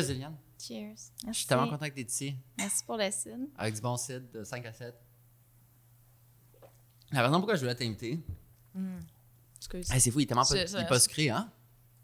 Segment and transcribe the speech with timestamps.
[0.00, 0.36] Cheers, Liliane.
[0.58, 0.86] Cheers.
[0.88, 1.10] Merci.
[1.28, 3.46] Je suis tellement content que t'es ici, Merci pour le cidre.
[3.56, 4.94] avec du bon cidre de 5 à 7.
[7.10, 8.20] La raison pourquoi je voulais t'inviter,
[9.56, 9.90] Excuse.
[9.90, 11.50] hey, c'est fou, il est tellement pas, Je- je- il est pas sucré, hein?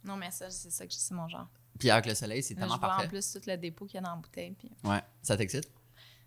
[0.05, 1.49] Non, mais ça, c'est ça que c'est mon genre.
[1.79, 3.07] Puis avec le soleil, c'est tellement je vois parfait.
[3.07, 4.53] en plus tout le dépôt qu'il y a dans la bouteille.
[4.53, 4.71] Puis...
[4.85, 5.71] Ouais, ça t'excite?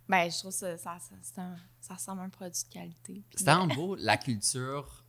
[0.07, 3.23] Ben, je trouve ça, ça, ça, un- ça ressemble à un produit de qualité.
[3.36, 5.05] C'est tellement beau, la culture,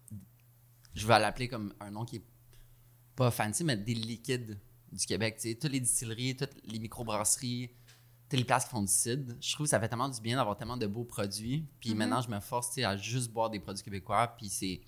[0.94, 2.24] je vais l'appeler comme un nom qui est
[3.16, 4.58] pas fancy, mais des liquides
[4.92, 5.36] du Québec.
[5.40, 7.70] Tu sais, toutes les distilleries, toutes les microbrasseries,
[8.28, 9.34] toutes les places qui font du cidre.
[9.40, 11.66] Je trouve que ça fait tellement du bien d'avoir tellement de beaux produits.
[11.80, 11.96] Puis Mhm.
[11.98, 14.80] maintenant, je me force tu sais, à juste boire des produits québécois, puis c'est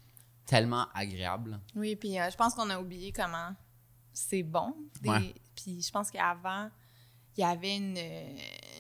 [0.47, 1.59] tellement agréable.
[1.75, 3.55] Oui, puis euh, je pense qu'on a oublié comment
[4.13, 4.75] c'est bon.
[5.03, 5.35] Des- Ouais.
[5.57, 6.71] Puis je pense qu'avant,
[7.37, 8.37] il y avait une, euh,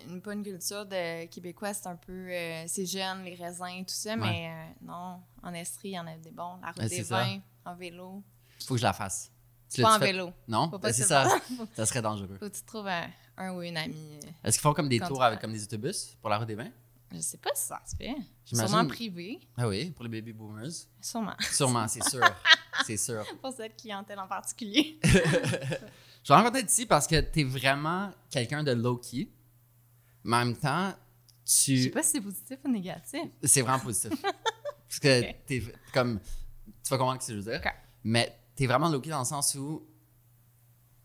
[0.08, 3.94] une, pas une culture de québécois, c'est un peu, euh, c'est jeune, les raisins, tout
[3.94, 6.56] ça, mais euh, non, en Estrie, il y en a des bons.
[6.62, 7.22] La route des ça.
[7.24, 8.22] vins, en vélo.
[8.66, 9.30] Faut que je la fasse.
[9.74, 10.06] Tu Pas en fait?
[10.12, 10.32] vélo.
[10.48, 10.68] Non?
[10.70, 11.38] Pas c'est ça.
[11.76, 12.36] Ça serait dangereux.
[12.38, 14.18] faut que tu trouves un, un ou une amie.
[14.24, 16.46] euh, Est-ce qu'ils font comme des tours tu avec comme des autobus pour la route
[16.48, 16.70] des vins?
[17.12, 18.14] Je sais pas si ça se fait.
[18.44, 19.38] Sûrement privé.
[19.56, 20.70] Ah oui, pour les baby boomers.
[21.00, 21.34] Sûrement.
[21.52, 22.20] Sûrement, c'est sûr.
[22.86, 23.24] c'est sûr.
[23.40, 24.98] Pour cette clientèle en particulier.
[25.04, 29.28] Je suis rencontré ici parce que tu es vraiment quelqu'un de low-key.
[30.24, 30.92] Mais en même temps,
[31.44, 31.90] Je sais tu.
[31.90, 33.20] pas si c'est positif ou négatif.
[33.42, 34.10] C'est vraiment positif.
[34.22, 35.36] parce que Ok.
[35.46, 36.18] t'es comme.
[36.82, 37.72] Tu vas comprendre ce que je veux dire.
[38.02, 39.86] Mais tu es vraiment low-key dans le sens où.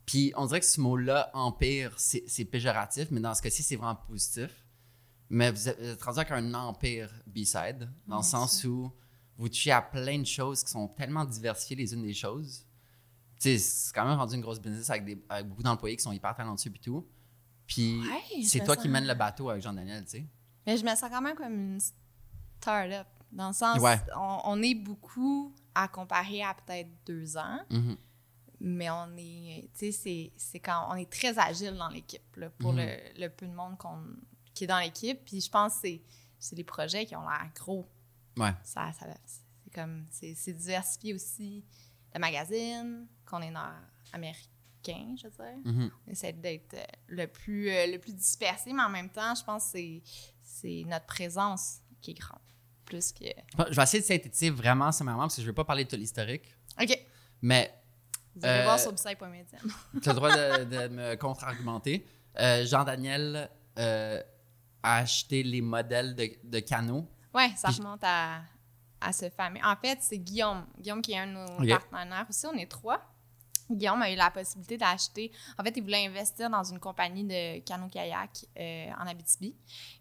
[0.05, 3.95] Puis on dirait que ce mot-là, empire, c'est péjoratif, mais dans ce cas-ci, c'est vraiment
[3.95, 4.65] positif.
[5.29, 8.91] Mais vous êtes, rendu avec un empire B-side, dans le sens où
[9.37, 12.65] vous touchez à plein de choses qui sont tellement diversifiées les unes des choses.
[13.39, 16.03] Tu sais, c'est quand même rendu une grosse business avec, des, avec beaucoup d'employés qui
[16.03, 17.07] sont hyper talentueux et tout.
[17.67, 20.25] Puis Ouais, c'est toi sens- qui mènes le bateau avec Jean-Daniel, tu sais.
[20.65, 21.79] Mais je me sens quand même comme une
[22.59, 23.07] start-up.
[23.31, 23.97] Dans le sens, Ouais.
[24.17, 27.97] on, on est beaucoup à comparer à peut-être deux ans, Mhm.
[28.61, 32.21] mais on est, tu sais, c'est- quand on est très agile dans l'équipe,
[32.59, 32.79] pour Mhm.
[32.79, 34.03] le, le peu de monde qu'on,
[34.53, 35.23] qui est dans l'équipe.
[35.25, 35.87] Puis je pense que
[36.39, 37.87] c'est, les projets qui ont l'air gros.
[38.37, 38.53] Ouais.
[38.63, 41.63] Ça, ça- c'est comme, c'est, diversifié aussi.
[42.13, 45.57] Le magazine, qu'on est nord-américain, je veux dire.
[45.73, 45.91] Mhm.
[46.07, 49.43] On essaie d'être euh, le plus, euh, le plus dispersé, mais en même temps, je
[49.43, 50.01] pense que c'est,
[50.41, 52.39] c'est notre présence qui est grande.
[52.89, 53.25] Plus que.
[53.69, 55.89] Je vais essayer de synthétiser vraiment sommairement parce que je ne veux pas parler de
[55.89, 56.43] tout l'historique.
[56.81, 56.97] OK.
[57.41, 57.73] Mais
[58.35, 59.71] Vous allez Euh, voir sur Psy.medium.
[60.01, 62.05] tu as le droit de, de me contre-argumenter.
[62.39, 64.21] Euh, Jean-Daniel euh,
[64.83, 67.07] a acheté les modèles de, de canaux.
[67.33, 68.41] Ouais, ça remonte à,
[69.01, 69.59] à ce fameux.
[69.63, 70.65] En fait, c'est Guillaume.
[70.79, 72.45] Guillaume qui est un de nos partenaires aussi.
[72.47, 73.01] On est trois.
[73.69, 75.31] Guillaume a eu la possibilité d'acheter.
[75.57, 79.55] En fait, il voulait investir dans une compagnie de canot-kayak euh, en Abitibi.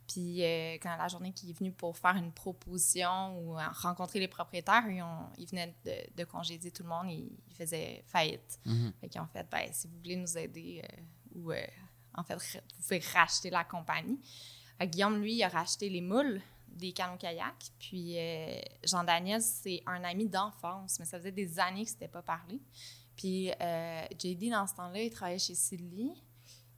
[0.07, 4.21] Puis, euh, quand la journée qu'il est venu pour faire une proposition ou euh, rencontrer
[4.21, 7.11] les propriétaires, ils, ont, ils venaient de, de congédier tout le monde.
[7.11, 8.59] Ils, ils faisaient faillite.
[8.65, 8.93] Mhm.
[9.01, 11.03] Fait qu'ils ont fait, ben, si vous voulez nous aider, euh,
[11.35, 11.53] ou
[12.15, 14.19] en fait, vous pouvez racheter la compagnie.
[14.81, 17.55] Guillaume, lui, il a racheté les moules des canaux kayak.
[17.79, 18.17] Puis
[18.85, 22.61] Jean-Daniel, c'est un ami d'enfance, mais ça faisait des années que c'était pas parlé.
[23.19, 26.13] Puis euh, JD, dans ce temps-là, il travaillait chez Silly.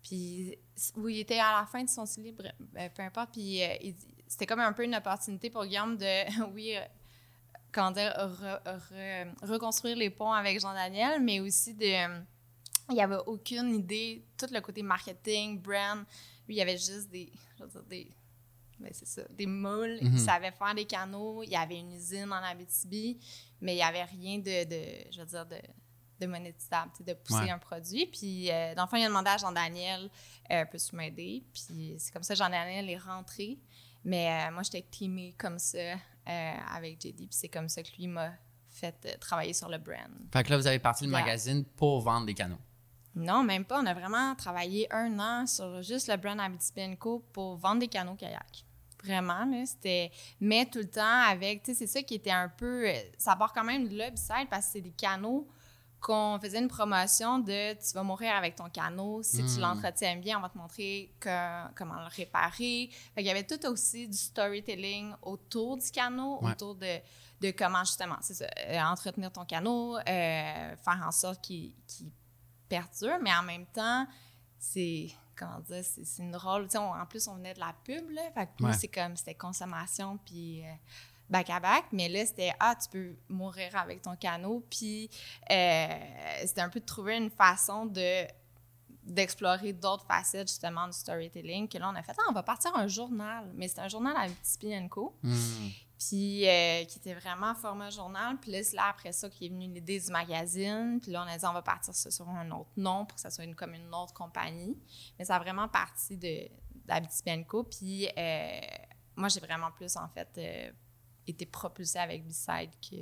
[0.02, 0.56] Puis
[0.96, 3.32] où il était à la fin de son Silly, bref, euh, peu importe.
[3.32, 3.74] Puis euh,
[4.26, 6.80] c'était comme un peu une opportunité pour Guillaume de, oui, euh,
[7.70, 11.84] comment dire, re- re- reconstruire les ponts avec Jean-Daniel, mais aussi de.
[12.88, 16.04] il n'y avait aucune idée, tout le côté marketing, brand.
[16.48, 17.30] Lui, il y avait juste des.
[17.58, 18.10] Je veux dire, des.
[18.78, 19.98] ben, c'est ça, des moules.
[20.00, 20.12] Mhm.
[20.14, 21.42] Il savait faire des canaux.
[21.42, 23.18] Il y avait une usine en Abitibi,
[23.60, 25.10] mais il n'y avait rien de, de.
[25.12, 25.56] Je veux dire, de
[26.20, 27.50] de monétisable, de pousser Ouais.
[27.50, 28.06] un produit.
[28.06, 30.08] Puis, euh, dans le fond, il a demandé à Jean-Daniel,
[30.50, 31.42] euh, peux-tu m'aider?
[31.52, 33.58] Puis, c'est comme ça, Jean-Daniel est rentré.
[34.04, 37.16] Mais euh, moi, j'étais teamée comme ça euh, avec JD.
[37.16, 38.32] Puis, c'est comme ça que lui m'a
[38.70, 40.08] fait euh, travailler sur le brand.
[40.32, 41.20] Fait que là, vous avez parti le Yeah.
[41.20, 42.58] magazine pour vendre des canaux.
[43.14, 43.80] Non, même pas.
[43.82, 47.88] On a vraiment travaillé un an sur juste le brand Abitibi Co pour vendre des
[47.88, 48.64] canaux kayak.
[49.02, 50.12] Vraiment, là, c'était...
[50.40, 51.62] Mais tout le temps avec...
[51.62, 52.86] Tu sais, c'est ça qui était un peu...
[53.18, 55.48] Ça part quand même de là, Beside, parce que c'est des canaux
[56.00, 59.60] qu'on faisait une promotion de «tu vas mourir avec ton canot, si tu Mm.
[59.60, 62.88] l'entretiens bien, on va te montrer que- comment le réparer».
[63.14, 66.52] Fait qu'il y avait tout aussi du storytelling autour du canot, Ouais.
[66.52, 66.98] autour de,
[67.40, 70.02] de comment, justement, c'est ça, euh, entretenir ton canot, euh,
[70.76, 71.74] faire en sorte qu'il
[72.68, 74.06] perdure, mais en même temps,
[74.58, 76.64] c'est comment dire, c'est une rôle.
[76.64, 78.22] Tu sais, on- en plus, on venait de la pub, là.
[78.34, 78.74] Fait que nous, Ouais.
[78.74, 80.72] c'est comme, c'était consommation, puis euh,
[81.30, 81.84] back à back.
[81.92, 84.64] Mais là, c'était, ah, tu peux mourir avec ton canot.
[84.68, 85.08] Puis
[85.50, 85.86] euh,
[86.44, 88.26] c'était un peu de trouver une façon de
[89.02, 91.66] d'explorer d'autres facettes, justement, du storytelling.
[91.68, 93.50] Que là, on a fait, ah, on va partir un journal.
[93.54, 95.16] Mais c'est un journal à Petit Co.
[95.22, 95.70] Mhm.
[95.98, 98.36] puis euh, qui était vraiment format journal.
[98.40, 100.98] Puis là, c'est là, après ça, qu'il est venu l'idée du magazine.
[101.00, 103.20] Puis là, on a dit, on va partir ça sur un autre nom pour que
[103.20, 104.76] ça soit une, comme une autre compagnie.
[105.18, 106.48] Mais ça a vraiment parti de
[106.84, 107.64] d'Abitibenco.
[107.64, 108.60] Puis euh,
[109.16, 110.70] moi, j'ai vraiment plus, en fait, euh,
[111.30, 112.96] été propulsée avec B-Side que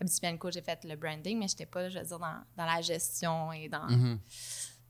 [0.00, 2.80] Abitibenco, j'ai fait le branding, mais je n'étais pas, je veux dire, dans, dans la
[2.82, 4.18] gestion et dans, Mhm.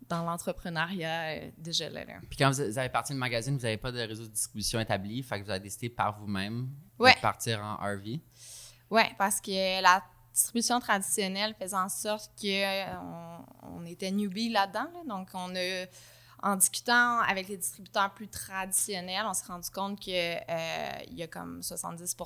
[0.09, 2.05] dans l'entrepreneuriat euh, déjà là.
[2.05, 2.15] là.
[2.29, 5.23] Puis quand vous avez parti le magazine, vous n'avez pas de réseau de distribution établi,
[5.23, 6.69] fait que vous avez décidé par vous-même
[6.99, 7.15] Ouais.
[7.15, 8.21] de partir en RV.
[8.91, 10.03] Oui, parce que la
[10.33, 14.89] distribution traditionnelle faisait en sorte qu'on on était newbie là-dedans.
[14.95, 15.01] là.
[15.09, 15.87] Donc, on a,
[16.47, 21.63] en discutant avec les distributeurs plus traditionnels, on s'est rendu compte qu'il y a comme
[21.63, 22.17] 70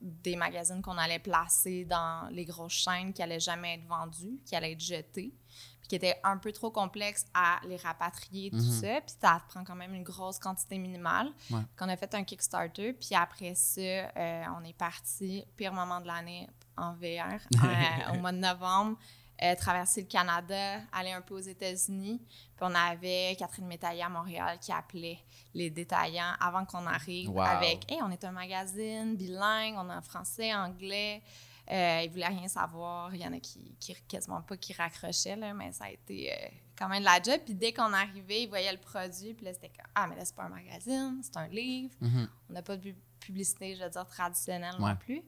[0.00, 4.54] des magazines qu'on allait placer dans les grosses chaînes qui n'allaient jamais être vendus, qui
[4.54, 5.32] allaient être jetés,
[5.80, 8.80] puis qui étaient un peu trop complexes à les rapatrier, tout Mhm.
[8.80, 9.00] ça.
[9.00, 11.30] Puis ça prend quand même une grosse quantité minimale.
[11.50, 11.60] Ouais.
[11.76, 16.06] Qu'on a fait un Kickstarter, puis après ça, euh, on est parti, pire moment de
[16.06, 18.98] l'année en VR, euh, au mois de novembre,
[19.42, 22.20] euh, traverser le Canada, aller un peu aux États-Unis.
[22.26, 25.18] Puis on avait Catherine Métaillé à Montréal qui appelait
[25.54, 27.40] les détaillants avant qu'on arrive Wow.
[27.42, 31.22] avec Hey, on est un magazine bilingue, on est en français, anglais.
[31.70, 33.14] Euh, ils voulaient rien savoir.
[33.14, 36.32] Il y en a qui, qui quasiment pas qui raccrochaient, là, mais ça a été
[36.32, 36.48] euh,
[36.78, 37.40] quand même de la job.
[37.44, 40.24] Puis dès qu'on arrivait, ils voyaient le produit, puis là, c'était comme Ah, mais là,
[40.24, 41.94] c'est pas un magazine, c'est un livre.
[42.00, 42.28] Mhm.
[42.48, 44.88] On n'a pas de pu- publicité, je veux dire, traditionnelle Ouais.
[44.90, 45.22] non plus.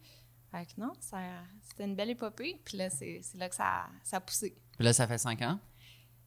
[0.51, 2.61] Fait que non, c'était une belle épopée.
[2.65, 4.57] Puis là, c'est là que ça, ça a poussé.
[4.77, 5.59] Puis là, ça fait 5 ans?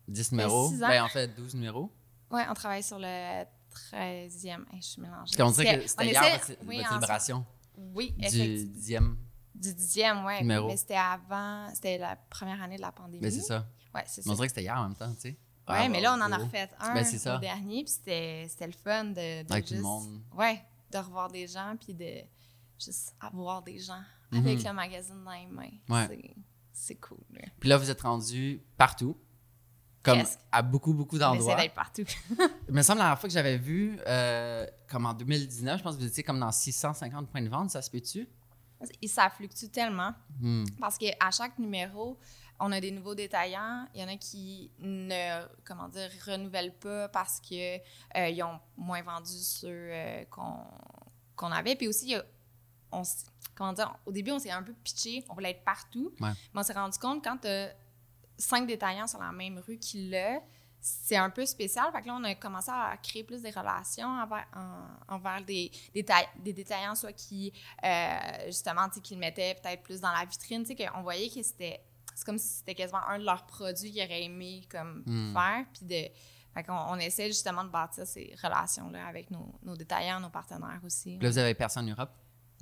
[0.07, 0.67] 10 numéros?
[0.73, 0.77] ans.
[0.79, 1.91] Ben, en fait, 12 numéros.
[2.31, 4.65] Ouais, on travaille sur le 13e.
[4.71, 5.33] Hey, je suis mélangée.
[5.35, 7.45] Parce qu'on dirait que c'était hier essaie- votre, oui, votre célébration
[7.77, 8.71] Oui, du effectivement.
[8.75, 9.17] 10e.
[9.55, 10.39] Du 10e, oui.
[10.41, 10.67] numéro.
[10.67, 13.21] Mais c'était avant, c'était la première année de la pandémie.
[13.21, 13.67] Ben, c'est ça.
[13.93, 15.29] Ouais, c'est Mais on dirait que c'était hier en même temps, tu sais.
[15.29, 18.73] Ouais, Ah, mais là, on en a refait un Ben, au dernier, puis c'était le
[18.73, 19.75] fun de, de Avec tout juste...
[19.75, 20.21] le monde.
[20.35, 20.61] Ouais,
[20.91, 22.21] de revoir des gens, puis de
[22.79, 24.39] juste avoir des gens Mhm.
[24.47, 25.69] avec le magazine dans les mains.
[25.89, 26.07] Ouais.
[26.07, 26.35] C'est-
[26.75, 27.19] C'est cool.
[27.31, 27.41] là.
[27.59, 29.15] Puis là, vous êtes rendu partout.
[30.03, 30.39] Comme Presque.
[30.51, 31.55] à beaucoup, beaucoup d'endroits.
[31.55, 32.03] d'être partout.
[32.67, 35.95] Il me semble la dernière fois que j'avais vu, euh, comme en 2019, je pense
[35.95, 38.27] que vous étiez comme dans 650 points de vente, ça se peut-tu?
[39.01, 40.65] Et ça fluctue tellement Hmm.
[40.81, 42.19] parce qu'à chaque numéro,
[42.59, 43.87] on a des nouveaux détaillants.
[43.95, 47.79] Il y en a qui ne, comment dire, renouvellent pas parce qu'ils
[48.43, 50.57] ont moins vendu ceux euh, qu'on
[51.35, 51.75] qu'on avait.
[51.75, 52.25] Puis aussi, il y a-
[52.93, 53.03] on,
[53.55, 56.13] comment dire, au début, on s'est un peu pitché, on voulait être partout.
[56.19, 56.29] Ouais.
[56.53, 57.47] Mais on s'est rendu compte quand tu
[58.37, 60.39] cinq détaillants sur la même rue qui l'a,
[60.85, 61.85] c'est un peu spécial.
[61.93, 65.71] Fait que là, on a commencé à créer plus des relations envers, en- envers des,
[65.93, 67.53] des, taille- des détaillants, soit qui,
[67.85, 68.17] euh,
[68.47, 70.63] justement, tu sais, qui le mettaient peut-être plus dans la vitrine.
[70.65, 71.79] Tu sais, qu'on voyait que c'était...
[72.15, 75.33] C'est comme si c'était quasiment un de leurs produits qu'ils auraient aimé comme Hmm.
[75.33, 75.65] faire.
[75.73, 76.13] Puis de...
[76.53, 80.81] Fait qu'on on essaie justement de bâtir ces relations-là avec nos, nos détaillants, nos partenaires
[80.85, 81.17] aussi.
[81.17, 82.11] Là, vous avez personne en Europe?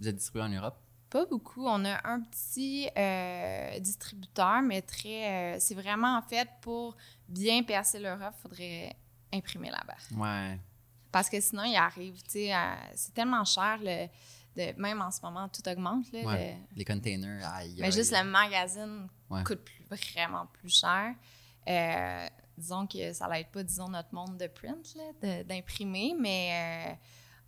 [0.01, 0.77] Vous êtes distribué en Europe?
[1.11, 1.65] Pas beaucoup.
[1.67, 5.55] On a un petit euh, distributeur, mais très.
[5.55, 6.97] euh, c'est vraiment en fait pour
[7.29, 8.95] bien percer l'Europe, il faudrait
[9.33, 9.97] imprimer là-bas.
[10.17, 10.59] Ouais.
[11.11, 12.51] Parce que sinon, il arrive, tu sais,
[12.95, 14.07] c'est tellement cher, le,
[14.55, 16.11] de, même en ce moment, tout augmente.
[16.13, 16.57] Là, Ouais.
[16.71, 17.75] le- Les containers, aïe.
[17.77, 17.91] mais aïe.
[17.91, 19.43] juste le magazine Ouais.
[19.43, 21.13] coûte plus- vraiment plus cher.
[21.67, 22.27] Euh,
[22.57, 24.97] disons que ça n'aide pas, disons, notre monde de print,
[25.45, 26.97] d'imprimer, mais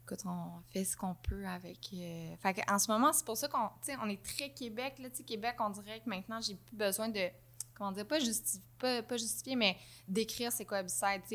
[0.04, 1.78] écoute, on fait ce qu'on peut avec.
[1.94, 3.70] euh, Fait en ce moment, c'est pour ça qu'on
[4.02, 4.96] on est très Québec.
[5.00, 7.22] Là, Québec, on dirait que maintenant, j'ai plus besoin de.
[7.76, 9.76] Comment dire, pas, justi- pas, pas justifier, mais
[10.08, 10.84] d'écrire c'est quoi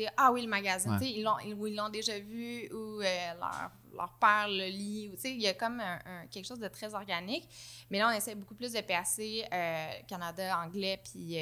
[0.03, 1.11] sais, ah oui, le magazine, Ouais.
[1.11, 5.47] ils l'ont, ils- l'ont déjà vu, ou euh, leur, leur père le lit, il y
[5.47, 7.45] a comme un- un- quelque chose de très organique.
[7.89, 11.37] Mais là, on essaie beaucoup plus de percer euh, Canada, anglais, puis,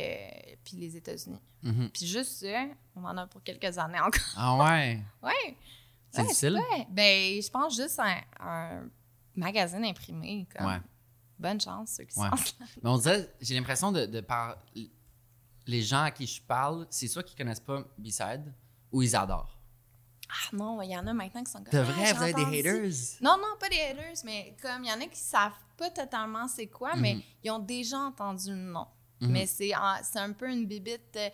[0.64, 1.40] puis les États-Unis.
[1.62, 1.92] Mhm.
[1.92, 4.34] Puis juste ça, on en a pour quelques années encore.
[4.36, 5.00] Ah ouais?
[5.22, 5.56] Ouais.
[6.12, 6.60] C'est Ouais, difficile?
[6.90, 8.90] Ben, je pense juste un, un
[9.36, 10.48] magazine imprimé.
[10.56, 10.68] Comme.
[10.68, 10.82] Ouais.
[11.40, 12.30] Bonne chance, ceux qui Ouais.
[12.30, 12.56] sont.
[12.82, 14.58] Mais on dirait, j'ai l'impression de, de par
[15.68, 18.54] les gens à qui je parle, c'est soit qu'ils connaissent pas B-Side
[18.92, 19.54] ou ils adorent.
[20.30, 21.72] Ah non, il y en a maintenant qui sont comme.
[21.72, 22.92] De Ah, vrai, j'ai vous avez des haters?
[23.22, 26.48] Non, non, pas des haters, mais comme il y en a qui savent pas totalement
[26.48, 27.22] c'est quoi, mais Mhm.
[27.44, 28.88] ils ont déjà entendu le nom.
[29.22, 29.32] Mhm.
[29.32, 31.16] Mais c'est en- c'est un peu une bibite.
[31.18, 31.30] euh,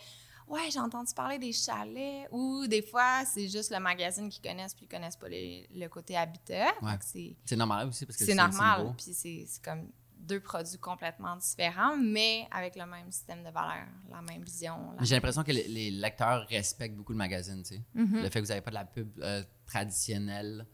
[0.48, 2.28] ouais, j'ai entendu parler des chalets.
[2.32, 5.88] Ou des fois, c'est juste le magazine qu'ils connaissent, puis ils connaissent pas les- le
[5.88, 6.72] côté habitat.
[6.82, 6.98] Ouais.
[7.46, 8.94] C'est normal aussi parce que c'est normal.
[8.98, 13.88] Puis c'est c'est comme deux produits complètement différents, mais avec le même système de valeur,
[14.10, 14.94] la même vision.
[15.02, 17.82] J'ai l'impression que les, les lecteurs respectent beaucoup le magazine, tu sais.
[17.94, 18.22] Mhm.
[18.24, 20.66] Le fait que vous n'avez pas de la pub euh, traditionnelle,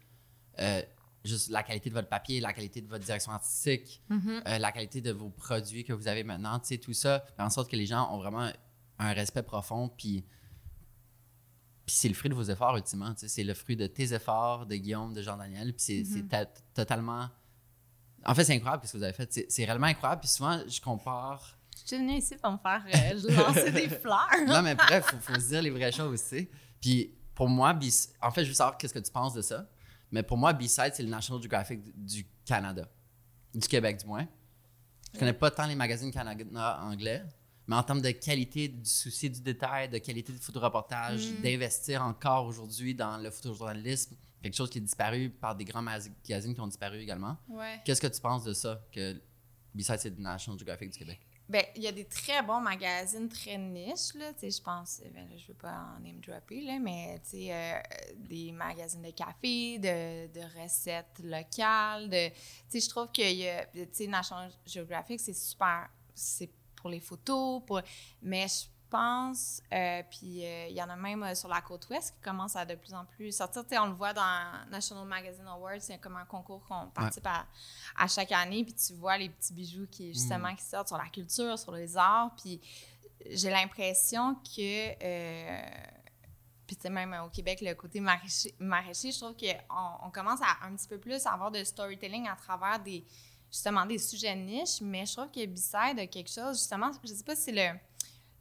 [0.59, 0.81] euh,
[1.25, 4.41] juste la qualité de votre papier, la qualité de votre direction artistique, Mhm.
[4.47, 7.41] euh, la qualité de vos produits que vous avez maintenant, tu sais, tout ça fait
[7.43, 8.49] en sorte que les gens ont vraiment
[8.99, 10.25] un respect profond, puis
[11.85, 13.13] puis c'est le fruit de vos efforts, ultimement.
[13.15, 13.27] tu sais.
[13.27, 16.27] C'est le fruit de tes efforts, de Guillaume, de Jean-Daniel, puis c'est Mhm.
[16.27, 17.29] ta- totalement
[18.25, 19.45] En fait, c'est incroyable ce que vous avez fait.
[19.49, 20.19] C'est, réellement incroyable.
[20.19, 21.57] Puis souvent, je compare.
[21.81, 24.27] Je suis venue ici pour me faire euh, lancer des fleurs.
[24.45, 26.49] non, mais bref, il faut, faut se dire les vraies choses, tu sais.
[26.81, 27.73] Puis pour moi,
[28.21, 29.69] en fait, je veux savoir qu'est-ce que tu penses de ça.
[30.11, 32.89] Mais pour moi, B-Side, c'est le National Geographic du- Canada.
[33.55, 34.27] Du Québec, du moins.
[35.13, 37.23] Je connais pas tant les magazines Canada anglais,
[37.69, 41.41] mais en termes de qualité, du souci du détail, de qualité du photoreportage, Mm.
[41.43, 46.15] d'investir encore aujourd'hui dans le photojournalisme, quelque chose qui est disparu par des grands magazines
[46.23, 47.37] qui ont disparu également.
[47.47, 47.79] Ouais.
[47.85, 49.21] Qu'est-ce que tu penses de ça, que
[49.75, 51.19] B-Side, c'est National Geographic du Québec?
[51.47, 54.33] Ben, il y a des très bons magazines très niches, là.
[54.33, 57.37] Tu sais, je pense, ben, là, je veux pas en name dropper, là, mais tu
[57.37, 57.79] sais, euh,
[58.17, 62.29] des magazines de café, de, de recettes locales, de...
[62.29, 62.33] Tu
[62.69, 63.65] sais, je trouve a...
[63.65, 65.87] Tu sais, National Geographic, c'est super...
[66.15, 67.81] C'est pour les photos, pour...
[68.21, 71.87] Mais je pense, euh, puis euh, il y en a même euh, sur la côte
[71.89, 73.63] ouest qui commence à de plus en plus sortir.
[73.83, 77.45] On le voit dans National Magazine Awards, c'est comme un concours qu'on participe à,
[77.95, 81.09] à chaque année, puis tu vois les petits bijoux qui, justement, qui sortent sur la
[81.09, 82.59] culture, sur les arts, puis
[83.29, 85.03] j'ai l'impression que...
[85.03, 85.61] euh,
[86.65, 90.39] puis tu sais, même au Québec, le côté maraîcher, maraîcher je trouve qu'on on commence
[90.41, 93.03] à un petit peu plus avoir de storytelling à travers des
[93.51, 97.23] justement des sujets niches, mais je trouve que B-Side a quelque chose, justement, je sais
[97.23, 97.79] pas si c'est le,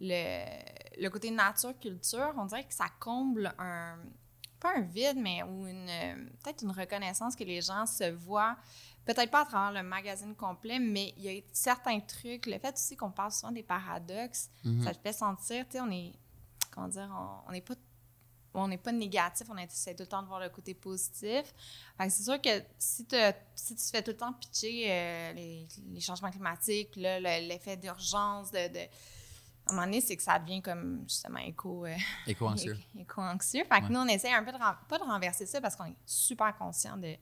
[0.00, 3.98] le, le côté nature-culture, on dirait que ça comble un,
[4.60, 8.56] pas un vide, mais ou une, peut-être une reconnaissance que les gens se voient,
[9.04, 12.74] peut-être pas à travers le magazine complet, mais il y a certains trucs, le fait
[12.74, 14.84] aussi qu'on parle souvent des paradoxes, Mhm.
[14.84, 16.12] ça te fait sentir, tu sais, on est,
[16.70, 17.74] comment dire, on on n'est pas
[18.54, 21.42] on n'est pas négatif, on essaie tout le temps de voir le côté positif.
[22.00, 25.68] C'est sûr que si, te- si tu te fais tout le temps pitcher euh, les,
[25.90, 30.38] les changements climatiques, le- l'effet d'urgence, de, de- à un moment donné, c'est que ça
[30.38, 31.94] devient comme justement éco, euh,
[32.26, 32.78] Éco-anxieux.
[32.98, 33.64] éco-anxieux.
[33.64, 33.90] Fait que Ouais.
[33.90, 36.96] nous, on essaie un peu de, pas de renverser ça parce qu'on est super conscient
[36.96, 37.14] de,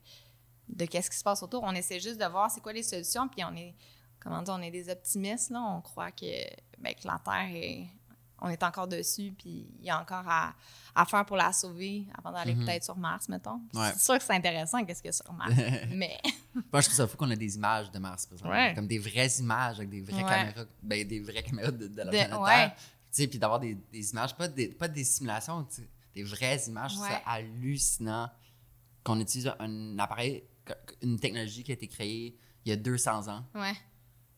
[0.69, 1.65] de qu'est-ce qui se passe autour.
[1.65, 3.75] On essaie juste de voir c'est quoi les solutions, puis on est,
[4.21, 5.61] comment dire, on est des optimistes, là.
[5.61, 6.25] On croit que,
[6.79, 7.89] ben, que la Terre est,
[8.41, 10.55] on est encore dessus, puis il y a encore à,
[10.95, 12.65] à faire pour la sauver avant d'aller Mhm.
[12.65, 13.61] peut-être sur Mars, mettons.
[13.75, 13.93] Ouais.
[13.95, 15.53] C'est sûr que c'est intéressant, qu'est-ce qu'il y a sur Mars.
[15.91, 16.19] mais,
[16.55, 18.53] Moi, je trouve ça fou qu'on a des images de Mars, par exemple.
[18.55, 18.75] Ouais.
[18.75, 20.29] Comme des vraies images avec des vraies Ouais.
[20.31, 22.31] caméras, ben, des vraies caméras de, de la planète.
[22.45, 22.75] Terre.
[22.77, 25.67] Tu sais, puis d'avoir des, des images, pas des, pas des simulations,
[26.15, 26.97] des vraies images.
[26.99, 27.23] Ouais.
[27.25, 28.31] hallucinant
[29.03, 30.43] qu'on utilise un appareil,
[31.03, 33.45] une technologie qui a été créée il y a 200 ans,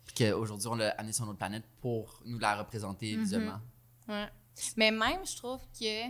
[0.05, 3.23] puis qu'aujourd'hui, on l'a amené sur notre planète pour nous la représenter Mhm.
[3.23, 3.61] visuellement.
[4.09, 4.29] Ouais.
[4.77, 6.09] Mais même, je trouve que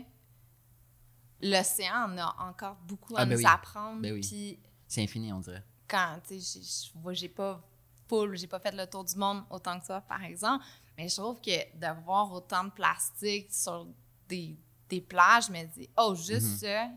[1.41, 3.47] l'océan en a encore beaucoup à Ah, ben nous oui.
[3.47, 4.01] apprendre.
[4.01, 4.59] Ben oui.
[4.87, 5.65] C'est infini, on dirait.
[5.87, 7.63] quand, tu sais, j'ai- je vois, j'ai pas
[8.09, 10.63] full, j'ai pas fait le tour du monde autant que ça, par exemple,
[10.99, 13.87] mais je trouve que de voir autant de plastique sur
[14.29, 14.55] des,
[14.91, 16.91] des plages, je me dis, oh, juste ça,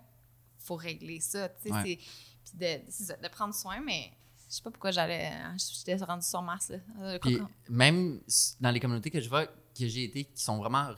[0.60, 1.72] faut régler ça, tu sais.
[1.72, 1.82] Ouais.
[1.84, 1.98] c'est-
[2.44, 4.12] puis de, de prendre soin, mais
[4.50, 7.18] je sais pas pourquoi j'allais, hein, j'étais rendue sur Mars, là.
[7.20, 7.40] Puis
[7.70, 8.20] même
[8.60, 10.92] dans les communautés que je vois, que j'ai été, qui sont vraiment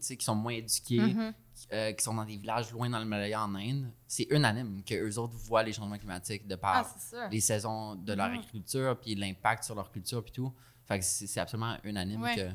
[0.00, 1.34] sais, qui sont moins éduquées, Mhm.
[1.72, 4.94] euh, qui sont dans des villages loin dans le Malaya en Inde, c'est unanime que
[4.94, 8.34] eux autres voient les changements climatiques de par Ah, les saisons de leur Mhm.
[8.38, 10.52] agriculture, puis l'impact sur leur culture, puis tout.
[10.86, 12.34] Fait que c'est absolument unanime Ouais.
[12.36, 12.50] que...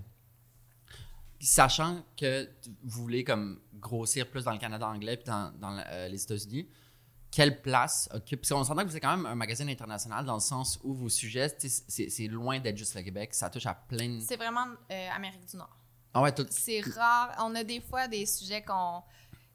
[1.39, 2.49] Sachant que
[2.83, 5.51] vous voulez comme grossir plus dans le Canada anglais puis dans,
[5.87, 6.67] euh, les États-Unis,
[7.35, 8.39] quelle place occupe...
[8.39, 10.93] Parce qu'on s'entend que vous êtes quand même un magazine international dans le sens où
[10.93, 14.21] vos sujets, c'est loin d'être juste le Québec, ça touche à plein de...
[14.21, 15.75] C'est vraiment euh, Amérique du Nord.
[16.13, 16.47] Ah ouais, tout...
[16.49, 17.35] C'est rare.
[17.39, 19.03] On a des fois des sujets qu'on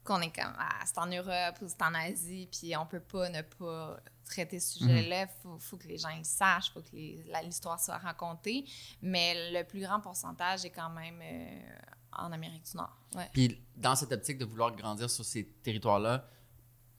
[0.03, 3.29] qu'on est comme ah, c'est en Europe ou c'est en Asie, puis on peut pas
[3.29, 5.23] ne pas traiter ce sujet-là.
[5.23, 6.95] Il faut, faut que les gens le sachent, faut que
[7.43, 8.65] l'histoire soit racontée.
[9.01, 11.69] Mais le plus grand pourcentage est quand même euh,
[12.13, 12.95] en Amérique du Nord.
[13.15, 13.29] Ouais.
[13.33, 16.27] Puis dans cette optique de vouloir grandir sur ces territoires-là,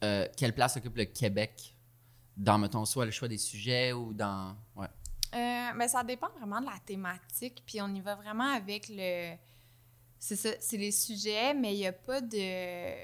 [0.02, 1.74] euh, quelle place occupe le Québec
[2.36, 4.56] dans, mettons, soit le choix des sujets ou dans...
[4.76, 4.88] Ouais.
[5.34, 7.62] Euh, mais ça dépend vraiment de la thématique.
[7.66, 9.34] Puis on y va vraiment avec le.
[10.18, 12.94] C'est ça, c'est les sujets, mais il n'y a pas de.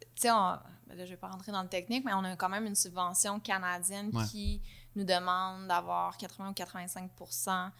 [0.00, 0.56] Tu sais, on-
[0.86, 2.64] ben là, je ne vais pas rentrer dans le technique, mais on a quand même
[2.66, 4.24] une subvention canadienne Ouais.
[4.30, 4.62] qui
[4.94, 7.70] nous demande d'avoir 80 ou 85%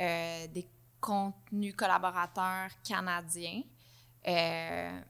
[0.00, 0.68] euh, des
[1.00, 3.62] contenus collaborateurs canadiens.
[4.26, 5.00] Euh,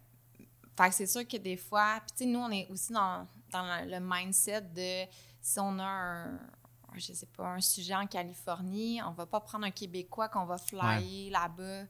[0.78, 3.26] fait que c'est sûr que des fois, puis tu sais, nous, on est aussi dans,
[3.50, 6.38] dans le, mindset de si on a un,
[6.94, 10.56] je sais pas, un sujet en Californie, on va pas prendre un Québécois qu'on va
[10.56, 11.84] flyer là-bas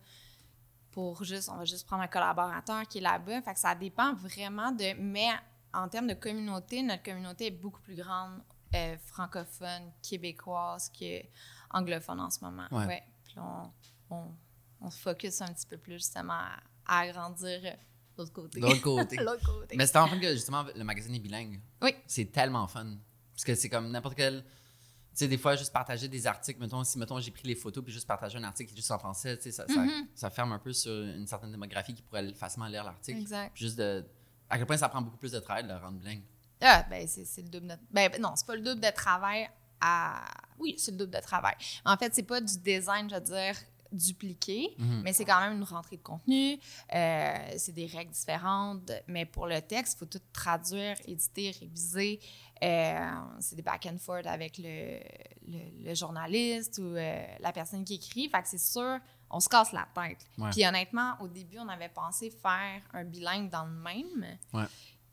[0.91, 3.43] pour juste, on va juste prendre un collaborateur qui est là-bas.
[3.43, 5.29] Fait que ça dépend vraiment de, mais
[5.75, 8.41] en termes de communauté, notre communauté est beaucoup plus grande
[8.75, 11.23] euh, francophone, québécoise que
[11.71, 12.67] anglophone en ce moment.
[12.71, 12.87] Ouais.
[12.87, 13.03] Ouais.
[13.25, 13.71] Puis on,
[14.09, 14.35] on,
[14.81, 17.77] on se focus un petit peu plus justement à, à agrandir
[18.19, 18.61] l'autre côté.
[18.61, 18.67] De
[19.25, 19.77] l'autre côté.
[19.77, 21.61] Mais c'est en fait que justement, le magazine est bilingue.
[21.83, 21.95] Oui.
[22.07, 22.97] C'est tellement fun.
[23.33, 24.43] Parce que c'est comme n'importe quel.
[24.43, 27.83] Tu sais, des fois, juste partager des articles, mettons, si, mettons, j'ai pris les photos
[27.83, 30.07] puis juste partager un article qui est juste en français, tu sais, ça, ça, Mhm.
[30.15, 33.19] ça ferme un peu sur une certaine démographie qui pourrait facilement lire l'article.
[33.19, 33.53] Exact.
[33.55, 34.05] Puis Juste de.
[34.51, 36.23] À quel point ça prend beaucoup plus de travail de le rendre bling.
[36.61, 37.75] Ah, ben, c'est c'est le double de...
[37.91, 39.49] Ben, non, c'est pas le double de travail
[39.81, 40.25] à...
[40.59, 41.55] Oui, c'est le double de travail.
[41.85, 43.55] En fait, c'est pas du design, je veux dire,
[43.93, 45.03] dupliqué, Mhm.
[45.03, 46.59] mais c'est quand même une rentrée de contenu.
[46.95, 48.91] euh, c'est des règles différentes.
[49.07, 52.21] Mais pour le texte, il faut tout traduire, éditer, réviser.
[52.63, 54.99] Euh, c'est des back and forth avec le,
[55.47, 58.29] le- le journaliste ou euh, la personne qui écrit.
[58.29, 58.99] Fait que c'est sûr,
[59.31, 60.27] on se casse la tête.
[60.39, 60.51] Ouais.
[60.51, 64.39] Puis honnêtement, au début, on avait pensé faire un bilingue dans le même.
[64.53, 64.65] Ouais.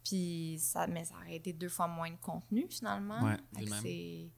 [0.04, 3.22] Puis ça, mais ça aurait été deux fois moins de contenu finalement.
[3.24, 3.82] Ouais, Fait vu que de même.
[3.84, 4.30] c'est-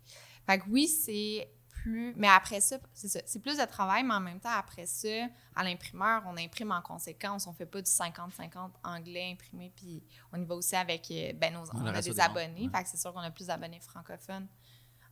[0.46, 1.50] Fait que oui, c'est
[1.90, 2.14] plus.
[2.18, 3.20] Mais après ça, c'est ça.
[3.26, 5.08] C'est plus de travail, mais en même temps, après ça,
[5.56, 7.48] à l'imprimeur, on imprime en conséquence.
[7.48, 9.72] On fait pas du 50-50 anglais imprimé.
[9.76, 11.10] Puis on y va aussi avec.
[11.12, 12.66] euh, Ben, nos, on a des abonnés.
[12.68, 12.70] ouais.
[12.78, 14.48] Fait que c'est sûr qu'on a plus d'abonnés francophones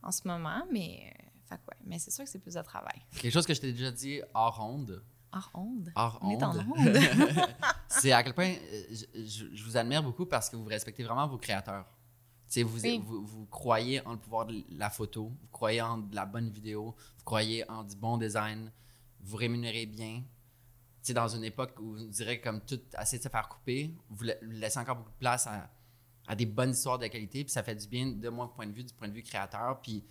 [0.02, 0.62] en ce moment.
[0.70, 1.12] Mais.
[1.18, 1.76] euh, Fait que ouais.
[1.84, 3.00] Mais c'est sûr que c'est plus de travail.
[3.18, 5.02] Quelque chose que je t'ai déjà dit hors onde.
[5.32, 5.92] Hors onde?
[5.96, 6.98] Hors On est en onde.
[7.88, 11.02] c'est à quel point euh, je, je- je vous admire beaucoup parce que vous respectez
[11.04, 11.84] vraiment vos créateurs.
[12.64, 13.02] Vous, Oui.
[13.04, 16.48] vous, vous croyez en le pouvoir de la photo, vous croyez en de la bonne
[16.50, 18.70] vidéo, vous croyez en du bon design,
[19.20, 20.22] vous rémunérez bien.
[21.02, 23.94] Tu sais, dans une époque où on dirait comme tout assez de se faire couper,
[24.10, 25.70] vous laissez encore beaucoup de place à,
[26.28, 28.72] à des bonnes histoires de qualité, puis ça fait du bien de mon point de
[28.72, 30.04] vue, du point de vue créateur, puis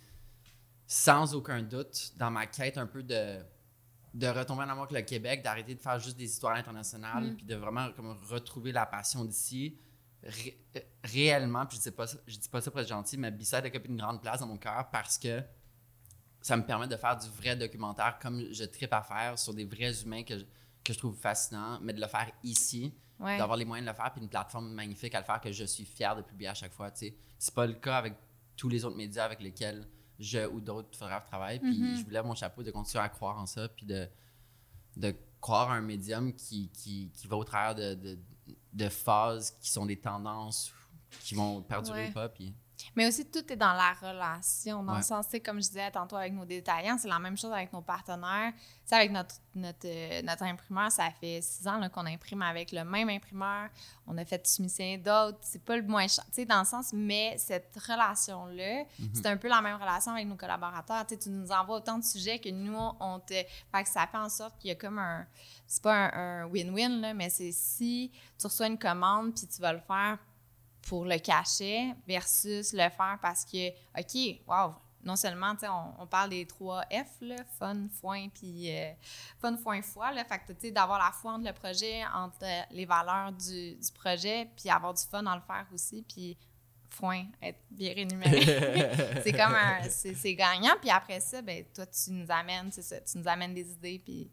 [0.86, 3.38] sans aucun doute, dans ma quête un peu de,
[4.14, 7.36] de retomber en amour avec le Québec, d'arrêter de faire juste des histoires internationales, Mm.
[7.36, 9.76] puis de vraiment comme, retrouver la passion d'ici.
[10.28, 13.16] Ré- euh, réellement, puis je dis pas ça, je dis pas ça pour être gentil,
[13.16, 15.40] mais Bisside occupe une grande place dans mon cœur parce que
[16.40, 19.64] ça me permet de faire du vrai documentaire comme je tripe à faire sur des
[19.64, 20.44] vrais humains que je,
[20.84, 23.38] que je trouve fascinants, mais de le faire ici, Ouais.
[23.38, 25.64] d'avoir les moyens de le faire, puis une plateforme magnifique à le faire que je
[25.64, 26.90] suis fier de publier à chaque fois.
[26.94, 27.16] sais.
[27.38, 28.14] C'est pas le cas avec
[28.56, 29.86] tous les autres médias avec lesquels
[30.18, 31.60] je ou d'autres photographes travaillent.
[31.60, 31.96] Puis Mhm.
[31.96, 34.06] je vous lève mon chapeau de continuer à croire en ça, puis de,
[34.96, 38.18] de croire à un médium qui, qui, qui va au travers de, de,
[38.76, 40.72] de phases qui sont des tendances
[41.22, 42.10] qui vont perdurer Ouais.
[42.10, 42.28] ou pas.
[42.28, 42.54] Puis
[42.94, 44.82] Mais aussi, tout est dans la relation.
[44.82, 44.98] Dans Ouais.
[44.98, 47.72] le sens, sais, comme je disais tantôt avec nos détaillants, c'est la même chose avec
[47.72, 48.52] nos partenaires.
[48.84, 52.84] Sais, avec notre, notre, euh, notre imprimeur, ça fait six ans qu'on imprime avec le
[52.84, 53.68] même imprimeur.
[54.06, 55.38] On a fait soumissionner d'autres.
[55.42, 56.24] C'est pas le moins cher.
[56.26, 59.10] Tu sais, dans le sens, mais cette relation-là, Mhm.
[59.14, 61.06] c'est un peu la même relation avec nos collaborateurs.
[61.06, 63.34] Tu sais, tu nous envoies autant de sujets que nous, on te.
[63.34, 65.26] Fait que ça fait en sorte qu'il y a comme un.
[65.66, 69.72] C'est pas un win-win, là, mais c'est si tu reçois une commande puis tu vas
[69.72, 70.18] le faire
[70.86, 73.68] pour le cachet versus le faire parce que,
[73.98, 78.28] OK, wow, non seulement, tu sais, on, on parle des trois F, là, fun, foin,
[78.28, 78.92] puis euh,
[79.40, 82.46] fun, foin, foi, là, fait que, tu sais, d'avoir la foi entre le projet, entre
[82.70, 86.36] les valeurs du, du projet, puis avoir du fun dans le faire aussi, puis
[86.90, 88.40] foin, être bien rémunéré.
[89.22, 92.82] c'est comme un, c'est c'est gagnant, puis après ça, ben toi, tu nous amènes, c'est
[92.82, 94.30] ça, tu nous amènes des idées, puis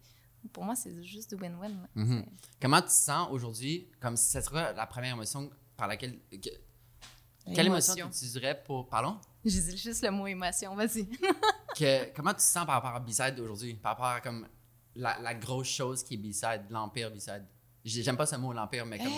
[0.52, 1.88] pour moi, c'est juste du win-win.
[1.96, 2.26] Mhm.
[2.62, 6.20] Comment tu te sens aujourd'hui, comme si ce serait la première émotion par laquelle.
[6.32, 8.88] que- quelle émotion tu utiliserais pour.
[8.88, 9.20] Pardon?
[9.44, 11.06] J'ai dit juste le mot émotion, vas-y.
[12.16, 13.74] Comment tu te sens par rapport à B-Side aujourd'hui?
[13.74, 14.48] Par rapport à comme
[14.96, 17.46] la, la grosse chose qui est B-Side, l'Empire B-Side.
[17.84, 19.12] J'ai- J'aime pas ce mot, l'Empire, mais comme.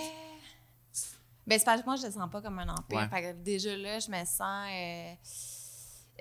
[1.47, 2.97] Ben, c'est parce que moi, je le sens pas comme un empire.
[2.97, 3.07] Ouais.
[3.09, 5.13] Fait que déjà là, je me sens euh,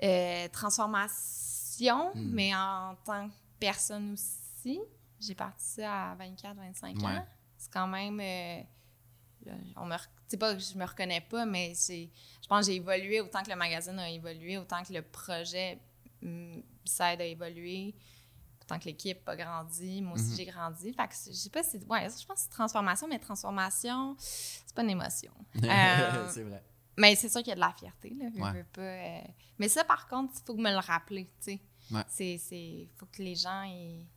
[0.03, 2.29] euh, transformation, Hmm.
[2.31, 4.79] mais en tant que personne aussi.
[5.19, 7.03] J'ai parti ça à 24, 25 Ouais.
[7.05, 7.25] ans.
[7.57, 8.19] C'est quand même.
[9.47, 9.95] Euh, là, on me,
[10.27, 12.09] c'est pas que je me reconnais pas, mais c'est,
[12.41, 15.79] je pense que j'ai évolué autant que le magazine a évolué, autant que le projet
[16.21, 17.93] Beside a évolué,
[18.61, 20.01] autant que l'équipe a grandi.
[20.01, 20.37] Moi aussi, Mhm.
[20.37, 20.93] j'ai grandi.
[20.93, 21.77] Fait que je sais pas si.
[21.89, 25.31] Ouais, je pense que c'est transformation, mais transformation, c'est pas une émotion.
[25.63, 26.63] Euh, c'est vrai.
[26.97, 28.25] mais c'est sûr qu'il y a de la fierté, là.
[28.33, 28.51] veux, Ouais.
[28.53, 29.21] veux pas, euh,
[29.59, 31.61] Mais ça, par contre, il faut me le rappeler, tu sais.
[31.91, 32.01] Ouais.
[32.07, 32.89] C'est, c'est...
[32.95, 34.07] faut que les gens, ils...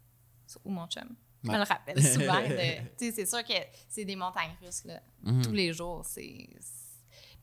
[0.64, 1.53] ou mon chum, Ouais.
[1.53, 2.40] me le rappelle souvent.
[2.98, 3.53] c'est sûr que
[3.88, 5.01] c'est des montagnes russes, là.
[5.22, 5.42] Mhm.
[5.42, 6.48] Tous les jours, c'est...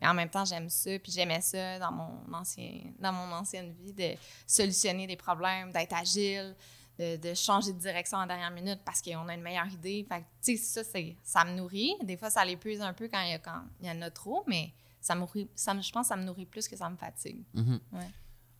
[0.02, 2.82] Mais en même temps, j'aime ça, puis j'aimais ça dans mon, ancien...
[3.00, 6.54] dans mon ancienne vie, de solutionner des problèmes, d'être agile,
[7.00, 10.06] de, de changer de direction en dernière minute parce qu'on a une meilleure idée.
[10.08, 11.94] Fait tu sais, ça, c'est, ça me nourrit.
[12.04, 14.10] Des fois, ça l'épuise un peu quand il y, a, quand il y en a
[14.12, 16.76] trop, mais ça me nourrit, ça me- je pense que ça me nourrit plus que
[16.76, 17.44] ça me fatigue.
[17.54, 17.80] Mhm.
[17.94, 18.10] Ouais.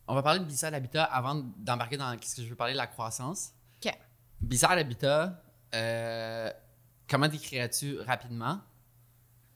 [0.08, 2.78] On va parler de Bissard Habitat avant d'embarquer dans ce que je veux parler de
[2.78, 3.52] la croissance.
[4.40, 5.42] Bissard Habitat,
[5.74, 6.50] euh,
[7.08, 8.60] comment décrirais-tu rapidement?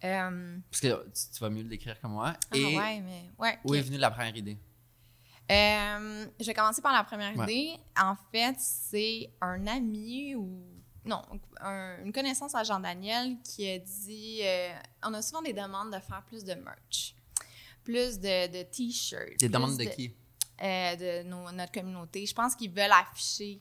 [0.02, 2.32] Euh, Parce que tu, tu vas mieux le décrire que moi.
[2.50, 3.30] ah Et ouais, mais...
[3.38, 4.56] Ouais, où est venue la première idée?
[5.50, 7.44] Euh, je vais commencer par la première Ouais.
[7.44, 7.76] idée.
[8.00, 10.62] En fait, c'est un ami ou
[11.04, 11.22] non,
[11.60, 14.72] un- une connaissance à Jean-Daniel qui a dit euh,
[15.04, 17.14] on a souvent des demandes de faire plus de merch,
[17.82, 19.38] plus de, de t-shirts.
[19.40, 20.14] Des demandes de qui?
[20.62, 22.24] euh, de nos- notre communauté.
[22.26, 23.60] Je pense qu'ils veulent afficher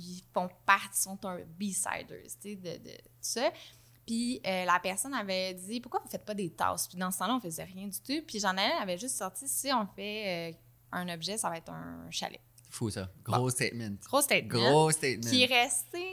[0.00, 2.06] qu'ils font partie, sont un B-siders,
[2.40, 3.50] tu sais, de, de tout ça.
[4.06, 7.18] Puis euh, la personne avait dit Pourquoi vous faites pas des tasses Puis dans ce
[7.18, 8.24] temps-là, on faisait rien du tout.
[8.26, 10.56] Puis Jean-Alain avait juste sorti Si on fait euh,
[10.92, 12.40] un objet, ça va être un chalet.
[12.70, 13.08] Fou, ça.
[13.22, 13.96] Gros statement.
[14.06, 14.58] Gros statement.
[14.70, 15.30] Gros statement.
[15.30, 16.04] Qui est resté.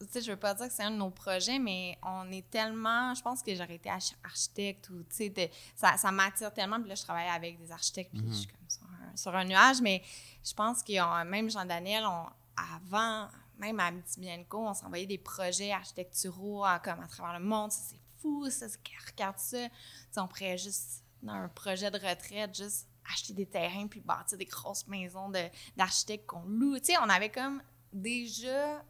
[0.00, 2.48] Tu sais, je veux pas dire que c'est un de nos projets, mais on est
[2.50, 3.14] tellement.
[3.14, 6.78] Je pense que j'aurais été arch- architecte ou, tu sais, de- ça, ça m'attire tellement.
[6.80, 9.44] Puis là, je travaille avec des architectes, puis je suis comme sur un, sur un
[9.44, 9.80] nuage.
[9.80, 10.02] Mais
[10.44, 16.64] je pense que même Jean-Daniel, on- avant, même à Bienco, on s'envoyait des projets architecturaux
[16.64, 17.70] à- comme à travers le monde.
[17.72, 18.66] C'est fou, ça.
[19.10, 19.68] Regarde ça.
[20.16, 24.46] On pourrait juste, dans un projet de retraite, juste acheter des terrains puis bâtir des
[24.46, 25.30] grosses maisons
[25.76, 26.76] d'architectes qu'on loue.
[27.02, 27.62] On avait comme
[27.92, 28.82] déjà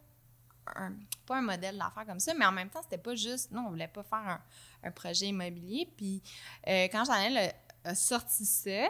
[0.77, 0.95] un-
[1.27, 3.71] pas un modèle d'affaires comme ça, mais en même temps, c'était pas juste, non, on
[3.71, 4.43] voulait pas faire un,
[4.85, 5.93] un projet immobilier.
[5.97, 6.23] Puis
[6.69, 7.53] euh, quand a,
[7.85, 8.89] a sorti ça,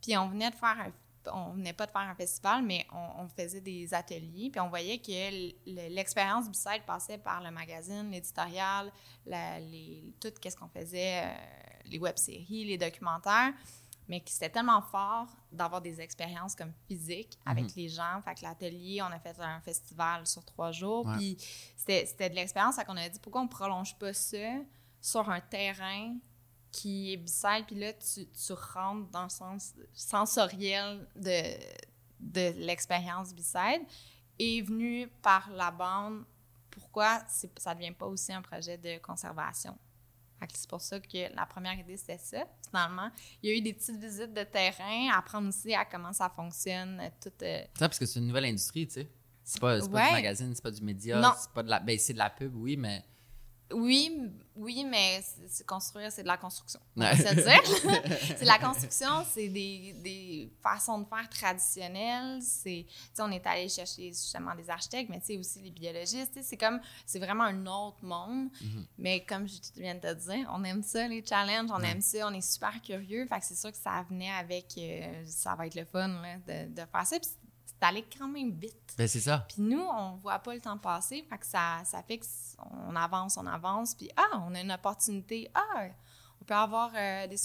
[0.00, 0.92] puis on venait de faire un
[1.32, 4.68] on venait pas de faire un festival, mais on, on faisait des ateliers, puis on
[4.68, 5.10] voyait que
[5.94, 8.90] l'expérience du site passait par le magazine, l'éditorial,
[9.26, 11.34] les, tout ce qu'on faisait, euh,
[11.86, 13.52] les web-séries, les documentaires,
[14.08, 17.72] mais que c'était tellement fort d'avoir des expériences comme physiques avec Mhm.
[17.76, 18.20] les gens.
[18.24, 21.16] Fait que l'atelier, on a fait un festival sur trois jours, Ouais.
[21.16, 21.36] puis
[21.76, 22.76] c'était de l'expérience.
[22.86, 24.36] Qu'on a dit pourquoi on prolonge pas ça
[25.00, 26.16] sur un terrain
[26.76, 31.56] qui est beside, puis là, tu, tu rentres dans le sens sensoriel de,
[32.20, 33.82] de l'expérience beside.
[34.38, 36.24] Et venu par la bande,
[36.70, 39.76] pourquoi ça ne devient pas aussi un projet de conservation?
[40.52, 42.44] C'est pour ça que la première idée, c'était ça.
[42.68, 43.10] Finalement,
[43.42, 47.00] il y a eu des petites visites de terrain, apprendre aussi à comment ça fonctionne,
[47.22, 47.30] tout...
[47.42, 49.08] euh, Ça, parce que c'est une nouvelle industrie, tu sais.
[49.42, 50.06] C'est pas, c'est pas Ouais.
[50.08, 51.80] du magazine, c'est pas du média, c'est pas de la.
[51.80, 53.02] Ben, c'est de la pub, oui, mais.
[53.72, 56.78] Oui, oui, mais c'est construire, c'est de la construction.
[56.96, 57.16] On Ouais.
[57.16, 57.22] se
[58.36, 62.40] c'est de la construction, c'est des, des façons de faire traditionnelles.
[62.42, 62.86] C'est,
[63.18, 66.38] on est allé chercher justement des architectes, mais aussi les biologistes.
[66.42, 68.48] C'est comme, c'est vraiment un autre monde.
[68.60, 68.86] Mhm.
[68.98, 71.90] Mais comme je viens de te dire, on aime ça les challenges, on Ouais.
[71.90, 73.26] aime ça, on est super curieux.
[73.26, 76.36] Fait que c'est sûr que ça venait avec, euh, ça va être le fun là,
[76.46, 77.18] de, de faire ça.
[77.18, 77.30] Puis
[77.80, 78.94] allé quand même vite.
[78.96, 79.44] Ben, c'est ça.
[79.48, 82.20] Puis nous, on voit pas le temps passer, fait que ça, ça fait
[82.56, 85.86] qu'on avance, on avance, puis ah, on a une opportunité, ah,
[86.40, 87.36] on peut avoir euh, des,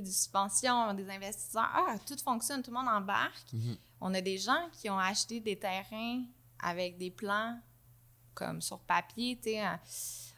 [0.00, 3.52] des subventions, des investisseurs, ah, tout fonctionne, tout le monde embarque.
[3.52, 3.76] Mhm.
[4.00, 6.24] On a des gens qui ont acheté des terrains
[6.60, 7.58] avec des plans
[8.34, 9.70] comme sur papier, tu sais, euh,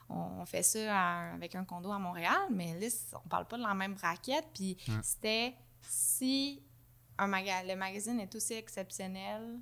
[0.09, 2.87] on fait ça à- avec un condo à Montréal, mais là,
[3.25, 6.63] on parle pas de la même braquette, puis c'était si
[7.23, 9.59] un maga- le magazine est aussi exceptionnel,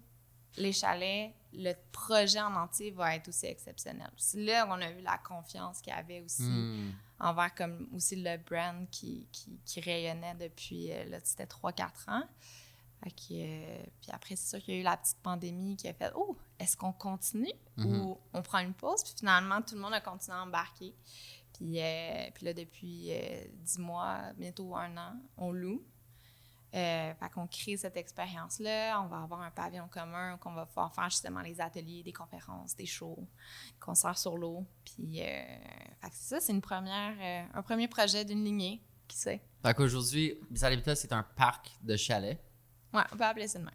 [0.57, 4.11] les chalets, le projet en entier va être aussi exceptionnel.
[4.17, 6.93] C'est là qu'on a vu la confiance qu'il y avait aussi Hmm.
[7.21, 12.23] envers comme aussi le brand qui, qui, qui rayonnait depuis, euh, là, c'était 3-4 ans.
[13.03, 15.87] Fait que, euh, puis après, c'est sûr qu'il y a eu la petite pandémie qui
[15.89, 18.01] a fait «Oh, est-ce qu'on continue Mhm.
[18.01, 20.95] ou on prend une pause?» Puis finalement, tout le monde a continué à embarquer.
[21.55, 25.83] Puis, euh, puis là, depuis euh, 10 mois, bientôt un an, on loue.
[26.75, 29.01] Euh, fait qu'on crée cette expérience-là.
[29.03, 32.77] On va avoir un pavillon commun qu'on va pouvoir faire justement les ateliers, des conférences,
[32.77, 33.17] des shows,
[33.73, 34.67] des concerts sur l'eau.
[34.85, 35.25] Puis, euh,
[36.03, 39.41] fait que ça, c'est une première, euh, un premier projet d'une lignée, qui sait.
[39.63, 42.39] Fait qu'aujourd'hui, Bizarre c'est un parc de chalets.
[42.93, 43.75] Ouais, on peut appeler ça de même.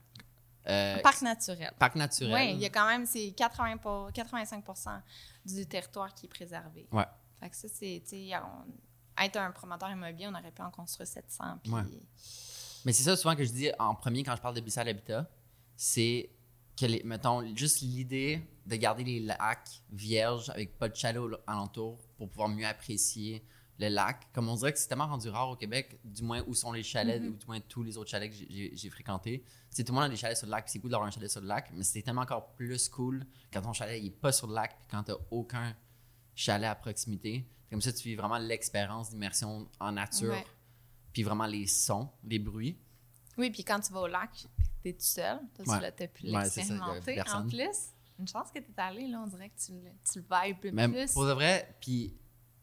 [0.66, 1.74] Un parc naturel.
[1.78, 2.34] parc naturel.
[2.34, 5.02] Oui, il y a quand même, c'est 80 pour- 85%
[5.46, 6.88] du territoire qui est préservé.
[6.92, 7.06] Ouais.
[7.40, 8.32] Fait que ça, c'est, tu sais,
[9.18, 11.58] être un promoteur immobilier, on aurait pu en construire 700.
[11.64, 11.82] Puis, Ouais.
[12.86, 15.30] Mais c'est ça souvent que je dis en premier quand je parle de Bissal Habitat,
[15.76, 16.30] c'est
[16.80, 21.32] que, les, mettons, juste l'idée de garder les lacs vierges avec pas de chalet au-
[21.48, 23.44] alentour pour pouvoir mieux apprécier
[23.80, 24.28] le lac.
[24.34, 26.84] Comme on dirait que c'est tellement rendu rare au Québec, du moins où sont les
[26.84, 27.30] chalets, Mhm.
[27.30, 29.44] ou du moins tous les autres chalets que j'ai- fréquentés.
[29.70, 31.30] C'est tout le monde a des chalets sur le lac, c'est cool d'avoir un chalet
[31.30, 34.32] sur le lac, mais c'est tellement encore plus cool quand ton chalet il est pas
[34.32, 35.76] sur le lac, puis quand t'as aucun
[36.36, 37.46] chalet à proximité.
[37.70, 40.46] Comme ça, tu vis vraiment l'expérience d'immersion en nature, Ouais.
[41.14, 42.78] Puis vraiment les sons, les bruits.
[43.38, 44.30] Oui, puis quand tu vas au lac,
[44.84, 45.40] t'es tout seul.
[45.56, 45.76] Toi, Ouais.
[45.78, 47.22] tu l'as t'as pu Ouais, l'expérimenter.
[47.34, 47.60] en plus,
[48.20, 51.14] une chance que t'es allé, là, on dirait que tu le, tu le vibes plus.
[51.14, 52.14] pour de vrai, puis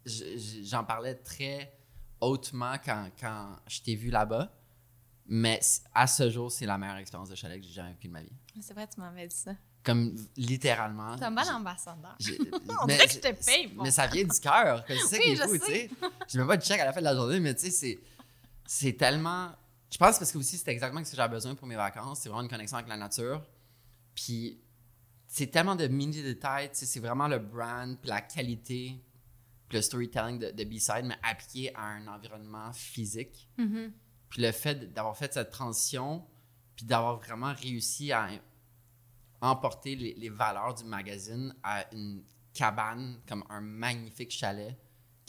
[0.06, 1.72] je- je- j'en parlais très
[2.20, 4.52] hautement quand, quand je t'ai vu là-bas,
[5.26, 5.60] mais
[5.94, 8.22] à ce jour, c'est la meilleure expérience de chalet que j'ai jamais vécue de ma
[8.22, 8.32] vie.
[8.60, 9.52] C'est vrai, tu m'avais dit ça.
[9.82, 11.16] Comme littéralement.
[11.16, 12.16] T'es un bon j'ai- ambassadeur.
[12.18, 12.38] j'ai-
[12.82, 13.82] On mais dirait que je te paye, bon.
[13.84, 14.84] Mais ça vient du cœur.
[14.86, 15.90] C'est ça Oui, qui est je fou, tu sais.
[16.28, 17.98] Je mets pas de check à la fin de la journée, mais tu sais, c'est,
[18.72, 19.50] c'est tellement.
[19.90, 22.20] Je pense parce que aussi, c'est exactement ce que j'avais besoin pour mes vacances.
[22.20, 23.44] C'est vraiment une connexion avec la nature.
[24.14, 24.61] Puis,
[25.26, 26.70] c'est tellement de mini détails.
[26.72, 29.02] C'est vraiment le brand, puis la qualité,
[29.68, 33.48] puis le storytelling de, de B-Side, mais appliqué à un environnement physique.
[33.59, 33.92] Mhm.
[34.28, 36.24] Puis le fait d'avoir fait cette transition
[36.76, 38.28] puis d'avoir vraiment réussi à
[39.40, 42.22] emporter les, les valeurs du magazine à une
[42.54, 44.78] cabane comme un magnifique chalet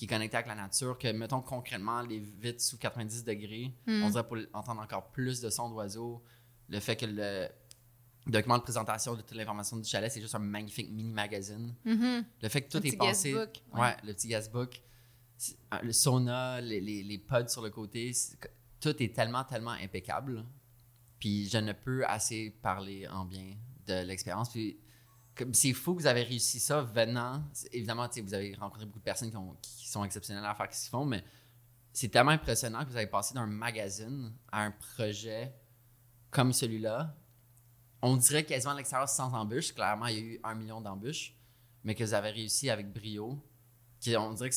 [0.02, 4.02] qui est connecté avec la nature, que, mettons, concrètement, les vitres sous 90 degrés, Mm.
[4.04, 6.24] on dirait pour entendre encore plus de sons d'oiseaux,
[6.70, 7.48] le fait que le
[8.26, 11.76] document de présentation de toute l'information du chalet, c'est juste un magnifique mini-magazine.
[11.86, 12.26] Mhm.
[12.42, 13.32] Le fait que tout Un est petit pensé...
[13.34, 13.80] guestbook, Ouais.
[13.82, 13.96] ouais.
[14.04, 14.34] le petit.
[15.38, 18.12] C'est- euh, Le sauna, les, les, les pods sur le côté,
[18.80, 20.44] tout est tellement, tellement impeccable.
[21.20, 23.54] Puis je ne peux assez parler en bien
[23.86, 24.50] de l'expérience.
[24.52, 24.78] Puis
[25.54, 27.44] c'est fou que vous avez réussi ça venant.
[27.72, 30.90] Évidemment, vous avez rencontré beaucoup de personnes qui, qui sont exceptionnelles à faire ce qu'ils
[30.90, 31.24] font, mais
[31.94, 35.54] c'est tellement impressionnant que vous avez passé d'un magazine à un projet
[36.30, 37.16] comme celui-là.
[38.02, 39.74] On dirait quasiment à l'extérieur sans embûches.
[39.74, 41.36] Clairement, il y a eu un million d'embûches,
[41.84, 43.38] mais que vous avez réussi avec brio.
[44.18, 44.56] On dirait que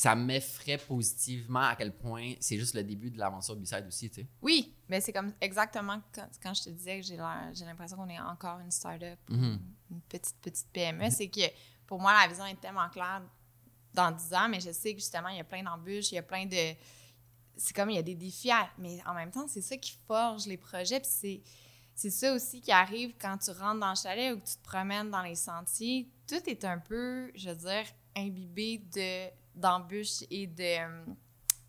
[0.00, 4.20] ça m'effraie positivement à quel point c'est juste le début de l'aventure B-Side aussi, tu
[4.22, 4.26] sais.
[4.40, 7.96] Oui, mais c'est comme exactement quand, quand je te disais que j'ai l'air- j'ai l'impression
[7.96, 9.60] qu'on est encore une start-up, Mhm.
[9.90, 11.10] une petite, petite PME.
[11.10, 11.40] C'est que
[11.86, 13.22] pour moi, la vision est tellement claire
[13.92, 16.18] dans 10 ans, mais je sais que justement, il y a plein d'embûches, il y
[16.18, 16.74] a plein de.
[17.56, 19.96] C'est comme il y a des défis, à- mais en même temps, c'est ça qui
[20.06, 21.00] forge les projets.
[21.00, 21.42] Puis c'est,
[21.96, 24.62] c'est ça aussi qui arrive quand tu rentres dans le chalet ou que tu te
[24.62, 26.08] promènes dans les sentiers.
[26.28, 27.84] Tout est un peu, je veux dire,
[28.16, 31.06] imbibé de, d'embûches et de,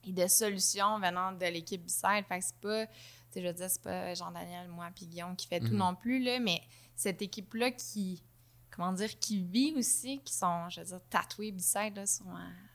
[0.07, 2.25] et de solutions venant de l'équipe Bicide.
[2.27, 2.93] Fait que c'est pas, tu
[3.31, 5.77] sais, je veux dire, c'est pas Jean-Daniel, moi, puis Guillaume qui fait tout Mhm.
[5.77, 6.61] non plus, là, mais
[6.95, 8.23] cette équipe-là qui,
[8.71, 12.03] comment dire, qui vit aussi, qui sont, je veux dire, tatoués Bicide, là,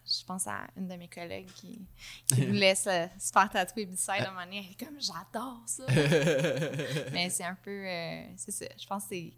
[0.06, 1.80] je pense à une de mes collègues qui,
[2.26, 4.58] qui voulait se, se faire tatouer Bicide à un moment donné.
[4.58, 5.84] Elle est comme, j'adore ça!
[7.12, 9.32] mais c'est un peu, euh, c'est ça, je pense que c'est,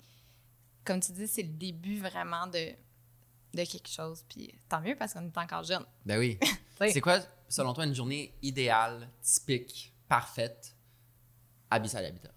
[0.85, 2.71] comme tu dis, c'est le début vraiment de,
[3.57, 5.85] de quelque chose, puis tant mieux parce qu'on est encore jeune.
[6.05, 6.38] Ben oui.
[6.92, 10.77] C'est quoi, selon toi, une journée idéale, typique, parfaite
[11.71, 12.31] à B-Side Habitat?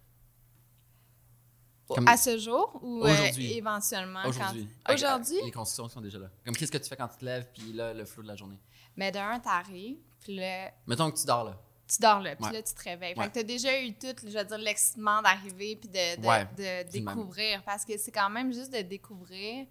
[1.87, 3.53] Comme- À ce jour ou euh, Aujourd'hui.
[3.53, 4.67] éventuellement quand- Aujourd'hui.
[4.85, 6.29] Avec- Les constructions sont déjà là.
[6.45, 8.35] Comme qu'est-ce que tu fais quand tu te lèves, puis là, le flot de la
[8.35, 8.59] journée?
[8.95, 11.59] Mais d'un, t'arrives, puis là, Mettons que tu dors là.
[11.87, 12.51] tu dors là, puis Ouais.
[12.53, 13.15] là, tu te réveilles.
[13.15, 13.23] Ouais.
[13.23, 16.83] Fait que t'as déjà eu tout, je veux dire, l'excitement d'arriver puis de, de, Ouais,
[16.85, 17.63] découvrir.
[17.63, 19.65] Parce que c'est quand même juste de découvrir.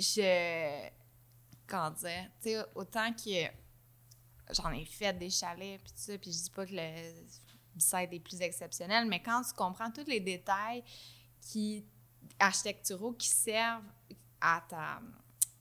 [0.00, 0.88] Je.
[1.66, 2.30] Comment dire?
[2.40, 3.46] Tu sais, autant que
[4.54, 8.12] j'en ai fait des chalets, puis tout ça, puis je dis pas que le site
[8.12, 10.82] est plus exceptionnel, mais quand tu comprends tous les détails
[11.40, 11.84] qui
[12.38, 13.84] architecturaux qui servent
[14.40, 15.00] à ta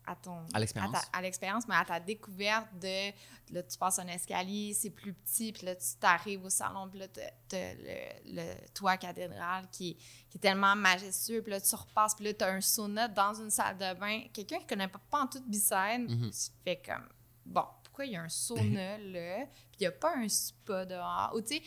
[0.07, 1.67] à ton À l'expérience.
[1.67, 3.11] mais à ta découverte de
[3.53, 6.99] là tu passes un escalier c'est plus petit puis là tu t'arrives au salon puis
[6.99, 7.07] là
[7.51, 9.95] le, le toit cathédrale qui,
[10.29, 13.49] qui est tellement majestueux puis là tu repasses puis là t'as un sauna dans une
[13.49, 16.31] salle de bain quelqu'un qui connaît pas, pas en toute Bicêtre Mhm.
[16.31, 17.07] tu fais comme
[17.45, 20.85] bon pourquoi il y a un sauna là puis il y a pas un spa
[20.85, 21.31] dehors?
[21.35, 21.61] Ou tu sais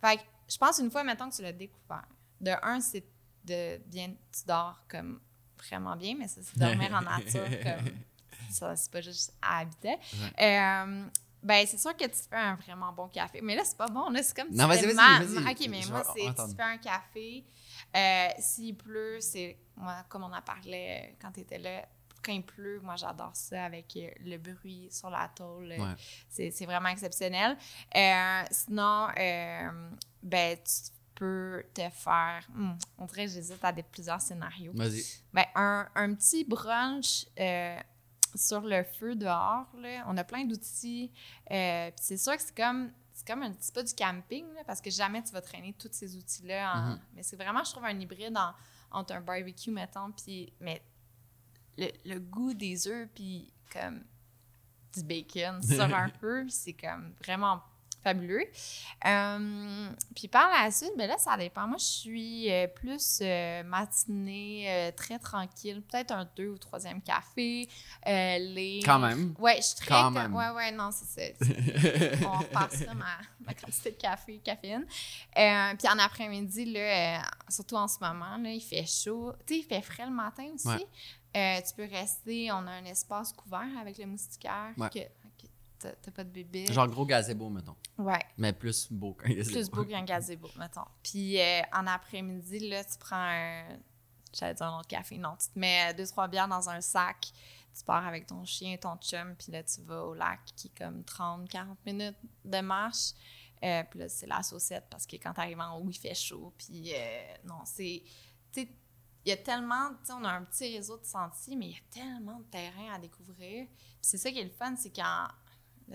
[0.00, 2.06] fait que je pense une fois mettons que tu l'as découvert
[2.40, 3.06] de un c'est
[3.44, 5.20] de bien tu dors comme
[5.68, 7.92] vraiment bien mais ça c'est dormir en nature comme
[8.50, 9.96] ça c'est pas juste à habiter
[10.40, 11.06] Euh,
[11.42, 14.08] ben c'est sûr que tu fais un vraiment bon café mais là c'est pas bon
[14.10, 15.52] là c'est comme si Non, vas-y, vas-y, vas-y.
[15.52, 17.44] ok mais moi c'est tu fais un café
[17.96, 21.86] euh, s'il pleut c'est moi comme on en parlait euh, quand tu étais là
[22.22, 25.68] quand il pleut, moi j'adore ça avec le bruit sur la tôle.
[25.78, 25.94] Ouais.
[26.30, 27.54] C'est c'est vraiment exceptionnel.
[27.94, 29.88] Euh, sinon, euh,
[30.22, 32.46] ben, tu peux te faire.
[32.54, 34.72] hmm, on dirait que j'hésite à des, plusieurs scénarios.
[34.74, 35.02] Vas-y.
[35.32, 37.78] Ben, un, un petit brunch euh,
[38.34, 39.66] sur le feu dehors.
[39.78, 40.04] Là.
[40.08, 41.12] On a plein d'outils.
[41.50, 42.90] Euh, puis c'est sûr que c'est comme.
[43.16, 45.88] C'est comme un petit peu du camping, là, parce que jamais tu vas traîner tous
[45.92, 46.72] ces outils-là.
[46.74, 47.00] en- Mhm.
[47.14, 48.52] Mais c'est vraiment, je trouve, un hybride en-
[48.90, 50.82] entre un barbecue, mettons, puis mais
[51.78, 54.02] le, le goût des œufs, puis comme
[54.94, 57.62] du bacon sur un feu, c'est comme vraiment
[58.04, 58.44] fabuleux.
[59.06, 61.66] Euh, puis par la suite, ben là, ça dépend.
[61.66, 67.68] Moi, je suis euh, plus euh, matinée, très tranquille, peut-être un deux ou troisième café.
[68.06, 68.80] euh, les...
[68.84, 69.34] Quand même.
[69.38, 69.88] Ouais, je suis très.
[69.88, 70.34] Quand co- même.
[70.34, 71.44] Ouais, ouais, non, c'est ça.
[72.28, 74.86] On repassera ma, ma quantité de café, caféine.
[75.36, 79.32] Euh, puis en après-midi, là, surtout en ce moment, là, il fait chaud.
[79.46, 80.68] Tu sais, il fait frais le matin aussi.
[80.68, 81.62] Ouais.
[81.66, 84.72] Tu peux rester, on a un espace couvert avec le moustiquaire.
[84.76, 84.88] Ouais.
[84.90, 85.00] Que
[85.92, 86.66] t'as pas de bébé.
[86.66, 87.76] Genre gros gazebo, mettons.
[87.98, 89.52] Ouais, Mais plus beau qu'un gazebo.
[89.52, 90.84] plus beau qu'un gazebo, mettons.
[91.02, 93.78] Puis euh, en après-midi, là, tu prends un.
[94.32, 95.16] J'allais dire un autre café.
[95.18, 97.32] Non, tu te mets deux, trois bières dans un sac.
[97.76, 100.78] Tu pars avec ton chien, ton chum, puis là, tu vas au lac qui est
[100.78, 103.12] comme 30, 40 minutes de marche.
[103.64, 106.14] Euh, puis là, c'est la saucette parce que quand tu arrives en haut, il fait
[106.14, 106.52] chaud.
[106.58, 108.02] Puis euh, non, c'est.
[108.52, 108.68] Tu sais,
[109.24, 109.90] il y a tellement.
[110.00, 112.44] Tu sais, on a un petit réseau de sentiers, mais il y a tellement de
[112.44, 113.66] terrain à découvrir.
[113.66, 115.28] Puis c'est ça qui est le fun, c'est quand.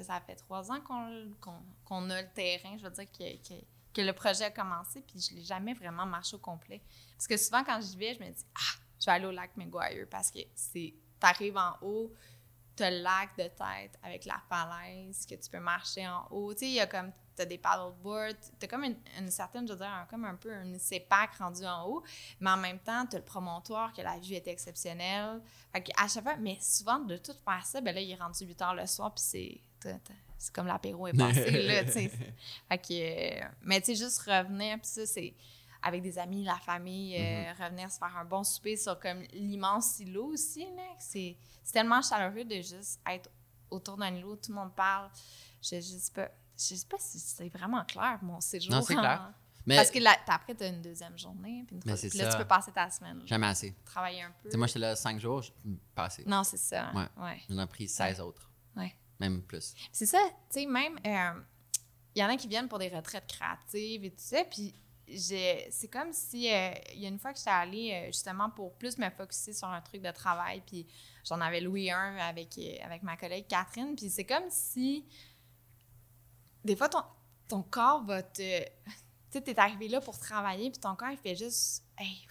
[0.02, 2.78] Ça fait trois ans qu'on a le terrain.
[2.78, 3.08] Je veux dire
[3.93, 6.82] que le projet a commencé, puis je l'ai jamais vraiment marché au complet.
[7.15, 9.56] Parce que souvent, quand j'y vais, je me dis, ah, je vais aller au lac
[9.58, 12.13] McGuire parce que c'est, t'arrives en haut,
[12.75, 16.54] t'as le lac de tête avec la falaise, que tu peux marcher en haut.
[16.54, 19.80] Tu sais, il y a comme, t'as des paddleboards, t'as comme une, certaine, je veux
[19.80, 22.04] dire, comme un peu une CEPAC rendue en haut,
[22.39, 25.41] mais en même temps, t'as le promontoire, que la vue est exceptionnelle.
[25.73, 28.45] Fait à chaque fois, mais souvent, de tout faire ça, ben là, il est rendu
[28.45, 29.62] 8 heures le soir, puis c'est
[30.38, 32.12] c'est comme l'apéro est passé, là, tu sais.
[32.70, 35.34] Fait que, mais tu sais, juste revenir, puis ça, c'est
[35.82, 37.63] avec des amis, la famille, euh, mm-hmm.
[37.63, 40.96] revenir se faire un bon souper sur comme l'immense îlot aussi, là.
[40.98, 41.38] C'est
[41.72, 43.30] tellement chaleureux de juste être
[43.70, 45.10] autour d'un îlot, tout le monde parle.
[45.62, 48.74] Je, je sais pas, je sais pas si c'est vraiment clair, mon séjour.
[48.74, 49.34] Non, c'est clair.
[49.65, 49.76] Mais...
[49.76, 52.48] Parce que là, après, tu as une deuxième journée, puis, une puis là, tu peux
[52.48, 53.22] passer ta semaine.
[53.26, 53.76] Jamais assez.
[53.86, 54.50] Travailler un peu.
[54.50, 55.52] sais, moi, j'étais là cinq jours, je
[55.94, 56.24] pas assez.
[56.26, 56.92] Non, c'est ça.
[56.94, 57.08] Ouais.
[57.18, 57.42] ouais.
[57.50, 58.50] J'en ai pris 16 autres.
[58.76, 58.96] Ouais.
[59.19, 59.73] Même plus.
[59.91, 61.41] C'est ça, tu sais, même, euh,
[62.15, 64.73] il y en a qui viennent pour des retraites créatives et tout ça, puis
[65.17, 68.75] c'est comme si, euh, il y a une fois que j'étais allée euh, justement pour
[68.75, 70.88] plus me focuser sur un truc de travail, puis
[71.25, 75.05] j'en avais loué un avec, avec ma collègue Catherine, puis c'est comme si,
[76.63, 77.03] des fois, ton,
[77.47, 78.63] ton corps va te...
[79.32, 81.84] Tu sais, t'es arrivé là pour travailler, puis ton corps, il fait juste...
[81.99, 82.25] Hey,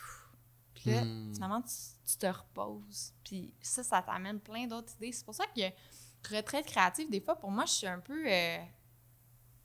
[0.75, 1.35] puis là, hmm.
[1.35, 1.75] finalement, tu,
[2.05, 3.13] tu, te reposes.
[3.25, 5.13] Puis ça, ça t'amène plein d'autres idées.
[5.13, 5.61] C'est pour ça que
[6.31, 8.25] retraite créative, des fois, pour moi, je suis un peu.
[8.27, 8.59] Euh,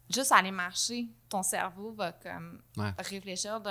[0.10, 2.62] juste aller marcher, ton cerveau va comme
[2.98, 3.62] réfléchir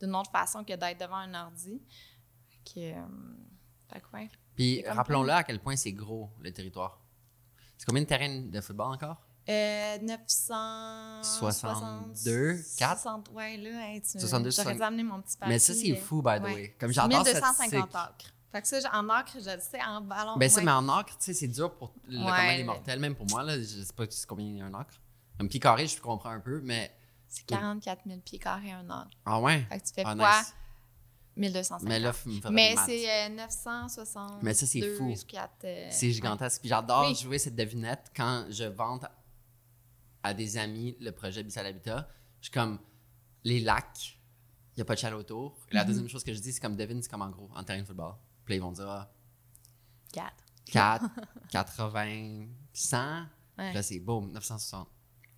[0.00, 1.82] d'une autre façon que d'être devant un ordi.
[2.48, 3.06] Fait que, euh,
[4.54, 7.00] Puis rappelons-le à quel point c'est gros, le territoire.
[7.78, 9.22] C'est combien de terrains de football encore?
[9.48, 13.32] Euh, 962, 4?
[13.32, 15.54] ouais, là, hey, tu 62, j'aurais amener mon petit papier.
[15.54, 16.76] Mais ça, c'est fou, by the way.
[16.78, 18.32] Comme j'adore 1250 acres.
[18.52, 20.36] Fait que ça, en ocre, je le sais, en ballon.
[20.36, 23.14] Ben, ça, mais en ocre, tu sais, c'est dur pour le commun des mortels, même
[23.14, 23.56] pour moi, là.
[23.58, 25.00] Je sais pas combien il y a un ocre.
[25.38, 26.94] Un pied carré, je comprends un peu, mais.
[27.28, 29.16] C'est 44 000 pieds carrés un ocre.
[29.24, 29.64] Ah ouais?
[29.68, 30.42] Fait que tu fais ah, quoi?
[31.36, 31.88] 1250.
[31.88, 32.12] Mais là,
[32.50, 34.30] Mais c'est 960.
[34.30, 35.14] Euh, mais ça, c'est fou.
[35.64, 36.60] Euh, c'est gigantesque.
[36.60, 39.04] Puis j'adore jouer cette devinette quand je vante
[40.22, 42.08] à des amis le projet Bissal Habitat.
[42.40, 42.78] Je suis comme,
[43.44, 44.18] les lacs,
[44.74, 45.56] il n'y a pas de chalet autour.
[45.70, 45.86] Et la mm-hmm.
[45.86, 47.86] deuxième chose que je dis, c'est comme devine, c'est comme en gros, en terrain de
[47.86, 48.14] football.
[48.50, 49.06] Puis ils vont dire
[50.12, 50.34] 4.
[50.72, 51.04] 4,
[51.50, 52.96] 80, 100.
[53.56, 54.88] Là, c'est boum, 960.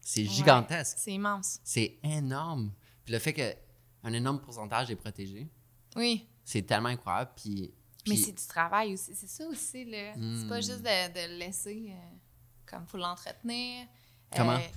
[0.01, 0.97] C'est gigantesque.
[0.99, 1.61] c'est immense.
[1.63, 2.73] C'est énorme.
[3.05, 5.47] Puis le fait qu'un énorme pourcentage est protégé.
[5.95, 6.27] Oui.
[6.43, 7.33] C'est tellement incroyable.
[7.37, 7.75] Puis,
[8.09, 9.15] Mais c'est du travail aussi.
[9.15, 9.85] C'est ça aussi.
[9.85, 10.15] là.
[10.15, 10.63] C'est pas hmm.
[10.63, 12.17] juste de, le laisser euh,
[12.65, 13.89] comme il faut l'entretenir.
[14.35, 14.53] Comment?
[14.53, 14.69] Euh,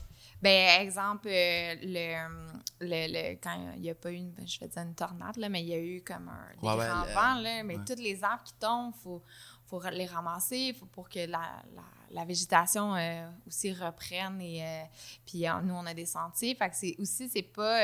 [0.46, 4.84] ben, exemple, euh, le, le, quand il n'y a pas eu, une, je vais dire
[4.84, 7.78] une tornade, là, mais il y a eu comme un des grands vents, là, mais
[7.84, 9.24] tous les arbres qui tombent, il faut,
[9.66, 14.40] faut les ramasser faut pour que la, la, la végétation euh, aussi reprenne.
[14.40, 14.84] Et, euh,
[15.26, 16.54] puis nous, on a des sentiers.
[16.54, 17.82] Fait que c'est aussi, c'est pas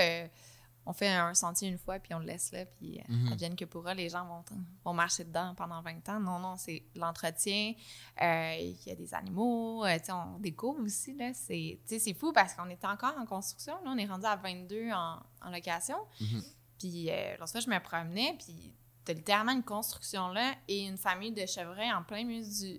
[0.92, 3.56] on fait un sentier une fois, puis on le laisse là, puis euh, mm -hmm.
[3.56, 4.44] que pourra, les gens vont,
[4.84, 6.20] vont marcher dedans pendant 20 ans.
[6.20, 7.74] Non, non, c'est l'entretien.
[8.22, 11.16] Euh, il y a des animaux, euh, on découvre aussi.
[11.34, 13.76] C'est fou parce qu'on est encore en construction.
[13.84, 16.00] Là, on est rendu à 22 en, en location.
[16.20, 16.44] Mhm.
[16.80, 18.74] Puis lorsque je me promenais, puis
[19.06, 22.72] t'as littéralement une construction là et une famille de chevreuils en plein milieu du,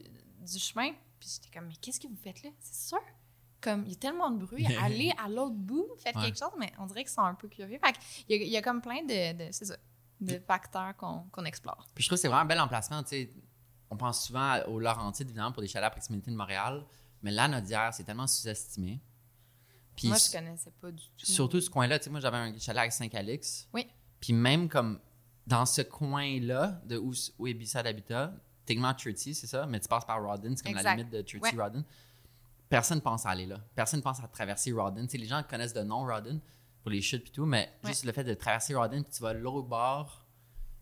[0.53, 0.90] du chemin.
[1.18, 2.51] Puis j'étais comme, mais qu'est-ce que vous faites là?
[2.59, 3.05] C'est sûr?
[3.62, 6.72] Comme il y a tellement de bruit, allez à l'autre bout, faites quelque chose, mais
[6.79, 7.79] on dirait qu'ils sont un peu curieux.
[7.83, 7.94] Fait
[8.29, 9.77] il, y a, comme plein de, de, ça,
[10.20, 11.87] de facteurs qu'on explore.
[11.94, 13.03] Puis je trouve que c'est vraiment un bel emplacement.
[13.90, 16.85] On pense souvent au Laurentide, évidemment, pour des chalets à proximité de Montréal,
[17.22, 19.01] mais là, Nodière, c'est tellement sous-estimé.
[19.94, 21.27] Puis moi, je connaissais pas du tout.
[21.27, 23.68] Surtout ce coin-là, tu sais, moi, j'avais un chalet à Saint-Calix.
[23.75, 23.87] Oui.
[24.20, 24.98] Puis même comme
[25.46, 28.33] dans ce coin-là, de où, où est Bissa d'Habitat,
[28.64, 31.57] techniquement Churty, c'est ça, mais tu passes par Rodden, c'est comme la limite de Churty
[31.57, 31.85] Rodden
[32.73, 33.59] personne pense à aller là.
[33.75, 35.07] Personne pense à traverser Rodden.
[35.13, 36.41] les gens connaissent de nom Rodden
[36.81, 39.35] pour les chutes et tout, mais juste le fait de traverser Rodden, puis tu vas
[39.35, 40.25] l'autre bord,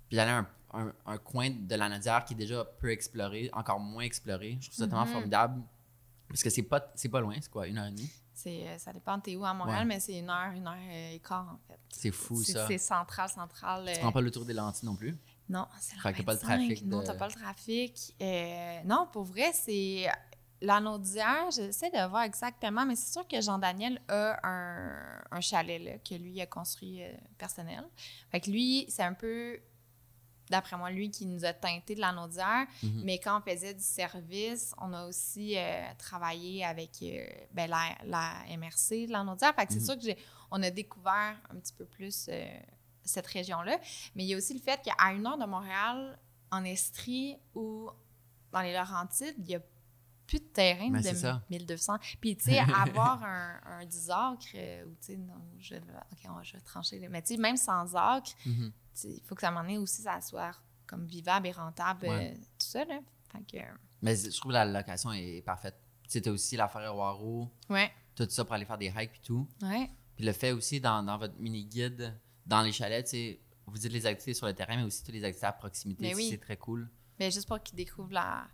[0.08, 0.46] puis d'aller à
[1.04, 4.58] un, coin de la Nadière qui est déjà peu exploré, encore moins exploré.
[4.60, 5.08] Je trouve ça tellement mm-hmm.
[5.08, 5.62] formidable.
[6.28, 8.10] Parce que c'est pas, pas loin, c'est quoi, une heure et demie?
[8.46, 11.48] Euh, ça dépend t'es où à Montréal, mais c'est une heure, une heure et quart,
[11.52, 11.80] en fait.
[11.88, 12.68] C'est fou, ça.
[12.68, 13.90] C'est central, central.
[13.92, 15.18] Tu prends pas le tour des lentilles non plus?
[15.48, 16.86] Non, c'est le fait pas le trafic.
[16.86, 18.14] Non, t'as pas le trafic.
[18.22, 20.06] Euh, non, pour vrai, c'est
[20.62, 24.38] L'anaudière, j'essaie de voir exactement, mais c'est sûr que Jean-Daniel a
[25.30, 27.82] un, chalet là, que lui a construit euh, personnel.
[28.30, 29.58] Fait que lui, c'est un peu,
[30.50, 32.66] d'après moi, lui qui nous a teinté de l'anaudière.
[32.82, 33.02] Mhm.
[33.04, 38.34] Mais quand on faisait du service, on a aussi euh, travaillé avec euh, ben, la,
[38.54, 39.54] MRC de l'anaudière.
[39.54, 40.00] Fait que c'est mhm.
[40.02, 40.14] sûr
[40.50, 42.28] qu'on a découvert un petit peu plus
[43.02, 43.78] cette région-là.
[44.14, 46.18] Mais il y a aussi le fait qu'à une heure de Montréal,
[46.50, 47.88] en Estrie ou
[48.52, 49.60] dans les Laurentides, il y a
[50.30, 51.42] plus de terrain Ben, de c'est ça.
[51.50, 51.98] 1200.
[52.20, 56.28] Puis, tu sais, avoir un, un 10 acres, euh, ou tu sais, non, je, OK,
[56.28, 57.08] on je vais trancher.
[57.08, 58.72] Mais tu sais, même sans acres, Mhm.
[59.04, 60.52] il faut que ça moment donné aussi, ça soit
[60.86, 62.32] comme vivable et rentable, Ouais.
[62.34, 63.00] euh, tout ça, là.
[63.32, 63.70] Fait que, euh,
[64.02, 65.76] Mais je trouve que la location est parfaite.
[66.04, 69.16] Tu sais, t'as aussi la forêt Waro, ouais, tout ça pour aller faire des hikes
[69.16, 69.48] et tout.
[69.62, 69.90] ouais.
[70.16, 72.14] Puis le fait aussi dans, dans votre mini-guide,
[72.46, 75.14] dans les chalets, tu sais, vous dites les activités sur le terrain, mais aussi toutes
[75.14, 76.14] les activités à proximité.
[76.14, 76.28] Oui.
[76.30, 76.88] C'est très cool.
[77.18, 78.46] Mais juste pour qu'ils découvrent la,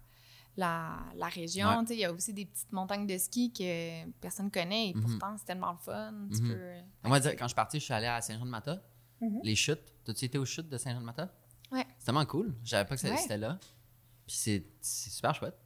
[0.57, 1.69] la, la région.
[1.69, 1.81] Ouais.
[1.81, 4.95] Tu sais, Il y a aussi des petites montagnes de ski que personne connaît et
[4.95, 5.03] Mhm.
[5.03, 6.15] pourtant, c'est tellement le fun.
[6.35, 6.49] Tu Mhm.
[6.49, 6.75] peux...
[7.05, 8.83] On va dire, quand je suis parti, je suis allé à Saint-Jean-de-Mata.
[9.21, 9.41] Mhm.
[9.43, 9.81] Les chutes.
[10.05, 11.31] T'as-tu été aux chutes de Saint-Jean-de-Mata?
[11.73, 11.85] Ouais.
[11.99, 12.55] C'est tellement cool.
[12.65, 13.17] Je savais pas que Ouais.
[13.17, 13.59] c'était là.
[14.27, 15.57] Puis c'est c'est super chouette.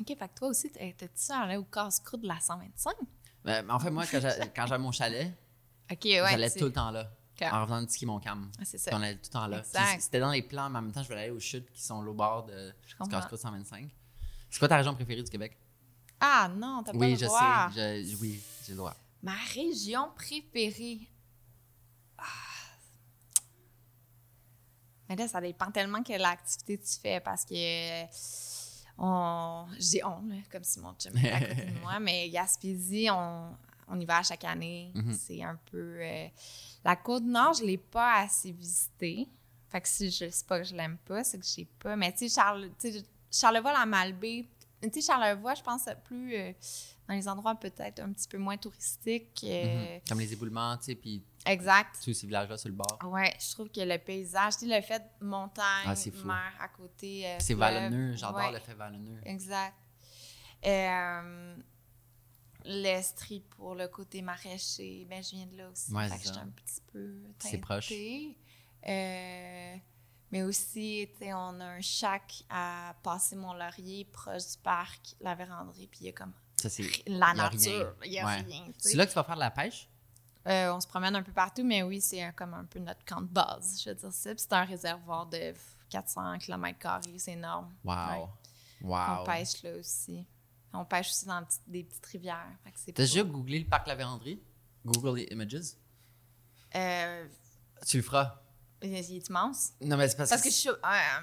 [0.00, 2.94] OK, fait que toi aussi, t'es- t'es-tu allé au casse-croûte de la 125?
[3.44, 5.32] Mais, mais en fait, moi, quand j'a- quand j'avais mon chalet,
[5.90, 5.96] ouais.
[6.30, 7.10] j'allais tout le temps là.
[7.50, 8.50] En revenant de ski mon cam.
[8.58, 8.90] Ah, c'est ça.
[8.94, 9.62] On allait tout le temps là.
[9.98, 12.04] C'était dans les plans, mais en même temps, je voulais aller aux chutes qui sont
[12.06, 12.72] au bord de.
[13.10, 13.88] Casse-Croûte 125.
[14.50, 15.56] C'est quoi ta région préférée du Québec?
[16.20, 17.70] Ah non, t'as pas Oui, le je droit.
[17.74, 18.04] sais.
[18.04, 18.94] Je- oui, j'ai le droit.
[19.22, 21.08] Ma région préférée.
[22.18, 22.24] Ah.
[25.08, 28.04] Mais là, ça dépend tellement quelle activité tu fais parce que
[28.98, 32.28] on, je dis on, là, comme si mon chum était à côté de moi, mais
[32.30, 33.56] Gaspésie, on,
[33.90, 34.92] on y va à chaque année.
[34.94, 35.12] Mhm.
[35.12, 35.98] C'est un peu.
[36.00, 36.28] euh,
[36.84, 39.28] la côte nord, je l'ai pas assez visitée.
[39.68, 41.94] Fait que si je sais pas que je l'aime pas, c'est que j'ai pas.
[41.96, 42.70] Mais tu sais, Charle,
[43.30, 44.46] Charlevoix, la Malbaie,
[44.82, 46.52] tu sais, Charlevoix, je pense plus euh,
[47.06, 49.44] dans les endroits peut-être un petit peu moins touristiques.
[49.44, 50.00] euh, Mhm.
[50.08, 51.96] Comme les éboulements, tu sais, puis Exact.
[52.02, 52.98] tous ces villages-là sur le bord.
[53.04, 56.68] Ouais, je trouve que le paysage, tu sais, le fait de montagne, Ah, mer à
[56.68, 57.26] côté.
[57.26, 58.16] euh, C'est vallonneux.
[58.16, 59.20] J'adore ouais, le fait vallonneux.
[59.24, 59.74] Exact.
[62.64, 65.92] L'Estrie pour le côté maraîcher, ben je viens de là aussi.
[65.92, 66.42] Ouais, fait c'est que j'étais ça.
[66.42, 67.92] un petit peu C'est proche.
[68.88, 69.76] Euh,
[70.30, 76.00] mais aussi, on a un chac à passer Mont-Laurier, proche du parc, la véranderie, puis
[76.02, 76.68] il y a comme Ça,
[77.06, 77.94] la nature.
[78.00, 78.04] rien.
[78.04, 78.66] Il y a rien.
[78.78, 78.90] sais.
[78.90, 79.88] C'est là que tu vas faire de la pêche?
[80.46, 83.20] Euh, on se promène un peu partout, mais oui, c'est comme un peu notre camp
[83.20, 84.30] de base, je veux dire ça.
[84.34, 85.52] Puis c'est un réservoir de
[85.90, 87.74] 400 km, c'est énorme.
[87.84, 87.94] Wow.
[87.94, 88.28] Ouais.
[88.82, 89.20] Wow.
[89.20, 90.24] On pêche là aussi.
[90.72, 92.46] On pêche aussi dans des petites rivières.
[92.86, 94.40] T'as déjà googlé le parc La Vérandrie?
[94.84, 95.74] Google Images?
[96.74, 97.26] Euh,
[97.86, 98.40] Tu le feras.
[98.82, 99.70] il est immense.
[99.80, 100.74] Non, mais c'est parce, Parce que je suis euh,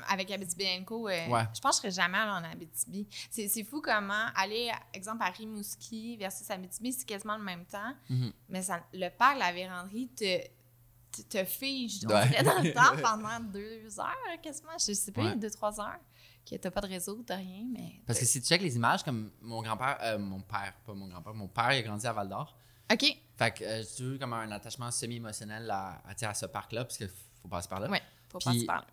[0.10, 1.44] avec Abitibi Co, euh, Ouais.
[1.56, 3.08] je pense que je serais jamais allée en Abitibi.
[3.32, 7.94] C'est fou comment aller, exemple, à Rimouski versus Abitibi, c'est quasiment le même temps.
[8.10, 8.32] Mhm.
[8.50, 10.40] Mais ça, le parc, la véranderie, te,
[11.12, 12.28] te, te fige, on Ouais.
[12.30, 14.78] dirait, dans le temps pendant deux heures, quasiment.
[14.78, 15.36] Je sais pas, Ouais.
[15.36, 16.00] deux, trois heures.
[16.50, 18.02] Que t'as pas de réseau, t'as rien, mais...
[18.06, 21.08] Parce que si tu checkes les images, comme mon grand-père, euh, mon père, pas mon
[21.08, 22.58] grand-père, mon père, il a grandi à Val d'Or.
[22.92, 23.04] OK,
[23.36, 26.98] Fait que euh, j'ai eu comme un attachement semi-émotionnel à, à, à ce parc-là, parce
[26.98, 27.10] qu'il
[27.42, 27.90] faut passer par là.
[27.90, 28.88] ouais, faut Puis- passer par là.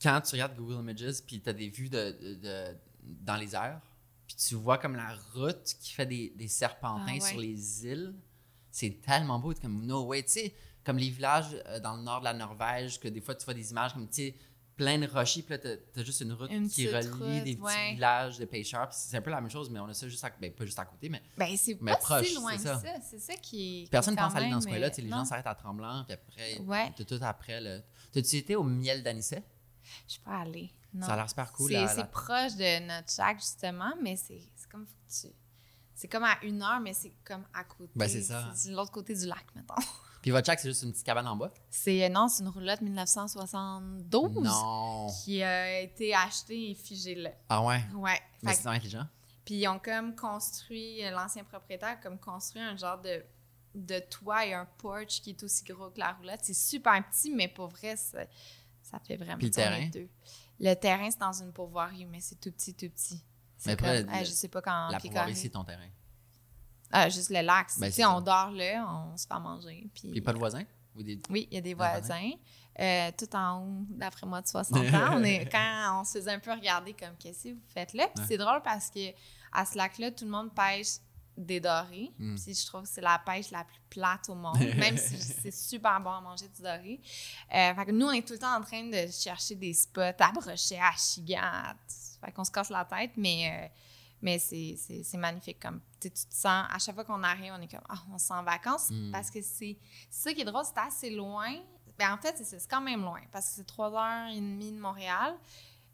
[0.00, 3.54] Quand tu regardes Google Images, puis tu as des vues de, de- de- dans les
[3.54, 3.80] airs,
[4.26, 7.20] puis tu vois comme la route qui fait des, des serpentins Ah ouais.
[7.20, 8.14] sur les îles,
[8.70, 9.52] c'est tellement beau.
[9.60, 10.54] Comme, no way, tu sais,
[10.84, 13.52] comme les villages euh, dans le nord de la Norvège, que des fois tu vois
[13.54, 14.34] des images comme, tu sais,
[14.84, 17.60] plein de rochers, puis là, t'as- juste une route Une qui relie route, des petits
[17.60, 17.94] ouais.
[17.94, 18.88] villages de pêcheurs.
[18.92, 20.78] C'est un peu la même chose, mais on a ça juste à, ben, pas juste
[20.78, 22.78] à côté, mais Ben, c'est Mais pas proche, si loin c'est que ça.
[22.80, 22.94] ça.
[23.08, 23.90] C'est ça qui est.
[23.90, 24.88] personne ne pense aller dans ce coin-là.
[24.96, 25.18] les non.
[25.18, 26.92] gens s'arrêtent à Tremblant, puis après, Ouais.
[26.96, 27.60] t'as tout après.
[27.60, 27.80] Là.
[28.12, 29.44] T'as-tu été au miel d'Anisset?
[30.06, 30.72] Je suis pas allée.
[30.94, 31.06] Non.
[31.06, 31.70] Ça a l'air super cool.
[31.70, 35.34] C'est la- proche de notre chac, justement, mais c'est comme faut que tu.
[35.94, 37.92] C'est comme à une heure, mais c'est comme à côté.
[37.94, 38.50] Ben, c'est ça.
[38.54, 39.74] C'est de l'autre côté du lac, mettons.
[40.22, 41.50] Puis votre shack, c'est juste une petite cabane en bas?
[41.70, 45.06] C'est non, c'est une roulotte 1972 Non.
[45.24, 47.30] qui a été achetée et figée là.
[47.48, 47.80] Ah ouais?
[47.94, 48.20] Ouais.
[48.42, 49.06] Mais c'est intelligent.
[49.44, 53.22] Puis ils ont comme construit, l'ancien propriétaire a comme construit un genre de,
[53.74, 56.40] de toit et un porch qui est aussi gros que la roulotte.
[56.42, 58.18] C'est super petit, mais pour vrai, ça,
[58.82, 59.88] ça fait vraiment Puis le terrain?
[59.88, 60.08] deux.
[60.60, 63.20] Le terrain, c'est dans une pourvoirie, mais c'est tout petit, tout petit.
[63.56, 65.88] C'est Mais comme, après, ah, le- je sais pas quand La pourvoirie, c'est ton terrain.
[66.90, 67.68] Ah, juste le lac.
[67.78, 69.88] Ben, sais, on dort là, on se fait manger.
[69.94, 70.64] Puis, Puis pas de voisins?
[70.96, 71.18] Des...
[71.30, 72.30] Oui, il y a des voisins?
[72.78, 75.10] Euh, tout en haut, d'après moi, de 60 ans.
[75.12, 78.08] On est, quand on se faisait un peu regarder comme qu'est-ce que vous faites là?
[78.08, 78.28] Puis Ouais.
[78.28, 79.10] c'est drôle parce que
[79.52, 80.96] à ce lac-là, tout le monde pêche
[81.36, 82.10] des dorés.
[82.18, 82.36] Mm.
[82.36, 85.50] Puis je trouve que c'est la pêche la plus plate au monde, même si c'est
[85.54, 87.00] super bon à manger du doré.
[87.54, 90.00] Euh, fait que nous, on est tout le temps en train de chercher des spots
[90.18, 91.74] à brochet, à chigat.
[92.24, 93.68] Fait qu'on se casse la tête, mais, euh,
[94.22, 94.76] mais c'est,
[95.14, 95.58] magnifique.
[95.60, 98.26] Comme, tu te sens, à chaque fois qu'on arrive, on est comme, ah, on se
[98.26, 99.10] sent en vacances Mm.
[99.12, 99.76] parce que c'est,
[100.10, 101.52] ça qui est drôle, c'est assez loin.
[101.98, 104.78] Ben, en fait, c'est, quand même loin parce que c'est trois heures et demie de
[104.80, 105.34] Montréal.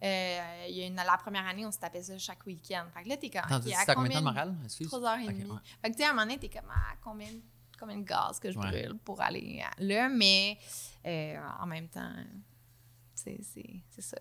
[0.04, 2.84] Euh, il y a une, la première année, on se tapait ça chaque week-end.
[2.92, 3.42] Fait que là, t'es comme.
[3.50, 4.54] Attends, à combien de temps Montréal?
[4.64, 4.86] Excuse?
[4.88, 5.50] Trois heures et Ok, demie?
[5.50, 5.58] ouais.
[5.82, 7.28] Fait que, tu sais, à un moment donné, t'es comme, ah, combien,
[7.80, 8.68] combien de gaz que je Ouais.
[8.84, 10.58] brûle pour aller là, mais
[11.06, 12.12] euh, en même temps,
[13.14, 13.40] c'est
[13.98, 14.18] ça.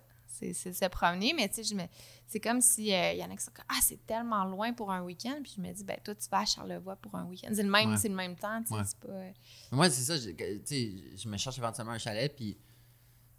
[0.54, 1.32] C'est se promener.
[1.34, 1.88] Mais tu sais,
[2.26, 4.90] c'est comme si euh, y en a qui sont comme Ah, c'est tellement loin pour
[4.92, 5.38] un week-end.
[5.42, 7.48] Puis je me dis, ben toi, tu vas à Charlevoix pour un week-end.
[7.54, 7.96] C'est le même, Ouais.
[7.96, 8.74] c'est le même temps, tu sais.
[8.74, 8.82] Ouais.
[8.84, 9.08] C'est pas.
[9.08, 9.30] euh,
[9.72, 10.16] Moi, c'est ça.
[10.16, 12.56] je- Tu sais, je me cherche éventuellement un chalet, puis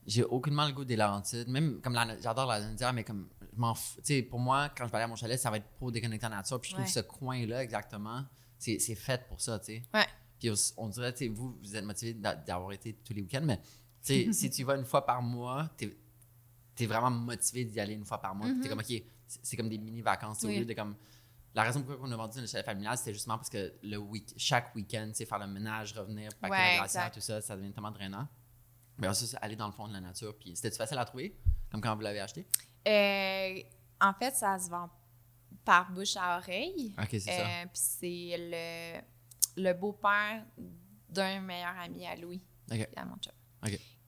[0.05, 1.47] j'ai aucunement le goût des Laurentides.
[1.49, 3.99] Même comme la, j'adore la Landière, mais comme je m'en fous.
[4.01, 5.91] Tu sais, pour moi, quand je vais aller à mon chalet, ça va être pour
[5.91, 6.59] déconnecter en nature.
[6.61, 6.91] Puis je trouve Ouais.
[6.91, 8.23] ce coin-là, exactement,
[8.57, 9.83] c'est, fait pour ça, tu sais.
[9.93, 10.05] Ouais.
[10.39, 13.41] Puis on, dirait, tu sais, vous, vous êtes motivé d'a- d'avoir été tous les week-ends,
[13.43, 13.63] mais tu
[14.03, 15.69] sais, si tu vas une fois par mois,
[16.77, 18.47] t'es vraiment motivé d'y aller une fois par mois.
[18.47, 18.69] T'es Mhm.
[18.69, 20.55] comme, OK, c'est, comme des mini-vacances, Oui.
[20.55, 20.95] au lieu de comme.
[21.55, 24.31] La raison pourquoi on a vendu le chalet familial, c'était justement parce que le week
[24.37, 27.55] chaque week-end, tu sais, faire le ménage, revenir, paquer Ouais, la glacière, tout ça, ça
[27.57, 28.27] devient tellement drainant.
[28.99, 30.37] Mais ensuite, aller dans le fond de la nature.
[30.37, 31.35] Puis c'était facile à trouver,
[31.71, 32.45] comme quand vous l'avez acheté?
[32.87, 33.59] Euh,
[33.99, 34.89] en fait, ça se vend
[35.65, 36.93] par bouche à oreille.
[36.99, 37.31] Ok, c'est ça.
[37.31, 38.35] Euh, Puis c'est
[39.57, 40.45] le, le beau-père
[41.09, 42.87] d'un meilleur ami à Louis, Ok.
[42.95, 43.15] à mon.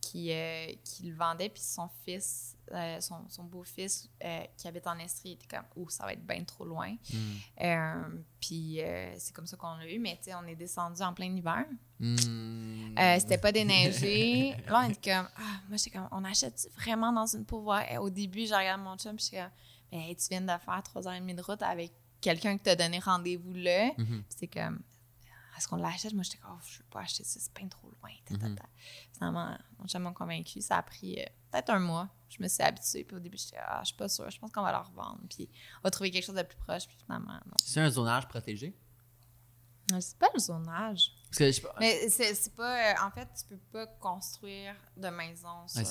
[0.10, 1.50] Qui, euh, qui le vendait.
[1.50, 5.66] Puis son fils, euh, son, son beau-fils euh, qui habite en Estrie, il était comme
[5.76, 6.96] «Ouh, ça va être bien trop loin
[7.60, 8.24] Hmm.
[8.40, 8.80] Puis
[9.18, 10.00] c'est comme ça qu'on l'a eu.
[10.00, 11.66] Mais tu sais, on est descendu en plein hiver.
[12.00, 12.96] Hmm.
[13.20, 14.56] C'était pas déneigé.
[14.68, 17.84] Là, on était comme, ah, moi, j'étais comme, on achète vraiment dans une pouvoir?
[18.02, 19.52] Au début, je regarde mon chum, puis je suis comme,
[19.92, 21.92] mais tu viens de faire trois heures et demie de route avec
[22.22, 23.92] quelqu'un qui t'a donné rendez-vous là.
[23.98, 24.24] Mhm.
[24.30, 24.82] C'est comme,
[25.60, 26.14] est-ce qu'on l'achète?
[26.14, 28.12] Moi, j'étais comme, oh, je veux pas acheter ça, c'est bien trop loin.
[28.26, 28.56] ta, ta, Mhm.
[28.56, 28.66] ta.
[29.14, 30.62] Finalement, mon chum m'a convaincu.
[30.62, 32.10] Ça a pris euh, peut-être un mois.
[32.30, 33.04] Je me suis habituée.
[33.04, 34.30] Puis au début, j'étais, ah, je suis pas sûre.
[34.30, 35.20] Je pense qu'on va la revendre.
[35.30, 36.88] Puis on va trouver quelque chose de plus proche.
[36.88, 37.54] Puis finalement, non.
[37.64, 38.76] C'est un zonage protégé?
[40.00, 41.12] C'est pas le zonage.
[41.36, 41.62] Que je.
[41.80, 42.92] Mais c'est pas.
[42.92, 45.62] euh, en fait, tu peux pas construire de maison.
[45.76, 45.86] Ouais, c'est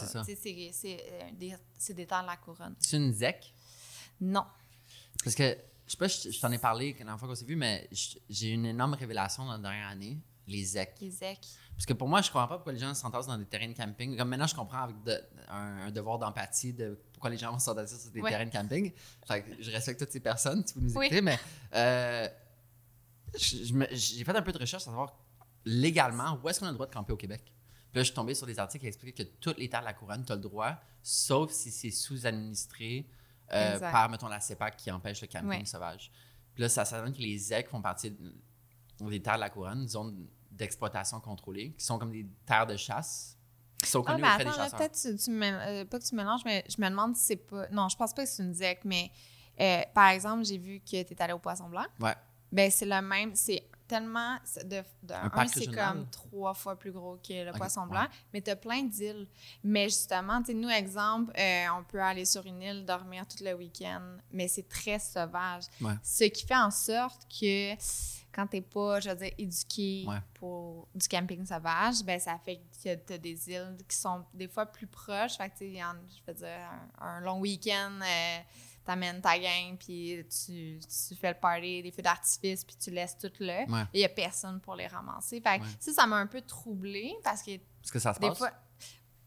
[0.73, 2.77] C'est euh, des, c'est des terres de la couronne.
[2.79, 3.53] C'est une ZEC?
[4.21, 4.47] Non.
[5.25, 5.57] Parce que,
[5.89, 7.89] je sais pas, je, je t'en ai parlé la dernière fois qu'on s'est vu, mais
[8.29, 10.95] j'ai eu une énorme révélation dans la dernière année, les ZEC.
[11.01, 11.39] Les ZEC.
[11.75, 13.73] Parce que pour moi, je comprends pas pourquoi les gens s'entassent dans des terrains de
[13.77, 14.17] camping.
[14.17, 17.59] Comme maintenant, je comprends avec de- un, un devoir d'empathie de pourquoi les gens vont
[17.59, 18.31] s'entasser sur des Ouais.
[18.31, 18.93] terrains de camping.
[19.27, 21.07] Fait que je respecte toutes ces personnes, si vous nous Oui.
[21.07, 21.39] écoutez, mais
[21.75, 22.29] euh,
[23.37, 25.15] j'ai fait un peu de recherche à savoir
[25.65, 27.43] légalement où est-ce qu'on a le droit de camper au Québec.
[27.45, 29.87] Puis là, je suis tombé sur des articles qui expliquaient que toutes les terres de
[29.87, 33.07] la couronne, tu as le droit, sauf si c'est sous-administré
[33.53, 35.65] euh, par, mettons, la CEPAC qui empêche le camping Ouais.
[35.65, 36.11] sauvage.
[36.55, 38.35] Puis là, ça, ça donne que les ZEC font partie de-
[39.01, 42.77] des terres de la couronne, une zone d'exploitation contrôlée, qui sont comme des terres de
[42.77, 43.37] chasse,
[43.83, 46.15] qui sont Ah, connues mais auprès des attends, peut-être tu, tu euh, pas que tu
[46.17, 47.69] mélanges, mais je me demande si c'est pas.
[47.71, 49.11] Non, je pense pas que c'est une ZEC, mais
[49.61, 51.85] euh, par exemple, j'ai vu que tu es allé au Poisson Blanc.
[52.01, 52.15] Ouais.
[52.51, 53.35] Ben, c'est le même.
[53.37, 54.37] C'est tellement.
[54.65, 57.89] De, de- un, c'est comme trois fois plus gros que le Poisson ouais.
[57.89, 59.27] Blanc, mais tu as plein d'îles.
[59.65, 63.55] Mais justement, tu nous, exemple, euh, on peut aller sur une île, dormir tout le
[63.55, 65.65] week-end, mais c'est très sauvage.
[65.81, 65.95] Ouais.
[66.03, 67.73] Ce qui fait en sorte que
[68.31, 70.19] quand t'es pas, je veux dire, éduqué Ouais.
[70.35, 74.47] pour du camping sauvage, ben ça fait que tu as des îles qui sont des
[74.47, 75.37] fois plus proches.
[75.37, 76.49] Fait que, tu sais, il y en- je veux dire,
[77.01, 78.39] un, un long week-end, euh,
[78.89, 83.19] t'amènes ta gang, puis tu, tu fais le party, des feux d'artifice, puis tu laisses
[83.19, 83.65] tout là.
[83.69, 83.83] Ouais.
[83.93, 85.41] Et il y a personne pour les ramasser.
[85.43, 85.71] Fait que Ouais.
[85.79, 88.39] ça, ça m'a un peu troublée parce que Est-ce que ça se des passe?
[88.39, 88.51] fois,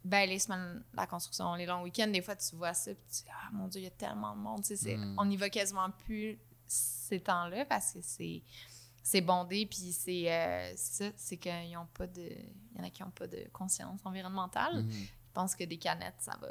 [0.04, 3.04] ben, les semaines de la construction, les longs week-ends, des fois, tu vois ça, puis
[3.08, 4.62] tu dis, ah mon Dieu, il y a tellement de monde.
[4.64, 5.16] Tu sais, c'est- Mm.
[5.20, 8.42] On n'y va quasiment plus ces temps-là parce que c'est.
[9.04, 12.22] C'est bondé, puis c'est euh, ça, c'est qu'ils ont pas de.
[12.22, 14.84] Il y en a qui n'ont pas de conscience environnementale.
[14.84, 14.92] Mhm.
[14.92, 16.48] Ils pensent que des canettes, ça va.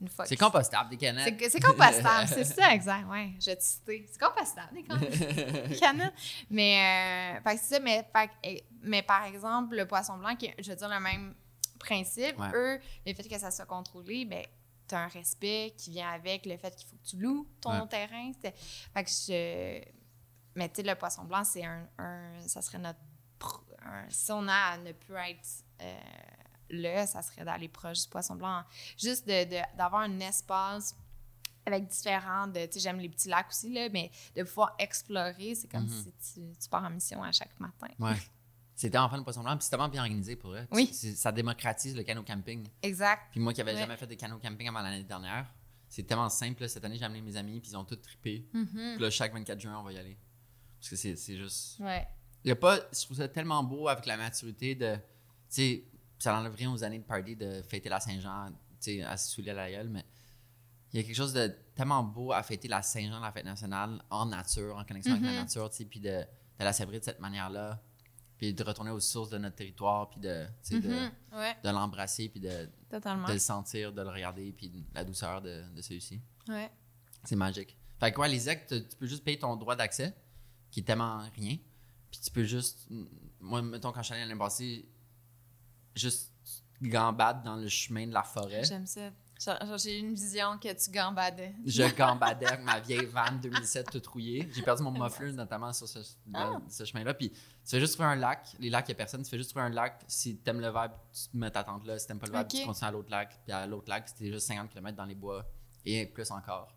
[0.00, 0.26] Une fois.
[0.26, 1.42] C'est compostable, des canettes.
[1.50, 3.06] C'est compostable, c'est ça, exact.
[3.08, 4.06] Ouais, je vais te citer.
[4.10, 5.68] C'est compostable, des canettes.
[5.68, 6.14] des canettes.
[6.50, 10.70] Mais, euh, c'est ça, mais, fait mais par exemple, le poisson blanc, qui est, je
[10.70, 11.34] veux dire, le même
[11.78, 12.50] principe, Ouais.
[12.54, 14.44] eux, le fait que ça soit contrôlé, ben,
[14.88, 17.80] tu as un respect qui vient avec le fait qu'il faut que tu loues ton
[17.80, 17.88] Ouais.
[17.88, 18.32] terrain.
[18.42, 19.80] Fait que je.
[20.54, 22.98] Mais tu sais, le poisson blanc, c'est un, un- Ça serait notre.
[23.84, 25.48] un- si on a à ne plus être
[25.82, 25.98] euh,
[26.70, 28.62] là, ça serait d'aller proche du poisson blanc.
[28.98, 30.94] Juste d'avoir un espace
[31.64, 35.66] avec différents tu sais j'aime les petits lacs aussi là mais de pouvoir explorer c'est
[35.68, 35.88] comme Mhm.
[35.90, 38.14] si tu, tu pars en mission à chaque matin Ouais.
[38.76, 40.66] C'était enfin le poisson blanc, puis c'est tellement bien organisé pour eux.
[40.70, 40.92] Oui.
[40.92, 42.68] Ça démocratise le canot camping.
[42.82, 43.80] exact Puis moi qui n'avais Ouais.
[43.80, 45.46] jamais fait de canot camping avant l'année dernière,
[45.88, 46.60] c'est tellement simple.
[46.62, 46.68] là.
[46.68, 48.46] Cette année, j'ai amené mes amis, puis ils ont tous trippé.
[48.52, 48.66] Mhm.
[48.96, 50.18] Puis là, chaque 24 juin, on va y aller.
[50.78, 51.80] Parce que c'est c'est juste.
[51.80, 52.06] ouais
[52.44, 52.78] Il y a pas.
[52.92, 54.94] Je trouve ça tellement beau avec la maturité de.
[54.96, 55.00] Tu
[55.48, 55.84] sais,
[56.18, 59.34] ça n'enlève rien aux années de party de fêter la Saint-Jean, tu sais, à se
[59.34, 60.04] saouler la gueule, mais
[60.92, 64.02] il y a quelque chose de tellement beau à fêter la Saint-Jean, la fête nationale,
[64.10, 65.36] en nature, en connexion avec la Mhm.
[65.36, 67.82] nature, tu sais, puis de, de la célébrer de cette manière-là,
[68.38, 70.88] puis de retourner aux sources de notre territoire, puis de, tu sais, de,
[71.36, 72.68] ouais de l'embrasser, puis de,
[73.28, 76.20] de le sentir, de le regarder, puis la douceur de, de celui-ci.
[76.48, 76.70] ouais
[77.24, 77.76] C'est magique.
[77.98, 80.14] Fait que ouais, les actes, tu peux juste payer ton droit d'accès,
[80.70, 81.56] qui est tellement rien.
[82.10, 82.88] Puis tu peux juste.
[83.40, 84.86] Moi, mettons, quand je suis allé l'année passée,
[85.96, 86.32] juste
[86.82, 88.62] gambade dans le chemin de la forêt.
[88.64, 89.10] j'aime ça
[89.78, 91.54] J'ai eu une vision que tu gambadais.
[91.64, 94.48] Je gambadais avec ma vieille van 2007 toute rouillée.
[94.54, 95.98] J'ai perdu mon muffler notamment sur ce,
[96.34, 96.58] Ah.
[96.68, 97.14] ce chemin-là.
[97.14, 98.46] Puis tu fais juste trouver un lac.
[98.58, 99.22] Les lacs, il n'y a personne.
[99.22, 100.02] Tu fais juste trouver un lac.
[100.06, 101.98] Si t'aimes le vibe, tu te mets ta tente là.
[101.98, 102.48] Si t'aimes pas le vibe, Ok.
[102.48, 103.40] tu continues à l'autre lac.
[103.44, 105.44] Puis à l'autre lac, c'était juste 50 km dans les bois.
[105.84, 106.68] Et plus encore.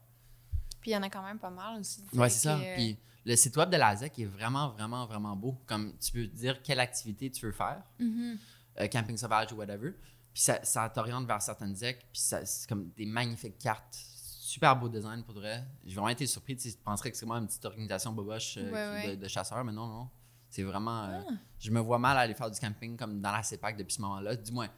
[0.81, 2.03] Puis il y en a quand même pas mal aussi.
[2.13, 2.57] Ouais, c'est ça.
[2.57, 5.57] euh, Puis le site web de la ZEC est vraiment, vraiment, vraiment beau.
[5.65, 7.81] Comme tu peux dire quelle activité tu veux faire.
[7.99, 8.37] mhm.
[8.81, 9.91] Euh, camping sauvage ou whatever.
[10.33, 11.99] Puis ça, ça t'oriente vers certaines ZEC.
[12.11, 13.93] Puis ça- c'est comme des magnifiques cartes.
[13.95, 15.63] Super beau design pour vrai.
[15.85, 16.55] J'ai vraiment été surpris.
[16.55, 19.15] Tu penserais que c'est vraiment une petite organisation boboche euh, Ouais, qui- ouais.
[19.17, 20.09] De, de chasseurs, mais non, non.
[20.49, 21.03] C'est vraiment.
[21.03, 21.33] euh, Ah.
[21.59, 24.35] je me vois mal aller faire du camping comme dans la CEPAC depuis ce moment-là.
[24.35, 24.69] Du moins.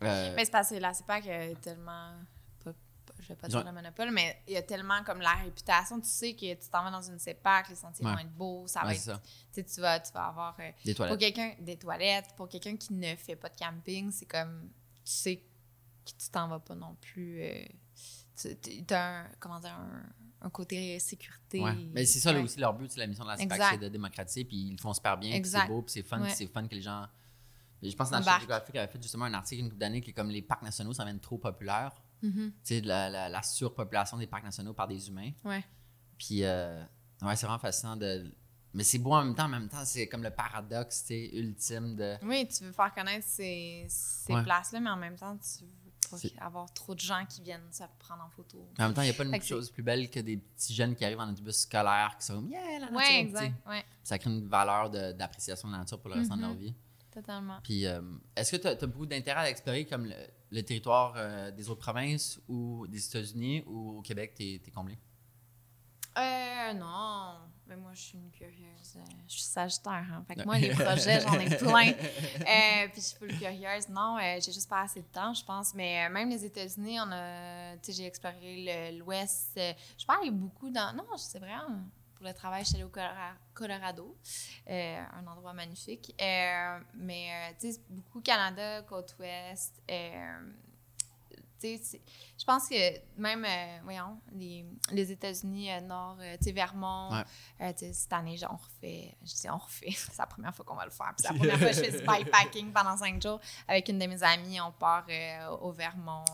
[0.00, 2.12] Mais c'est parce que la CEPAC est tellement.
[3.30, 6.00] Je vais pas dire le monopole, mais il y a tellement comme la réputation.
[6.00, 8.12] Tu sais que tu t'en vas dans une CEPAC, les sentiers Ouais.
[8.12, 9.00] vont être beaux, ça va être.
[9.00, 9.20] ça.
[9.54, 10.56] Tu vas, tu vas avoir.
[10.58, 11.20] euh, Des pour toilettes.
[11.20, 12.34] quelqu'un, des toilettes.
[12.36, 14.68] Pour quelqu'un qui ne fait pas de camping, c'est comme.
[15.04, 17.40] Tu sais que tu t'en vas pas non plus.
[17.42, 17.64] euh,
[18.36, 19.28] tu as un.
[19.38, 20.02] Comment dire un,
[20.42, 21.60] un côté sécurité.
[21.60, 21.74] Ouais.
[21.92, 22.40] Mais c'est ça Ouais.
[22.42, 24.78] aussi leur but, c'est la mission de la CEPAC, c'est de démocratiser, puis ils le
[24.78, 26.30] font super bien, puis c'est beau, puis c'est fun, Ouais.
[26.30, 27.06] c'est fun que les gens.
[27.82, 28.40] Je pense que Embarquent.
[28.40, 30.92] Géographique avait fait justement un article une couple d'années qui est comme les parcs nationaux,
[30.92, 31.92] ça devient trop populaire.
[32.62, 35.30] Sais, de la, la, la surpopulation des parcs nationaux par des humains.
[35.44, 35.64] Ouais.
[36.18, 36.82] Puis, euh,
[37.22, 38.30] ouais, c'est vraiment fascinant de.
[38.72, 42.16] Mais c'est beau en même temps, en même temps, c'est comme le paradoxe, ultime de.
[42.22, 44.42] Oui, tu veux faire connaître ces, ces Ouais.
[44.44, 45.70] places-là, mais en même temps, tu veux
[46.38, 48.58] pas avoir trop de gens qui viennent se prendre en photo.
[48.78, 50.94] En même temps, il n'y a pas une chose plus belle que des petits jeunes
[50.94, 53.00] qui arrivent en autobus scolaire qui sont comme, yeah, la nature.
[53.06, 53.20] Sais.
[53.20, 53.68] exact.
[53.68, 56.58] Ouais, Ça crée une valeur d'appréciation de, la nature pour le restant de leur Mhm.
[56.58, 56.74] vie.
[57.12, 57.58] totalement.
[57.64, 58.00] Puis, euh,
[58.36, 60.14] est-ce que tu as, beaucoup d'intérêt à explorer comme le,
[60.50, 64.98] le territoire euh, des autres provinces ou des États-Unis ou au Québec, tu es, comblé?
[66.18, 67.34] Euh, non.
[67.66, 68.96] Mais moi, je suis une curieuse.
[68.96, 70.24] Euh, Je suis sagittaire, hein.
[70.26, 71.92] Fait que moi, les projets, j'en ai plein.
[71.92, 73.88] Euh, puis je suis full curieuse.
[73.88, 75.72] Non, euh, j'ai juste pas assez de temps, je pense.
[75.74, 77.76] Mais même les États-Unis, on a...
[77.76, 79.52] Tu sais, j'ai exploré l'Ouest.
[79.54, 80.92] Je suis pas allée beaucoup dans...
[80.96, 81.52] Non, c'est vrai.
[81.52, 81.78] hein.
[82.20, 84.14] Pour le travail, je suis allée au Colora- Colorado.
[84.68, 86.14] Euh, un endroit magnifique.
[86.20, 89.82] Euh, mais, euh, tu sais, beaucoup Canada, côte ouest.
[89.90, 90.52] Euh,
[90.98, 92.74] tu sais, c'est- je pense que
[93.20, 97.74] même, euh, voyons, les, les États-Unis euh, nord, euh, tu sais, Vermont, Ouais.
[97.76, 100.90] cette année, on refait, je dis on refait, c'est la première fois qu'on va le
[100.90, 101.12] faire.
[101.16, 103.98] Puis c'est la première fois que je fais du bikepacking pendant cinq jours avec une
[103.98, 104.60] de mes amies.
[104.60, 105.06] On part
[105.60, 106.24] au Vermont,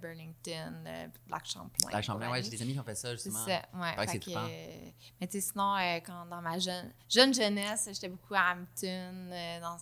[0.00, 0.84] Burlington,
[1.28, 1.88] Lac Champlain.
[1.90, 3.44] La Champlain, ouais, j'ai des amis qui ont fait ça, C'est justement.
[3.46, 3.94] ça, ouais.
[4.06, 5.74] Fait c'est que, euh, mais tu sais, sinon,
[6.04, 9.30] quand dans ma jeune, jeune jeunesse, j'étais beaucoup à Hampton.
[9.60, 9.76] dans,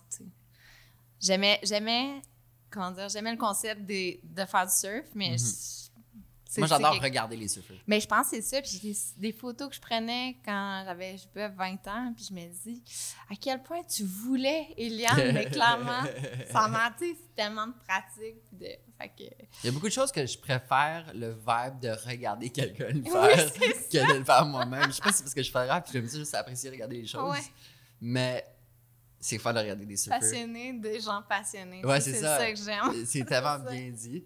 [1.19, 1.59] j'aimais,
[2.69, 5.37] comment dire, j'aimais le concept de, de faire du surf, mais Mhm.
[5.37, 5.85] je-
[6.61, 7.75] Moi, j'adore quelque- regarder les surfeurs.
[7.85, 8.61] mais je pense que c'est ça.
[8.61, 12.13] Puis des, des photos que je prenais quand j'avais, je sais pas, 20 ans.
[12.15, 12.81] Puis je me dis,
[13.29, 16.11] à quel point tu voulais, Eliane, mais clairement, tu
[17.09, 18.37] sais, c'est tellement de pratique.
[18.53, 19.23] De, fait que,
[19.63, 23.03] Il y a beaucoup de choses que je préfère le vibe de regarder quelqu'un le
[23.03, 23.53] faire
[23.91, 24.85] que de le faire moi-même.
[24.87, 26.69] Je sais pas si c'est parce que je fais rap puis j'aime ça juste apprécier
[26.69, 27.31] regarder les choses.
[27.31, 27.43] Ouais.
[27.99, 28.45] Mais
[29.27, 30.19] c'est fun de regarder des surfeurs.
[30.19, 31.83] passionné des gens passionnés.
[31.85, 32.37] Ouais, c'est ça.
[32.37, 32.51] ça.
[32.51, 33.05] que j'aime.
[33.05, 34.23] C'est tellement bien dit.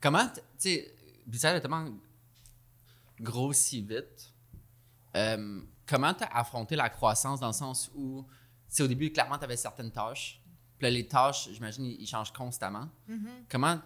[0.00, 0.94] Comment, tu sais,
[1.26, 1.88] Bissell a tellement
[3.20, 4.32] grossi vite.
[5.16, 8.24] Euh, comment tu as affronté la croissance dans le sens où,
[8.68, 10.42] tu sais, au début, clairement, tu avais certaines tâches.
[10.78, 12.88] Puis là, les tâches, j'imagine, ils changent constamment.
[13.08, 13.28] Mhm.
[13.48, 13.80] Comment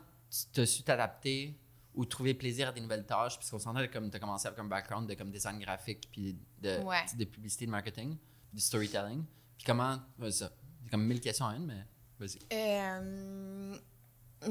[0.52, 1.58] tu as su t'adapter
[1.94, 3.38] ou trouver plaisir à des nouvelles tâches?
[3.38, 6.78] Puisqu'on s'entend comme tu as commencé avec un background de comme design graphique, puis de,
[6.82, 7.04] Ouais.
[7.16, 8.16] de publicité, de marketing,
[8.52, 9.22] du storytelling.
[9.56, 9.98] Puis comment,
[10.30, 10.50] ça,
[10.82, 11.84] c'est comme mille questions à une, mais
[12.18, 12.38] vas-y.
[12.52, 13.76] Euh,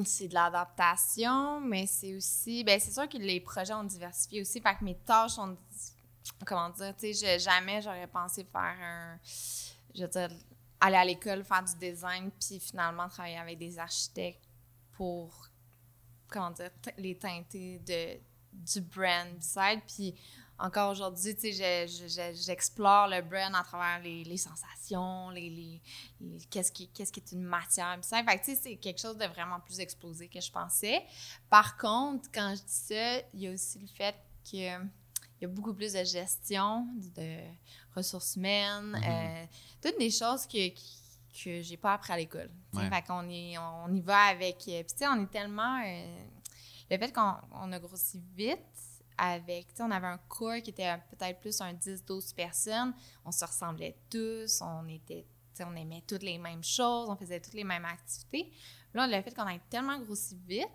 [0.04, 2.64] c'est de l'adaptation, mais c'est aussi.
[2.64, 4.60] Ben, c'est sûr que les projets ont diversifié aussi.
[4.60, 5.58] Fait que mes tâches ont.
[6.46, 6.96] Comment dire?
[6.98, 9.20] Tu sais, jamais j'aurais pensé faire un.
[9.94, 10.30] Je veux dire,
[10.80, 14.44] aller à l'école, faire du design, puis finalement travailler avec des architectes
[14.92, 15.50] pour.
[16.28, 16.72] Comment dire?
[16.98, 18.20] Les teinter de,
[18.52, 19.82] du brand side.
[19.88, 20.16] Puis
[20.58, 25.30] encore aujourd'hui, tu sais, je- je- je- j'explore le brand à travers les, les sensations,
[25.30, 25.82] les, les,
[26.22, 27.98] les- qu'est-ce qui, qu'est-ce qui est une matière.
[28.02, 31.04] Ça, fait que, tu sais, c'est quelque chose de vraiment plus explosé que je pensais.
[31.50, 34.16] Par contre, quand je dis ça, il y a aussi le fait
[34.50, 34.86] que
[35.38, 36.88] il y a beaucoup plus de gestion
[37.18, 37.40] de
[37.94, 39.04] ressources humaines, Mhm.
[39.06, 39.46] euh,
[39.82, 42.50] toutes des choses que, que j'ai pas appris à l'école.
[42.74, 42.90] Ouais.
[42.90, 44.56] Fait qu'on on y va avec...
[44.70, 45.82] euh, Puis tu sais, on est tellement...
[45.86, 46.24] euh,
[46.90, 48.60] le fait qu'on on a grossi vite
[49.18, 49.68] avec...
[49.70, 52.94] Tu sais, on avait un corps qui était peut-être plus un 10-12 personnes.
[53.24, 54.62] On se ressemblait tous.
[54.62, 55.26] On était...
[55.62, 57.10] on aimait toutes les mêmes choses.
[57.10, 58.52] On faisait toutes les mêmes activités.
[58.94, 60.68] Là, le fait qu'on ait tellement grossi vite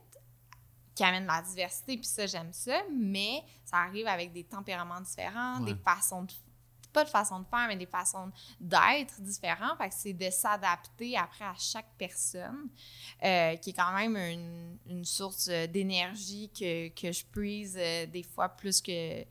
[0.95, 5.01] qui amène de la diversité, puis ça, j'aime ça, mais ça arrive avec des tempéraments
[5.01, 5.73] différents, Ouais.
[5.73, 6.33] des façons de
[6.93, 8.31] pas de façon de faire, mais des façons
[8.61, 9.79] d'être différentes.
[9.79, 12.69] Fait que c'est de s'adapter après à chaque personne,
[13.23, 18.23] euh, qui est quand même une, une source d'énergie que, que je prise euh, des
[18.23, 19.25] fois plus que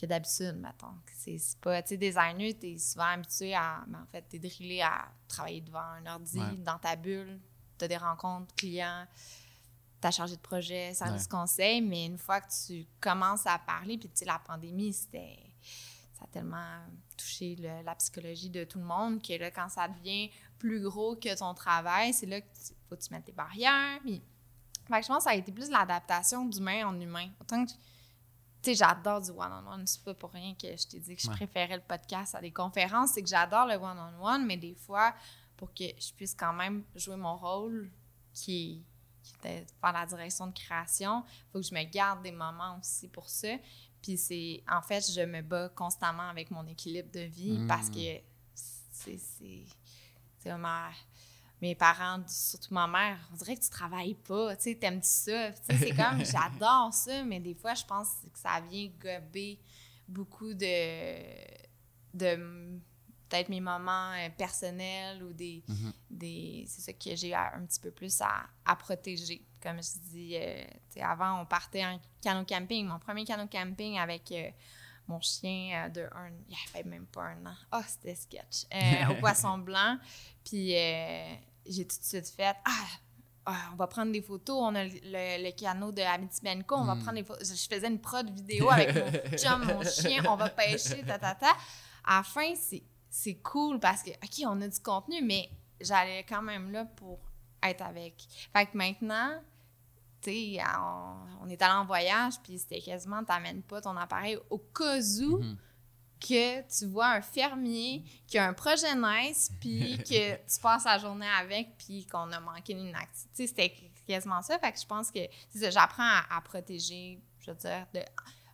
[0.00, 0.94] que d'habitude, mettons.
[1.14, 5.08] C'est pas, tu sais, designer, t'es souvent habitué à, mais en fait, t'es drillé à
[5.28, 7.38] travailler devant un ordi, dans ta bulle,
[7.76, 9.06] t'as des rencontres clients,
[10.00, 11.28] t'as chargé de projet, service ouais.
[11.28, 15.38] conseil, mais une fois que tu commences à parler, puis tu sais, la pandémie, c'était,
[16.20, 16.78] ça a tellement
[17.16, 21.36] touché la psychologie de tout le monde que là, quand ça devient plus gros que
[21.36, 24.22] ton travail, c'est là que tu, faut que tu mettes tes barrières, puis...
[24.86, 27.28] Fait que je pense que ça a été plus l'adaptation d'humain en humain.
[27.40, 27.76] Autant que tu
[28.62, 29.86] sais, j'adore du one-on-one.
[29.86, 32.50] C'est pas pour rien que je t'ai dit que je préférais le podcast à des
[32.50, 33.12] conférences.
[33.12, 35.14] C'est que j'adore le one-on-one, mais des fois,
[35.56, 37.88] pour que je puisse quand même jouer mon rôle,
[38.34, 38.84] qui,
[39.22, 42.78] qui était par la direction de création, il faut que je me garde des moments
[42.78, 43.56] aussi pour ça.
[44.02, 47.94] Puis c'est, en fait, je me bats constamment avec mon équilibre de vie parce mmh.
[47.94, 48.20] que
[48.54, 49.64] c'est, c'est,
[50.38, 50.90] c'est ma
[51.60, 55.52] mes parents, surtout ma mère, on dirait que tu travailles pas, tu sais, t'aimes ça?
[55.52, 59.58] c'est comme, j'adore ça, mais des fois, je pense que ça vient gober
[60.08, 61.22] beaucoup de,
[62.14, 62.80] de
[63.30, 65.92] peut-être mes moments euh, personnels ou des, mm-hmm.
[66.10, 69.42] des c'est ça que j'ai un petit peu plus à, à protéger.
[69.62, 70.64] Comme je dis, euh,
[71.02, 74.50] avant, on partait en canot camping, mon premier canot camping avec euh,
[75.06, 77.54] mon chien de un, il avait même pas un an.
[77.70, 78.64] Ah, oh, c'était sketch.
[79.10, 79.98] au poisson blanc.
[80.44, 82.86] Puis j'ai tout de suite fait ah,
[83.46, 84.56] ah, on va prendre des photos.
[84.60, 87.02] On a le, canot de Amitybenko, on va hmm.
[87.02, 87.48] prendre des photos.
[87.48, 91.34] Je faisais une prod vidéo avec mon chum, mon chien, on va pêcher, ta, ta,
[91.34, 91.52] ta.
[92.04, 92.82] À la fin, c'est
[93.42, 95.50] cool parce que, OK, on a du contenu, mais
[95.80, 97.18] j'allais quand même là pour
[97.62, 98.14] être avec.
[98.54, 99.40] Fait que maintenant,
[100.22, 100.58] tu sais,
[101.42, 105.38] on, est allé en voyage, puis c'était quasiment, t'amènes pas ton appareil au cas où.
[105.38, 105.56] Mm-hmm
[106.20, 110.98] que tu vois un fermier qui a un projet nice, puis que tu passes la
[110.98, 113.46] journée avec, puis qu'on a manqué une activité.
[113.46, 113.74] C'était
[114.06, 114.58] quasiment ça.
[114.58, 115.20] Fait que je pense que
[115.54, 118.00] j'apprends à, protéger, je veux dire, de,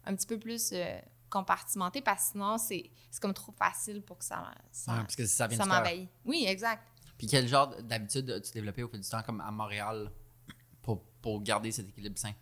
[0.04, 0.98] un petit peu plus euh,
[1.28, 5.48] compartimenté, parce que sinon, c'est comme trop facile pour que ça, ça, parce que ça,
[5.50, 6.08] ça m'envahit.
[6.24, 6.86] Oui, exact.
[7.18, 10.10] Puis quel genre d'habitude as-tu développé au fil du temps, comme à Montréal,
[10.82, 12.32] pour, pour garder cet équilibre sain?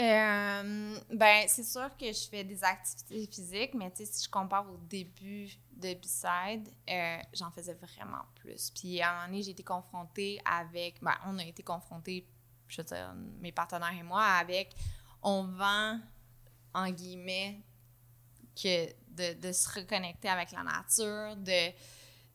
[0.00, 4.76] Euh, ben, c'est sûr que je fais des activités physiques, mais si je compare au
[4.76, 8.70] début de B-Side, euh, j'en faisais vraiment plus.
[8.70, 11.00] Puis à un moment donné, j'ai été confrontée avec.
[11.00, 12.26] Ben, on a été confrontés,
[12.66, 14.74] je veux dire, mes partenaires et moi, avec.
[15.22, 16.00] On vend,
[16.74, 17.60] en guillemets,
[18.54, 21.72] que de, de se reconnecter avec la nature, de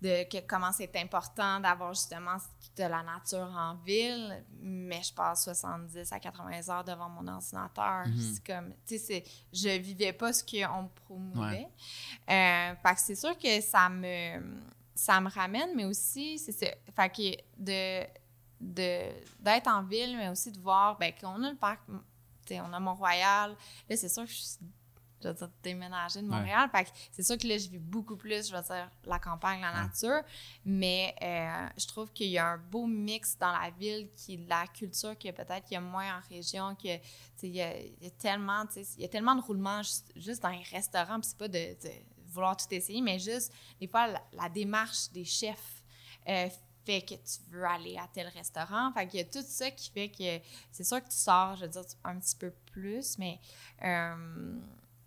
[0.01, 2.38] de que, comment c'est important d'avoir justement
[2.76, 8.07] de la nature en ville, mais je passe 70 à 80 heures devant mon ordinateur.
[8.07, 8.34] Mhm.
[8.34, 11.67] C'est comme, tu sais, je vivais pas ce qu'on me promouvait.
[12.30, 14.61] Euh, fait que c'est sûr que ça me,
[14.95, 16.67] ça me ramène, mais aussi, c'est ça.
[16.95, 18.07] Fait que
[18.61, 19.03] de,
[19.39, 21.82] d'être en ville, mais aussi de voir, ben, qu'on a le parc,
[22.51, 23.55] on a Mont-Royal.
[23.89, 24.57] Là, c'est sûr que je suis
[25.22, 26.70] je veux dire, déménager de Montréal.
[26.72, 29.61] Fait que c'est sûr que là, je vis beaucoup plus, je veux dire, la campagne,
[29.61, 30.22] la nature.
[30.65, 34.38] Mais euh, je trouve qu'il y a un beau mix dans la ville qui est
[34.38, 36.99] de la culture que peut-être qu'il y a moins en région, que,
[37.43, 37.74] il y, a,
[38.17, 39.82] tellement, il y a tellement de roulements
[40.15, 41.76] juste, dans les restaurants, puis c'est pas de,
[42.28, 45.84] vouloir tout essayer, mais juste, des fois, la, démarche des chefs
[46.28, 46.47] euh,
[46.86, 48.91] fait que tu veux aller à tel restaurant.
[48.93, 51.65] Fait qu'il y a tout ça qui fait que c'est sûr que tu sors, je
[51.65, 53.39] veux dire, un petit peu plus, mais...
[53.84, 54.59] Euh,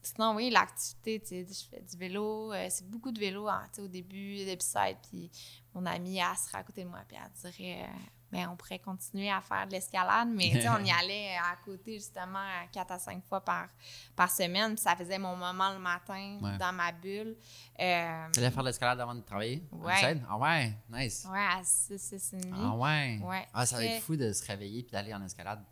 [0.02, 2.52] Sinon, oui, l'activité, tu sais, je fais du vélo.
[2.52, 4.96] Euh, c'est beaucoup de vélo hein, au début, l'épisode.
[5.08, 5.30] Puis
[5.74, 7.86] mon amie, elle serait à côté de moi, puis elle dirait, euh,
[8.32, 10.28] ben, on pourrait continuer à faire de l'escalade.
[10.28, 13.68] Mais tu sais, on y allait à côté, justement, quatre à cinq fois par,
[14.16, 14.74] par semaine.
[14.74, 17.36] Puis ça faisait mon moment le matin dans ma bulle.
[17.78, 19.62] Euh, tu allais faire de l'escalade avant de travailler?
[19.70, 20.20] Ouais.
[20.28, 21.26] Ah ouais, nice.
[21.30, 23.20] Ouais, à 6, 6 Ah ouais.
[23.22, 23.46] ouais.
[23.54, 25.62] Ah, ça va être fou de se réveiller puis d'aller en escalade.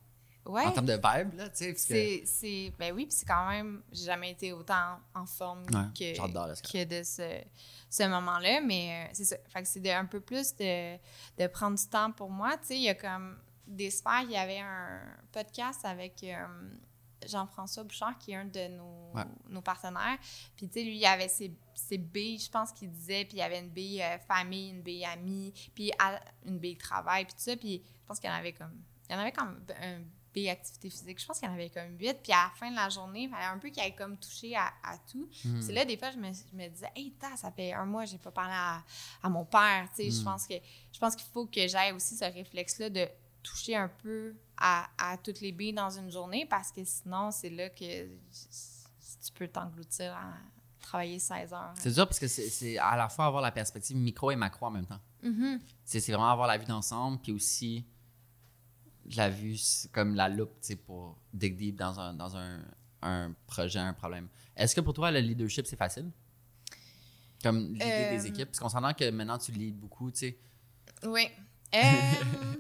[0.69, 2.23] En termes de vibe, là, tu sais.
[2.25, 6.85] C'est, ben oui, puis c'est quand même, j'ai jamais été autant en forme que, que
[6.85, 7.43] de ce,
[7.91, 9.37] ce moment-là, mais euh, c'est ça.
[9.49, 10.97] Fait que c'est de, un peu plus de,
[11.39, 12.57] de prendre du temps pour moi.
[12.59, 16.47] Tu sais, il y a comme des sphères, il y avait un podcast avec euh,
[17.27, 19.13] Jean-François Bouchard, qui est un de nos,
[19.49, 20.19] nos partenaires.
[20.57, 23.41] Puis, tu sais, lui, il avait ses, ses billes, je pense qu'il disait, puis il
[23.41, 25.93] y avait une bille euh, famille, une bille amie, puis
[26.47, 27.57] une bille travail, puis tout ça.
[27.57, 28.83] Puis, je pense qu'il y en avait comme.
[29.09, 30.03] Il y en avait comme un
[30.49, 31.21] activité physique.
[31.21, 32.19] Je pense qu'il y en avait comme huit.
[32.23, 34.57] Puis à la fin de la journée, il fallait un peu qu'il ait comme touché
[34.57, 34.71] à,
[35.11, 35.29] tout.
[35.45, 35.61] Hmm.
[35.61, 38.19] C'est là, des fois, je me, je me disais, hey, ça fait un mois, j'ai
[38.19, 39.89] pas parlé à, mon père.
[39.95, 40.25] Tu sais, je hmm.
[40.25, 40.55] pense que
[40.93, 43.09] je pense qu'il faut que j'aille aussi ce réflexe-là de
[43.43, 47.71] toucher un peu à, toutes les billes dans une journée parce que sinon, c'est là
[47.71, 50.35] que tu peux t'engloutir à
[50.81, 51.75] travailler 16 heures.
[51.77, 54.71] C'est dur parce que c'est- à la fois avoir la perspective micro et macro en
[54.71, 55.01] même temps.
[55.23, 55.61] Mhm.
[55.85, 57.85] C'est c'est vraiment avoir la vue d'ensemble, puis aussi
[59.17, 59.57] la vue
[59.93, 62.61] comme la loupe, tu sais, pour dig deep dans un, dans un,
[63.03, 64.29] un projet, un problème.
[64.57, 66.11] Est-ce que pour toi, le leadership, c'est facile?
[67.43, 68.49] Comme l'idée des Euh, équipes?
[68.49, 70.39] Parce qu'on s'entend que maintenant, tu leads beaucoup, tu sais.
[71.05, 71.29] Oui.
[71.73, 71.79] Euh,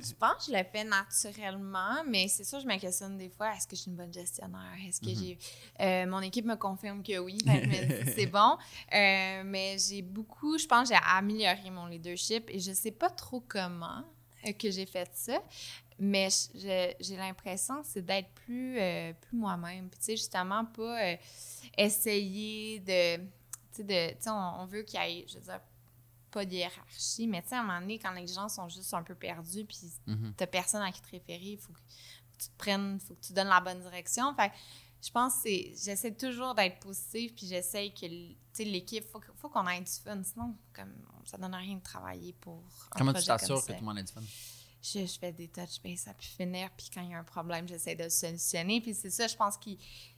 [0.01, 3.53] je pense que je le fais naturellement, mais c'est sûr, je me questionne des fois,
[3.57, 4.76] est-ce que je suis une bonne gestionnaire?
[4.86, 5.16] Est-ce que Mhm.
[5.16, 5.38] j'ai...
[5.80, 8.57] euh, mon équipe me confirme que oui, je c'est bon.
[8.92, 14.05] Mais j'ai beaucoup, je pense, j'ai amélioré mon leadership et je sais pas trop comment
[14.61, 15.42] que j'ai fait ça,
[16.01, 19.88] mais j'ai l'impression que c'est d'être plus, euh, plus moi-même.
[19.90, 21.16] Puis tu sais, justement, pas euh,
[21.76, 23.16] essayer de...
[23.72, 25.61] Tu sais, on, on veut qu'il y ait, je veux dire,
[26.30, 28.92] pas de hiérarchie, mais tu sais, à un moment donné, quand les gens sont juste
[28.94, 30.34] un peu perdus, puis Mhm.
[30.36, 31.78] t'as personne à qui te référer, il faut que
[32.38, 34.34] tu te prennes, faut que tu donnes la bonne direction.
[34.34, 34.55] Fait que
[35.05, 39.18] je pense que c'est, j'essaie toujours d'être positive, puis j'essaie que, tu sais, l'équipe, faut,
[39.20, 40.92] que- faut qu'on ait du fun, sinon, comme,
[41.24, 44.03] ça donne rien de travailler pour un Comment tu t'assures que tout le monde a
[44.03, 44.20] du fun?
[44.82, 47.24] Je, je fais des touch base à plus finir, puis quand il y a un
[47.24, 48.80] problème, j'essaie de le solutionner.
[48.80, 49.70] Puis c'est ça, je pense que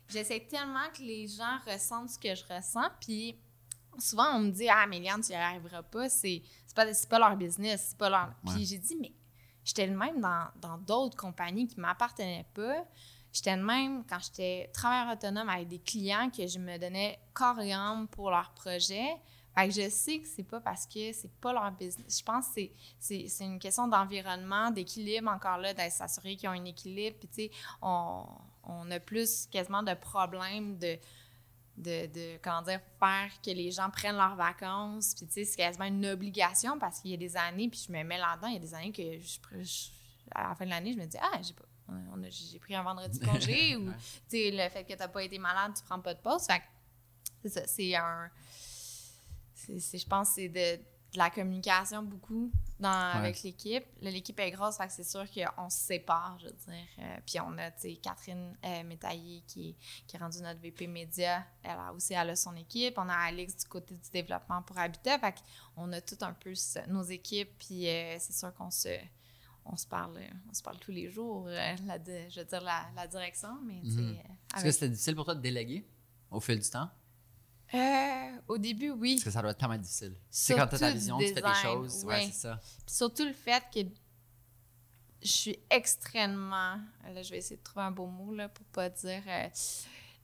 [0.09, 2.89] j'essaie tellement que les gens ressentent ce que je ressens.
[3.01, 3.37] Puis
[3.99, 6.09] souvent, on me dit Ah, Méliane, tu n'y arriveras pas.
[6.09, 7.89] C'est c'est pas, c'est pas leur business.
[7.91, 8.29] C'est pas leur.
[8.45, 8.55] Ouais.
[8.55, 9.13] Puis j'ai dit Mais
[9.65, 12.87] j'étais le même dans dans d'autres compagnies qui ne m'appartenaient pas.
[13.33, 17.61] J'étais le même quand j'étais travailleur autonome avec des clients que je me donnais corps
[17.61, 19.17] et âme pour leur projet.
[19.55, 22.19] Fait que je sais que c'est pas parce que c'est pas leur business.
[22.19, 22.63] Je pense que
[22.99, 27.17] c'est une question d'environnement, d'équilibre, encore là, d'être s'assurer qu'ils ont un équilibre.
[27.19, 27.51] Puis, tu sais,
[27.83, 28.25] on,
[28.65, 30.99] on a plus quasiment de problèmes de,
[31.77, 35.15] de, de, comment dire, faire que les gens prennent leurs vacances.
[35.15, 37.93] Puis, tu sais, c'est quasiment une obligation parce qu'il y a des années, puis je
[37.93, 39.89] me mets là-dedans, il y a des années que je, je-
[40.35, 41.65] à la fin de l'année, je me dis, ah, j'ai pas.
[41.89, 43.85] on a- j'ai pris un vendredi de congé ou
[44.33, 46.47] le fait que tu n'as pas été malade, tu prends pas de pause.
[46.47, 46.65] Fait que
[47.43, 48.31] c'est ça, c'est un.
[49.81, 50.83] C'est- je pense que c'est de,
[51.13, 52.51] de la communication beaucoup
[52.81, 52.89] dans,
[53.19, 53.85] avec l'équipe.
[54.01, 56.87] L'équipe est grosse, fait que c'est sûr qu'on se sépare, je veux dire.
[57.01, 60.61] Euh, puis on a, tu sais, Catherine euh, Métaillé qui est, qui est rendue notre
[60.61, 61.45] VP Média.
[61.63, 62.95] Elle a aussi, elle a son équipe.
[62.97, 65.19] On a Alex du côté du développement pour Habitat.
[65.19, 65.35] Fait
[65.75, 66.55] qu'on a tout un peu
[66.89, 67.59] nos équipes.
[67.59, 68.89] Puis euh, c'est sûr qu'on se
[69.65, 70.19] on se parle
[70.51, 71.97] on se parle tous les jours euh, la,
[72.29, 74.13] je veux dire la, la direction mais euh,
[74.57, 75.87] Est-ce que c'était difficile pour toi de déléguer
[76.33, 76.91] au fil du temps?
[77.75, 80.15] Euh, au début oui Parce que ça doit être tellement difficile.
[80.31, 82.05] C'est quand tu as ta vision, du tu fais design, choses.
[82.05, 82.27] Ouais, ouais.
[82.33, 82.61] c'est ça.
[82.87, 83.81] Puis surtout le fait que
[85.23, 86.79] je suis extrêmement
[87.15, 89.49] là je vais essayer de trouver un beau mot là pour pas dire euh,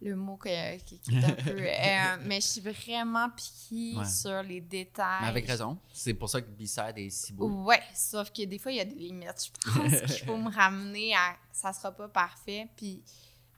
[0.01, 4.05] le mot que- qui, qui est un peu euh, mais je suis vraiment piquée Ouais.
[4.05, 5.79] sur les détails Mais avec raison.
[5.93, 7.49] C'est pour ça que B-Side est si beau.
[7.65, 9.51] Ouais, sauf que des fois, il y a des limites.
[9.65, 12.69] Je pense qu'il faut me ramener à ça sera pas parfait.
[12.77, 13.03] Puis,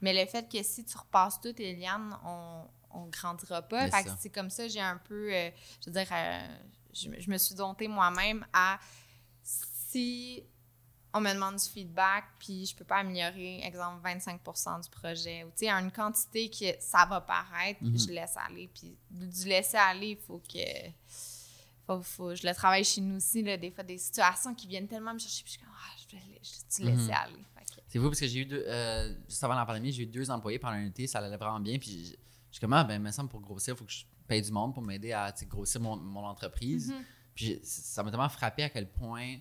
[0.01, 2.63] mais le fait que si tu repasses tout, Eliane, on,
[2.93, 3.89] on grandira pas.
[3.89, 5.49] Fait que c'est comme ça, j'ai un peu, euh,
[5.83, 6.47] je veux dire, euh,
[6.93, 8.79] je, me- je me suis domptée moi-même à
[9.43, 10.43] si
[11.13, 15.47] on me demande du feedback, puis je peux pas améliorer, exemple, 25% du projet, ou
[15.49, 17.97] tu sais, une quantité que ça va paraître, Mhm.
[17.99, 18.69] je laisse aller.
[18.73, 20.59] Puis du laisser aller, il faut que
[21.87, 24.87] faut, faut- je le travaille chez nous aussi, là, des fois, des situations qui viennent
[24.87, 26.21] tellement me chercher, puis je suis comme, ah, je vais
[26.73, 27.11] tu laisser Mhm.
[27.11, 27.43] aller?
[27.57, 30.03] Fait que- C'est fou parce que j'ai eu deux, euh, juste avant la pandémie, j'ai
[30.03, 31.77] eu deux employés pendant un été, ça allait vraiment bien.
[31.77, 32.17] Puis
[32.51, 34.41] je suis comme, ah, ben, il me semble pour grossir, il faut que je paye
[34.41, 36.91] du monde pour m'aider à grossir mon, mon entreprise.
[36.91, 37.05] Mhm.
[37.33, 39.37] Puis ça m'a tellement frappé à quel point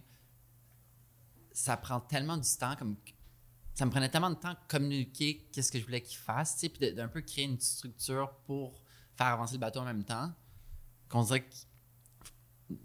[1.53, 2.97] ça prend tellement du temps, comme
[3.75, 6.61] ça me prenait tellement de temps de communiquer qu'est-ce que je voulais qu'ils fassent, tu
[6.61, 8.83] sais, puis d'un peu créer une structure pour
[9.17, 10.33] faire avancer le bateau en même temps,
[11.09, 11.55] qu'on dirait que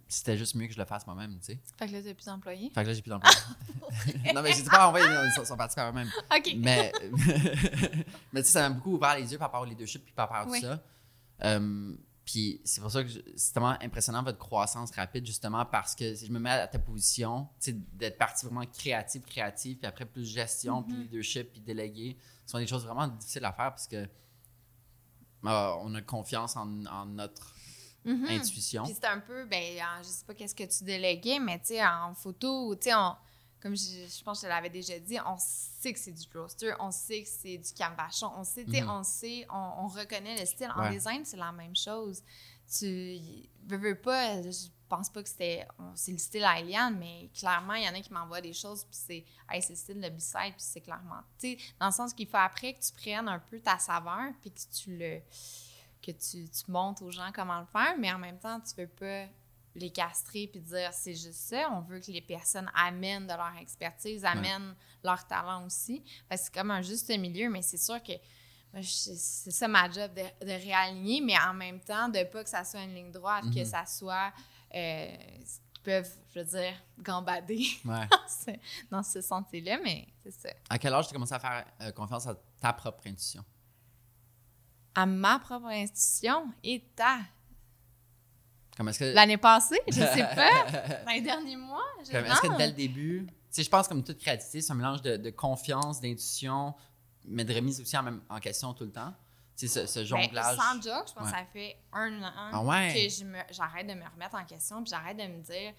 [0.07, 1.59] c'était juste mieux que je le fasse moi-même, tu sais.
[1.77, 2.71] Fait que là, t'as plus d'employés.
[2.73, 3.35] Fait que là, j'ai plus d'employés.
[4.33, 6.09] non, mais j'ai dit pas envoyer, ils sont, sont partis par eux-mêmes.
[6.35, 6.53] OK.
[6.57, 6.91] Mais,
[8.33, 10.29] mais tu sais, ça m'a beaucoup ouvert les yeux par rapport au leadership puis par
[10.29, 10.59] rapport à Oui.
[10.61, 10.83] tout ça.
[11.43, 16.15] Euh, puis c'est pour ça que c'est tellement impressionnant votre croissance rapide, justement, parce que
[16.15, 19.87] si je me mets à ta position, tu sais, d'être parti vraiment créatif, créatif, puis
[19.87, 21.01] après plus gestion, puis Mhm.
[21.03, 24.07] leadership, puis délégué, ce sont des choses vraiment difficiles à faire parce que
[25.45, 27.54] euh, on a confiance en, en notre
[28.05, 28.25] Mhm.
[28.27, 28.83] intuition.
[28.83, 31.67] Puis c'est un peu, ben, en- je sais pas qu'est-ce que tu déléguais, mais tu
[31.67, 33.15] sais, en photo, tu sais, on-
[33.61, 36.73] comme je, je pense que je l'avais déjà dit, on sait que c'est du roster,
[36.79, 40.69] on sait que c'est du canvachon, on sait, on sait, on, on reconnaît le style.
[40.75, 42.21] En design, c'est la même chose.
[42.77, 43.17] Tu
[43.67, 47.83] veux, veux pas, je pense pas que c'était, c'est le style Eliane, mais clairement, il
[47.85, 50.53] y en a qui m'envoient des choses, puis c'est, hey, c'est le style de B-side,
[50.53, 53.39] puis c'est clairement, tu sais, dans le sens qu'il faut après que tu prennes un
[53.39, 55.21] peu ta saveur, puis que tu le
[56.05, 58.87] que tu, tu montres aux gens comment le faire, mais en même temps, tu veux
[58.87, 59.25] pas
[59.77, 61.69] les castrer puis dire c'est juste ça.
[61.71, 66.03] On veut que les personnes amènent de leur expertise, amènent leur talent aussi.
[66.35, 68.13] C'est comme un juste milieu, mais c'est sûr que,
[68.81, 72.63] c'est ça ma job de, de réaligner, mais en même temps, de pas que ça
[72.63, 73.65] soit une ligne droite, que Mhm.
[73.65, 74.31] ça soit.
[74.73, 75.15] euh,
[75.73, 78.07] qu'ils peuvent, je veux dire, gambader Ouais.
[78.89, 80.49] dans ce, ce sentier-là, mais c'est ça.
[80.69, 83.45] À quel âge tu as commencé à faire euh, confiance à ta propre intuition?
[84.95, 87.19] À ma propre institution et ta.
[88.77, 89.13] Comme est-ce que.
[89.13, 90.71] L'année passée, je sais pas.
[91.05, 93.87] Dans les derniers mois, je Comme, Est-ce que dès le début, tu sais, je pense
[93.87, 96.73] comme toute créativité, c'est un mélange de, de confiance, d'intuition,
[97.25, 99.13] mais de remise aussi en, même, en question tout le temps.
[99.57, 100.57] Tu sais, ce, ce Ben, jonglage.
[100.57, 101.31] sans joke, je pense Ouais.
[101.31, 102.93] que ça fait un an Ah ouais?
[103.09, 105.73] que j'arrête de me remettre en question, puis j'arrête de me dire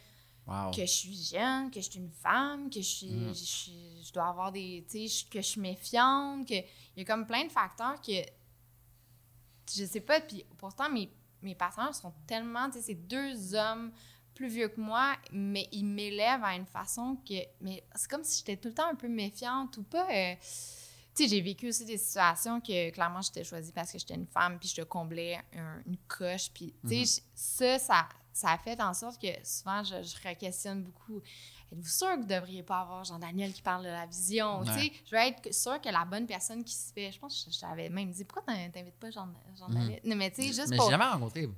[0.47, 0.71] Wow.
[0.71, 3.35] que je suis jeune, que je suis une femme, que je suis, Mhm.
[3.35, 6.65] je, dois avoir des, tu sais, que je suis méfiante, que il
[6.99, 8.13] y a comme plein de facteurs que
[9.75, 10.21] je sais pas.
[10.21, 11.11] Puis pourtant mes
[11.43, 13.93] mes partenaires sont tellement, tu sais, c'est deux hommes
[14.35, 18.39] plus vieux que moi, mais ils m'élèvent à une façon que, mais c'est comme si
[18.39, 20.09] j'étais tout le temps un peu méfiante ou pas.
[20.11, 20.35] euh,
[21.15, 24.27] tu sais, j'ai vécu aussi des situations que clairement j'étais choisie parce que j'étais une
[24.27, 28.59] femme, puis je te comblais un- une coche, puis tu sais, ça, ça, ça a
[28.59, 31.23] fait en sorte que souvent je, je re-questionne beaucoup.
[31.73, 34.63] Êtes-vous sûr que vous ne devriez pas avoir Jean-Daniel qui parle de la vision?
[34.65, 34.93] Tu Ouais.
[35.05, 37.11] je veux être sûre que la bonne personne qui se fait.
[37.11, 40.01] Je pense que je, t'avais même dit pourquoi t'in- t'invites pas Jean- Jean-Daniel?
[40.05, 40.91] Non, mais tu sais, juste mais pour.
[40.91, 41.49] jamais rencontré.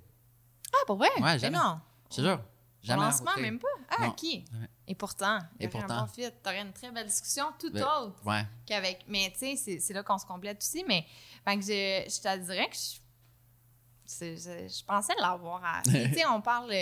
[0.73, 1.09] Ah, pour vrai?
[1.17, 1.59] Ouais, Mais jamais.
[1.59, 1.81] non.
[2.09, 2.41] Te jure.
[2.83, 3.67] Jamais lancement, même pas?
[3.91, 4.45] Ah, Non, jamais.
[4.87, 6.31] Et pourtant, un bon fit.
[6.43, 8.47] T'aurais une très belle discussion, tout Mais- autre Ouais.
[8.65, 9.05] qu'avec.
[9.09, 10.85] Mais tu sais, c'est- c'est là qu'on se complète aussi.
[10.87, 11.03] Mais
[11.45, 12.99] que je, je te dirais que je,
[14.07, 15.83] c'est- je, je pensais l'avoir à.
[15.85, 16.73] Tu sais, on parle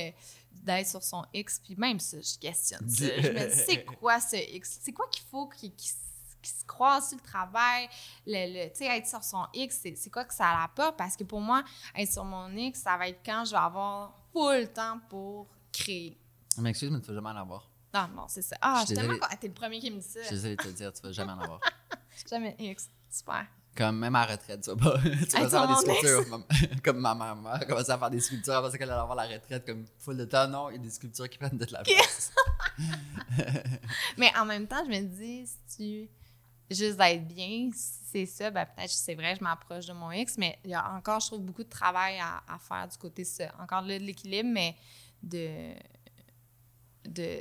[0.62, 3.04] d'être sur son X, puis même ça, je questionne ça.
[3.20, 4.78] Je me dis, c'est quoi ce X?
[4.82, 7.88] C'est quoi qu'il faut qu'il se croise sur le travail?
[8.26, 10.96] Le, le- tu sais, être sur son X, c'est c'est quoi que ça apporte?
[10.96, 11.62] Parce que pour moi,
[11.96, 16.16] être sur mon X, ça va être quand je vais avoir full temps pour créer.
[16.58, 17.68] Mais excuse, mais tu vas jamais en avoir.
[17.94, 18.56] Non, non, c'est ça.
[18.60, 19.28] Ah, Je suis tellement désolée.
[19.30, 20.20] con- T'es le premier qui me dit ça.
[20.22, 21.60] Je suis désolé de te le dire, tu vas jamais en avoir.
[22.30, 22.88] Jamais X.
[23.10, 23.46] Super.
[23.76, 24.98] Comme même à la retraite, tu vas pas.
[25.02, 26.46] tu vas faire des sculptures.
[26.82, 29.16] Comme ma mère, ma mère a commencé à faire des sculptures parce qu'elle allait avoir
[29.16, 30.48] la retraite comme full de temps.
[30.48, 32.32] Non, il y a des sculptures qui prennent de la place.
[34.18, 36.10] Mais en même temps, je me dis, si tu.
[36.68, 40.36] Juste d'être bien, si c'est ça, ben peut-être c'est vrai, je m'approche de mon ex,
[40.36, 43.22] mais il y a encore, je trouve, beaucoup de travail à, à faire du côté
[43.22, 43.54] ça.
[43.60, 44.74] Encore là, de l'équilibre, mais
[45.22, 45.74] de.
[47.08, 47.38] de.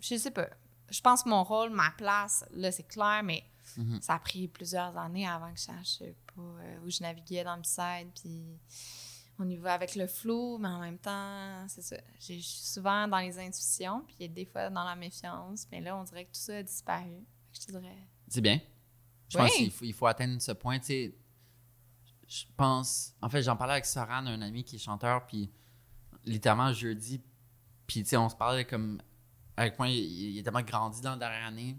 [0.00, 0.48] Je sais pas.
[0.88, 3.44] Je pense que mon rôle, ma place, là, c'est clair, mais
[3.76, 4.00] Mhm.
[4.00, 5.98] ça a pris plusieurs années avant que je sache
[6.34, 8.58] pas euh, où je naviguais dans le side, puis
[9.38, 11.96] on y va avec le flou, mais en même temps, c'est ça.
[12.18, 16.04] Je suis souvent dans les intuitions, puis des fois dans la méfiance, mais là, on
[16.04, 17.22] dirait que tout ça a disparu.
[17.52, 18.08] Je te dirais.
[18.28, 18.60] C'est bien.
[19.28, 19.44] Je Oui.
[19.44, 20.78] pense qu'il faut, il faut atteindre ce point.
[20.78, 21.14] Tu sais,
[22.28, 23.14] je pense.
[23.20, 25.50] En fait, j'en parlais avec Soran, un ami qui est chanteur, puis
[26.24, 27.20] littéralement jeudi,
[27.86, 29.00] puis tu sais, on se parlait comme.
[29.56, 31.76] Avec moi, il, il a tellement grandi dans la dernière année,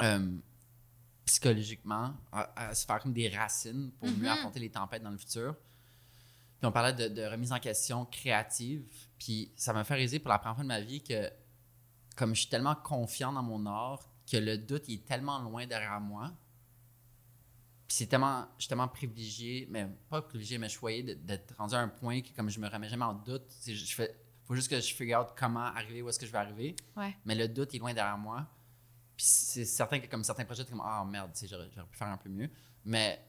[0.00, 0.38] euh,
[1.24, 4.26] psychologiquement, à, à se faire comme des racines pour mieux Mhm.
[4.28, 5.54] affronter les tempêtes dans le futur.
[6.58, 8.84] Puis on parlait de, de remise en question créative,
[9.18, 11.30] puis ça m'a fait réaliser pour la première fois de ma vie que
[12.16, 15.66] comme je suis tellement confiant dans mon art que le doute il est tellement loin
[15.66, 16.32] derrière moi.
[17.88, 21.80] Puis c'est tellement, je suis tellement privilégié, mais pas privilégié, mais choyé d'être rendu à
[21.80, 24.14] un point que comme je me remets jamais en doute, je fais,
[24.44, 26.76] faut juste que je figure out comment arriver où est-ce que je vais arriver.
[26.96, 27.14] Ouais.
[27.26, 28.46] Mais le doute est loin derrière moi.
[29.16, 31.86] Puis c'est certain que comme certains projets, t'es comme ah merde, tu sais, j'aurais j'aurais
[31.86, 32.50] pu faire un peu mieux.
[32.84, 33.24] Mais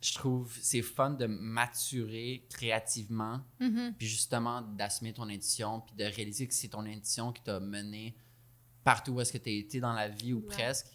[0.00, 3.94] je trouve c'est fun de maturer créativement Mhm.
[3.96, 8.16] puis justement d'assumer ton intuition, puis de réaliser que c'est ton intuition qui t'a mené
[8.84, 10.46] partout où est-ce que tu as été dans la vie ou Ouais.
[10.54, 10.88] presque.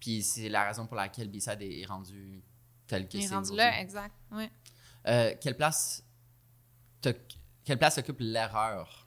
[0.00, 2.42] Puis c'est la raison pour laquelle B-Side est, est rendu
[2.86, 3.34] tel que Il est c'est.
[3.34, 3.56] rendu aujourd'hui.
[3.56, 4.14] là, exact.
[4.32, 4.50] Ouais.
[5.06, 6.04] Euh, quelle place
[7.64, 9.06] quelle place occupe l'erreur?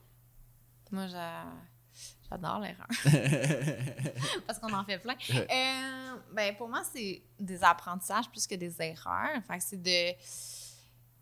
[0.90, 1.52] Moi, j'a-
[2.28, 2.86] j'adore l'erreur.
[4.46, 5.16] Parce qu'on en fait plein.
[5.30, 9.42] Euh, ben, pour moi, c'est des apprentissages plus que des erreurs.
[9.46, 10.16] Fait que c'est de.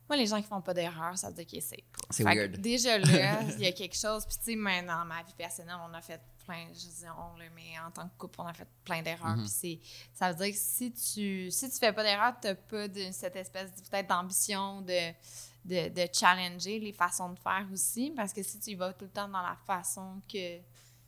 [0.08, 2.06] Moi, les gens qui font pas d'erreurs, ça veut dire qu'ils essayent pas.
[2.10, 2.58] C'est weird.
[2.58, 4.26] Déjà là, il y a quelque chose.
[4.26, 6.66] Puis, tu sais, même dans ma vie personnelle, on a fait plein.
[6.74, 9.36] Je dis on, là, mais en tant que couple, on a fait plein d'erreurs.
[9.36, 9.48] Mhm.
[9.60, 9.80] Puis,
[10.12, 13.36] ça veut dire que si tu, si tu fais pas d'erreurs, tu pas de, cette
[13.36, 15.12] espèce peut-être d'ambition de,
[15.64, 18.12] de, de challenger les façons de faire aussi.
[18.14, 20.60] Parce que si tu y vas tout le temps dans la façon que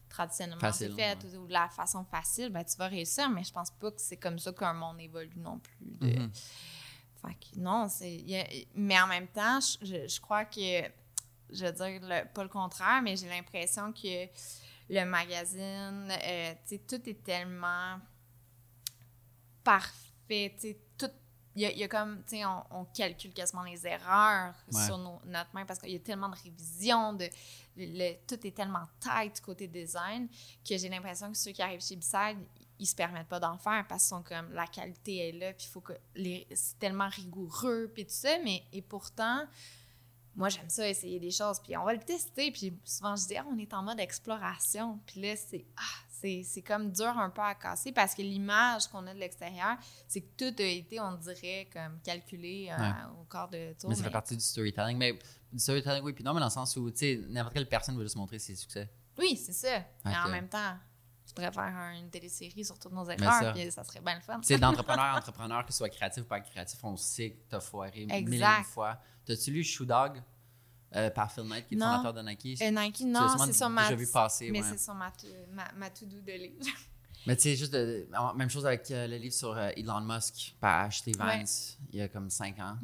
[0.09, 3.29] traditionnellement c'est fait ou de la façon facile, ben, tu vas réussir.
[3.31, 5.77] Mais je pense pas que c'est comme ça qu'un monde évolue non plus.
[5.81, 6.31] de- Mhm.
[7.23, 8.25] fait que non, c'est.
[8.75, 10.83] mais en même temps, je, je- je crois que.
[11.49, 14.27] Je veux dire, le- pas le contraire, mais j'ai l'impression que
[14.91, 17.99] le magazine, euh, tu sais, tout est tellement
[19.65, 20.55] parfait.
[20.59, 21.11] Tu sais, tout.
[21.57, 24.55] Il y, a, il y a comme, tu sais, on, on calcule quasiment les erreurs
[24.73, 24.85] Ouais.
[24.87, 27.27] sur nos- notre main parce qu'il y a tellement de révisions, de,
[27.77, 30.29] le- tout est tellement tight côté design
[30.69, 32.39] que j'ai l'impression que ceux qui arrivent chez Beside,
[32.79, 35.67] ils se permettent pas d'en faire parce qu'ils sont comme la qualité est là, puis
[35.67, 35.95] il faut que
[36.55, 39.47] c'est tellement rigoureux, puis tout ça, mais et pourtant
[40.35, 43.37] moi j'aime ça essayer des choses, puis on va le tester, puis souvent je dis
[43.39, 47.43] ah, on est en mode exploration, puis là c'est ah c'est comme dur un peu
[47.43, 49.77] à casser parce que l'image qu'on a de l'extérieur,
[50.09, 53.91] c'est que tout a été, on dirait, comme calculé euh, au corps de tour.
[53.91, 54.97] Mais ça fait partie du storytelling.
[54.97, 55.13] Mais
[55.53, 57.97] du storytelling, oui, puis non, mais dans le sens où, tu sais, n'importe quelle personne
[57.97, 58.91] veut juste montrer ses succès.
[59.19, 59.83] Oui, c'est ça.
[60.05, 60.77] Mais en même temps,
[61.27, 64.41] je voudrais faire une télésérie sur toutes nos erreurs, puis ça serait bien le fun.
[64.43, 67.61] C'est d'entrepreneur à entrepreneur, que ce soit créatif ou pas créatif, on sait que t'as
[67.61, 69.01] foiré mille fois.
[69.25, 70.23] T'as-tu lu Shoe Dog?
[70.95, 72.63] Euh, par Phil Knight, qui est le fondateur de Nike.
[72.63, 73.93] Euh, Nike, non, c'est sur ma...
[73.93, 75.13] vu passer, Mais c'est sur ma,
[75.77, 76.65] ma, to-do de livre.
[77.27, 80.89] mais tu sais, juste de, même chose avec euh, le livre sur Elon Musk par
[80.89, 81.13] H.T.
[81.19, 82.79] Vance, il y a comme 5 ans.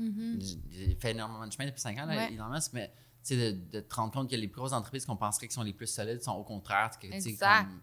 [0.70, 2.92] J'ai fait énormément de chemin depuis 5 ans, là, Elon Musk, mais
[3.24, 5.54] tu sais, de, de, te rendre compte que les plus grosses entreprises qu'on penserait qui
[5.54, 7.80] sont les plus solides sont au contraire, que, comme,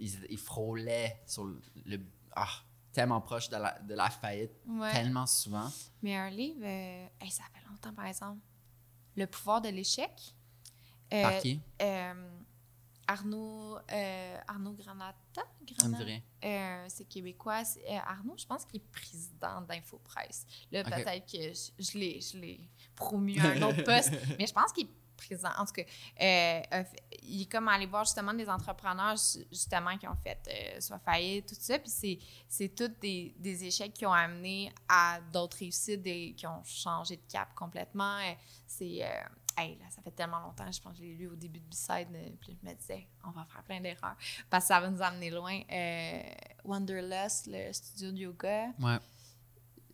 [0.00, 2.00] ils, ils, frôlaient sur le...
[2.34, 2.48] Ah,
[2.92, 4.50] tellement proche de la, de la faillite,
[4.92, 5.70] tellement souvent.
[6.02, 6.66] Mais un livre,
[7.30, 8.40] ça fait longtemps, par exemple.
[9.16, 10.34] Le pouvoir de l'échec.
[11.12, 11.60] Euh, Par qui?
[11.82, 12.30] Euh,
[13.06, 15.42] Arnaud, euh, Arnaud Granata.
[16.44, 17.62] Euh, c'est québécois.
[18.06, 20.46] Arnaud, je pense qu'il est président d'InfoPresse.
[20.70, 22.60] Là, peut-être que je, je l'ai
[22.94, 24.90] promu à un autre poste, mais je pense qu'il est
[25.58, 25.82] En tout cas,
[27.22, 29.16] il est comme allé voir justement des entrepreneurs
[29.50, 31.78] justement qui ont fait soit faillite, tout ça.
[31.78, 36.62] Puis c'est tous des, des, échecs qui ont amené à d'autres réussites et qui ont
[36.64, 38.18] changé de cap complètement.
[38.66, 39.04] C'est.
[39.04, 39.22] Euh,
[39.56, 41.66] hey, là, ça fait tellement longtemps, je pense que je l'ai lu au début de
[41.66, 44.16] B-Side, euh, puis je me disais, on va faire plein d'erreurs,
[44.48, 45.60] parce que ça va nous amener loin.
[45.70, 46.22] Euh,
[46.64, 48.98] Wonderlust, le studio de yoga, ouais.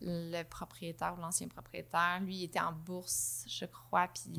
[0.01, 4.33] Le propriétaire ou l'ancien propriétaire, lui, il était en bourse, je crois, puis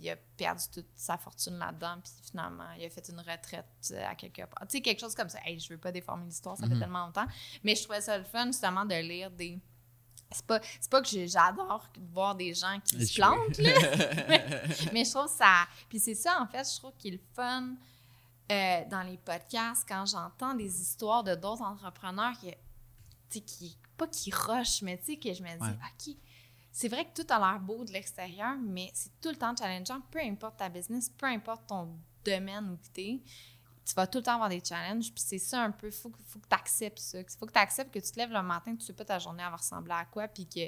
[0.00, 3.66] il a perdu toute sa fortune là-dedans, puis finalement, il a fait une retraite
[4.06, 4.66] à quelque part.
[4.68, 5.38] Tu sais, quelque chose comme ça.
[5.44, 6.80] Hey, je veux pas déformer l'histoire, ça fait mhm.
[6.80, 7.26] tellement longtemps,
[7.62, 9.58] mais je trouvais ça le fun, justement, de lire des
[10.30, 13.70] c'est pas, pas que j'adore voir des gens qui se plantent, là.
[14.92, 15.66] mais, je trouve ça.
[15.88, 17.74] Puis c'est ça, en fait, je trouve qu'il est le fun
[18.50, 22.56] euh, dans les podcasts quand j'entends des histoires de d'autres entrepreneurs qui, tu
[23.30, 26.16] sais, qui, pas qui rushent, mais tu sais, que je me dis, OK,
[26.72, 30.00] c'est vrai que tout a l'air beau de l'extérieur, mais c'est tout le temps challengeant,
[30.10, 33.20] peu importe ta business, peu importe ton domaine où tu es
[33.84, 35.12] tu vas tout le temps avoir des challenges.
[35.12, 37.20] Puis c'est ça un peu, il faut, faut que tu acceptes ça.
[37.20, 39.18] Il faut que tu acceptes que tu te lèves le matin, tu sais pas ta
[39.18, 40.60] journée va ressembler à quoi, puis que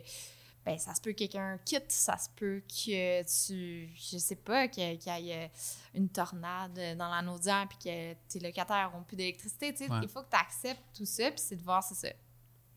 [0.64, 4.66] ben, ça se peut que quelqu'un quitte, ça se peut que tu, je sais pas,
[4.66, 5.50] qu'il y ait
[5.94, 9.72] une tornade dans la naudière, puis que tes locataires n'auront plus d'électricité.
[10.02, 12.08] Il faut que tu acceptes tout ça, puis c'est de voir, c'est ça,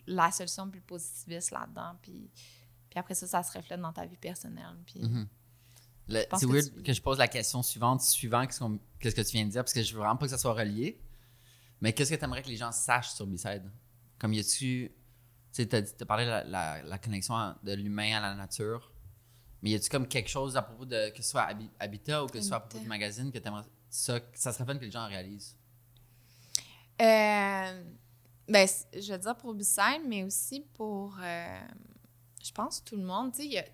[0.09, 1.97] la solution plus positiviste là-dedans.
[2.01, 2.29] Puis,
[2.89, 4.77] puis après ça, ça se reflète dans ta vie personnelle.
[4.85, 5.27] Puis, mm-hmm.
[6.09, 9.61] C'est weird que, je pose la question suivante, suivant qu'est-ce que tu viens de dire,
[9.61, 10.99] parce que je veux vraiment pas que ça soit relié.
[11.81, 13.69] Mais qu'est-ce que tu aimerais que les gens sachent sur B-Side?
[14.17, 14.91] Comme y a-tu.
[15.53, 18.91] Tu sais, as, parlé de la, connexion de l'humain à la nature.
[19.61, 21.09] Mais y a-tu comme quelque chose à propos de.
[21.11, 21.47] que ce soit
[21.79, 23.63] Habitat ou que ce soit à propos du magazine que tu aimerais.
[23.89, 25.55] Ça, ça serait fun que les gens réalisent?
[27.01, 27.83] Euh,
[28.49, 31.15] ben, je veux dire pour B-Side, mais aussi pour.
[31.21, 31.59] Euh,
[32.43, 33.31] je pense tout le monde.
[33.31, 33.65] Tu sais, il y a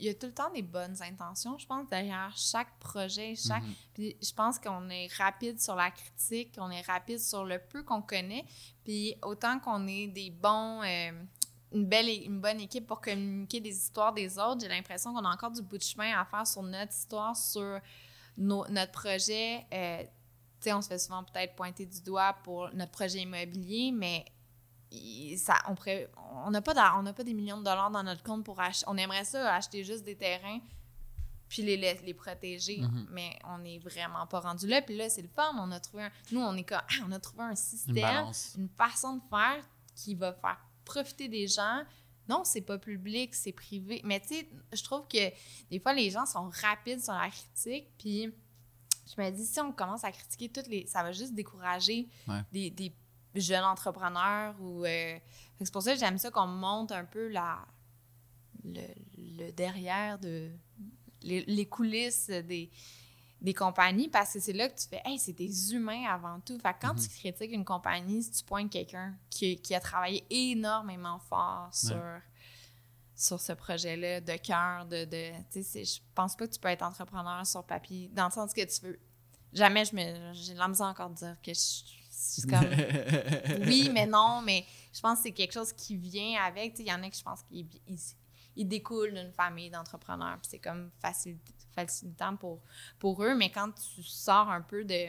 [0.00, 3.34] y a tout le temps des bonnes intentions, je pense, derrière chaque projet.
[3.36, 3.62] Chaque...
[3.62, 3.74] Mhm.
[3.94, 7.82] Puis je pense qu'on est rapide sur la critique, on est rapide sur le peu
[7.82, 8.44] qu'on connaît.
[8.84, 10.82] Puis autant qu'on est des bons.
[10.82, 11.12] Euh,
[11.74, 15.32] une belle une bonne équipe pour communiquer des histoires des autres, j'ai l'impression qu'on a
[15.32, 17.80] encore du bout de chemin à faire sur notre histoire, sur
[18.36, 19.64] notre projet.
[19.72, 20.02] Euh,
[20.66, 24.24] on se fait souvent peut-être pointer du doigt pour notre projet immobilier, mais
[25.36, 25.54] ça,
[26.46, 28.84] on n'a pas, pas des millions de dollars dans notre compte pour acheter.
[28.88, 30.60] On aimerait ça, acheter juste des terrains
[31.52, 33.06] puis les, les, protéger, mm-hmm.
[33.10, 34.80] mais on n'est vraiment pas rendu là.
[34.80, 35.54] Puis là, c'est le fun.
[35.58, 39.22] On a trouvé nous, on est ah, on a trouvé un système, une, façon de
[39.28, 39.62] faire
[39.94, 41.82] qui va faire profiter des gens.
[42.26, 44.00] Non, c'est pas public, c'est privé.
[44.02, 45.30] Mais tu sais, je trouve que
[45.70, 48.32] des fois, les gens sont rapides sur la critique, puis
[49.06, 50.86] je me dis, si on commence à critiquer toutes les...
[50.86, 52.08] Ça va juste décourager
[52.52, 52.92] des, des
[53.34, 55.18] jeune entrepreneur ou euh,
[55.60, 57.64] c'est pour ça que j'aime ça qu'on monte un peu la
[58.64, 60.50] le, derrière de
[61.22, 62.70] les, coulisses des,
[63.40, 66.58] des compagnies parce que c'est là que tu fais hey c'est des humains avant tout.
[66.58, 67.08] Fait quand tu mhm.
[67.08, 72.00] critiques une compagnie si tu pointes quelqu'un qui, qui, a travaillé énormément fort sur
[73.22, 76.68] sur ce projet-là de cœur de, de tu sais je pense pas que tu peux
[76.68, 78.98] être entrepreneur sur papier dans le sens que tu veux
[79.52, 82.64] jamais je me j'ai la encore de dire que je c'est comme
[83.66, 86.78] oui, mais non, mais je pense que c'est quelque chose qui vient avec.
[86.78, 87.66] Il y en a qui, je pense, qui
[88.54, 90.38] ils, découlent d'une famille d'entrepreneurs.
[90.42, 90.90] c'est comme
[91.74, 92.60] facilitant pour,
[92.98, 93.34] pour eux.
[93.34, 95.08] Mais quand tu sors un peu de,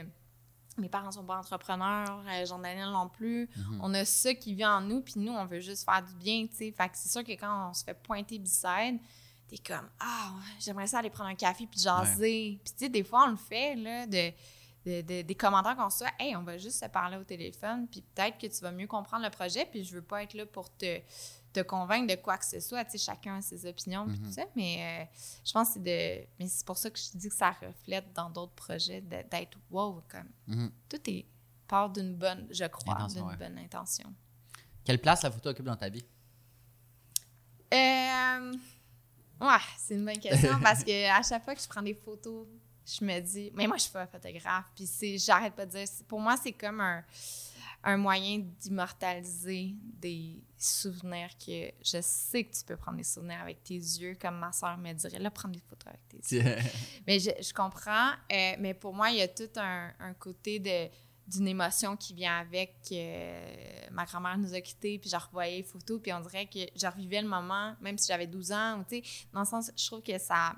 [0.77, 3.49] mes parents sont pas entrepreneurs, euh, Jean-Daniel non plus.
[3.55, 3.79] Mhm.
[3.81, 6.47] On a ça qui vit en nous, puis nous, on veut juste faire du bien,
[6.47, 6.71] tu sais.
[6.71, 8.99] Fait que c'est sûr que quand on se fait pointer beside,
[9.47, 12.59] t'es comme «Ah, j'aimerais ça aller prendre un café puis jaser.
[12.63, 14.31] Puis tu sais, des fois, on le fait, là, de,
[14.85, 16.09] de- de- des commentaires qu'on reçoit.
[16.19, 19.23] «Hey, on va juste se parler au téléphone, puis peut-être que tu vas mieux comprendre
[19.23, 20.99] le projet, puis je veux pas être là pour te,
[21.53, 22.83] te convaincre de quoi que ce soit.
[22.85, 24.17] Tu sais, chacun a ses opinions, Mhm.
[24.19, 24.43] tout ça.
[24.55, 26.27] Mais euh, je pense que c'est de...
[26.39, 30.01] Mais c'est pour ça que je dis que ça reflète dans d'autres projets d'être «Wow,
[30.09, 30.71] comme...» Mhm.
[30.89, 31.25] tout est
[31.67, 33.37] part d'une bonne, je crois, Intention, d'une ouais.
[33.37, 34.13] bonne intention.
[34.83, 36.03] Quelle place la photo occupe dans ta vie?
[37.73, 38.53] Euh,
[39.41, 42.45] ouais, c'est une bonne question parce que à chaque fois que je prends des photos,
[42.85, 45.87] je me dis, mais moi je suis pas photographe, puis c'est, j'arrête pas de dire,
[46.07, 47.03] pour moi c'est comme un,
[47.85, 53.63] un moyen d'immortaliser des souvenirs que je sais que tu peux prendre des souvenirs avec
[53.63, 56.55] tes yeux, comme ma soeur me dirait, là prendre des photos avec tes yeux.
[57.07, 58.11] Mais je, je comprends.
[58.31, 60.89] euh, mais pour moi, il y a tout un, un côté de
[61.25, 62.75] d'une émotion qui vient avec.
[62.91, 66.59] euh, ma grand-mère nous a quittés, puis je revoyais les photos, puis on dirait que
[66.75, 69.71] je revivais le moment, même si j'avais 12 ans, ou tu sais, dans le sens,
[69.75, 70.53] je trouve que ça...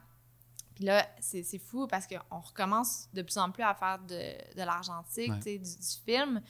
[0.73, 4.61] Puis là, c'est fou parce qu'on recommence de plus en plus à faire de, de
[4.63, 5.37] l'argentique, Ouais.
[5.37, 6.41] tu sais, du, du film.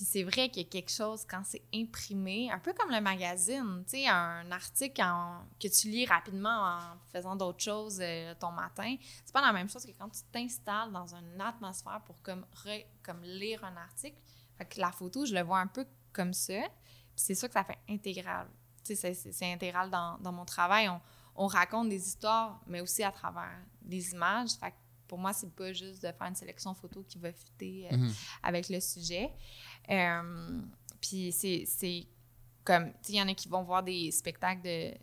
[0.00, 3.02] Puis c'est vrai qu'il y a quelque chose, quand c'est imprimé, un peu comme le
[3.02, 5.02] magazine, tu sais, un article
[5.62, 6.48] que tu lis rapidement
[6.78, 6.78] en
[7.12, 10.90] faisant d'autres choses euh, ton matin, c'est pas la même chose que quand tu t'installes
[10.90, 14.16] dans une atmosphère pour comme, re- comme lire un article.
[14.56, 16.62] Fait que la photo, je le vois un peu comme ça.
[16.62, 18.48] Puis c'est ça que ça fait intégral.
[18.82, 20.88] C'est- intégral dans, mon travail.
[20.88, 21.02] On,
[21.34, 23.52] on raconte des histoires, mais aussi à travers
[23.82, 24.52] des images.
[25.10, 28.12] Pour moi, c'est pas juste de faire une sélection photo qui va fitter euh, Mhm.
[28.44, 29.28] avec le sujet.
[29.90, 30.60] Euh,
[31.00, 32.06] puis c'est- c'est
[32.64, 34.94] comme, tu sais, il y en a qui vont voir des spectacles de,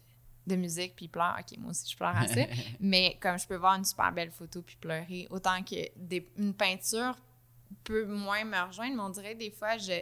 [0.47, 1.35] de musique puis ils pleurent.
[1.37, 2.35] OK, moi aussi, je pleure à ça.
[2.79, 6.53] Mais comme je peux voir une super belle photo puis pleurer, autant que des- une
[6.53, 7.17] peinture
[7.83, 10.01] peut moins me rejoindre, mais on dirait des fois, je.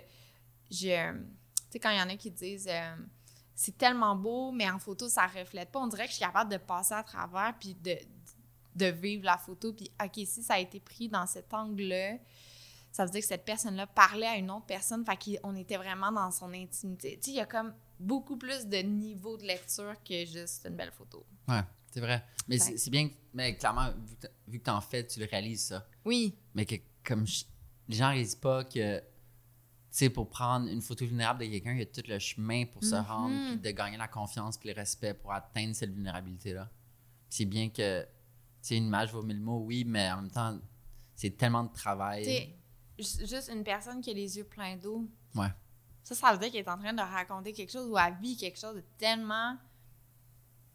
[0.69, 2.95] je tu sais, quand il y en a qui disent euh,
[3.55, 6.51] c'est tellement beau, mais en photo, ça reflète pas, on dirait que je suis capable
[6.51, 7.97] de passer à travers puis de,
[8.75, 9.73] de vivre la photo.
[9.73, 12.17] Puis, OK, si ça a été pris dans cet angle-là,
[12.91, 16.11] ça veut dire que cette personne-là parlait à une autre personne, fait qu'on était vraiment
[16.11, 17.17] dans son intimité.
[17.17, 20.75] Tu sais, il y a comme beaucoup plus de niveau de lecture que juste une
[20.75, 21.25] belle photo.
[21.47, 21.61] Ouais,
[21.91, 22.23] c'est vrai.
[22.47, 22.77] Mais Ouais.
[22.77, 23.89] c'est bien, que- mais clairement,
[24.47, 25.85] vu que, t'en- fais, tu le réalises ça.
[26.05, 27.43] Oui, Mais que comme je-
[27.87, 29.05] les gens réalisent pas que, tu
[29.91, 32.83] sais, pour prendre une photo vulnérable de quelqu'un, il y a tout le chemin pour
[32.83, 36.69] se rendre, puis de gagner la confiance, puis le respect pour atteindre cette vulnérabilité-là.
[37.29, 38.05] C'est bien que,
[38.67, 40.57] sais, une image vaut mille mots, oui, mais en même temps,
[41.15, 42.23] c'est tellement de travail.
[42.23, 42.55] Tu sais,
[43.19, 45.47] ju- juste une personne qui a les yeux pleins d'eau, Ouais.
[46.03, 48.35] ça, ça veut dire qu'elle est en train de raconter quelque chose ou elle vit
[48.37, 49.57] quelque chose de tellement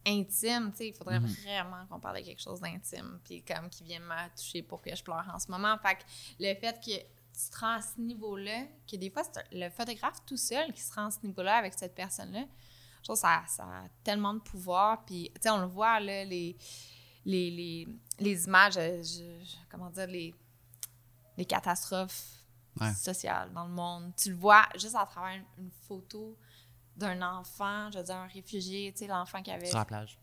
[0.07, 0.71] intime.
[0.73, 1.27] Tu sais, il faudrait Mhm.
[1.45, 4.95] vraiment qu'on parle de quelque chose d'intime, puis comme qui vient me toucher pour que
[4.95, 5.77] je pleure en ce moment.
[5.79, 6.03] Fait que
[6.39, 10.25] le fait que tu te rends à ce niveau-là, que des fois, c'est le photographe
[10.27, 12.45] tout seul qui se rend à ce niveau-là avec cette personne-là,
[12.99, 15.05] je trouve que ça, ça a tellement de pouvoir.
[15.05, 16.57] Puis, tu sais, on le voit, là, les,
[17.25, 17.89] les, les,
[18.19, 20.35] les images, euh, je- je- comment dire, les,
[21.37, 22.37] les catastrophes
[22.81, 22.95] Ouais.
[22.95, 24.13] sociales dans le monde.
[24.17, 26.39] Tu le vois juste à travers une, une photo
[26.97, 30.19] d'un enfant, je veux dire, un réfugié, tu sais, l'enfant qui avait Sur la plage.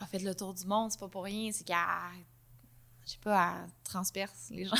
[0.00, 1.76] a fait le tour du monde, c'est pas pour rien, c'est qu'elle,
[3.06, 4.74] je sais pas, elle transperce les gens.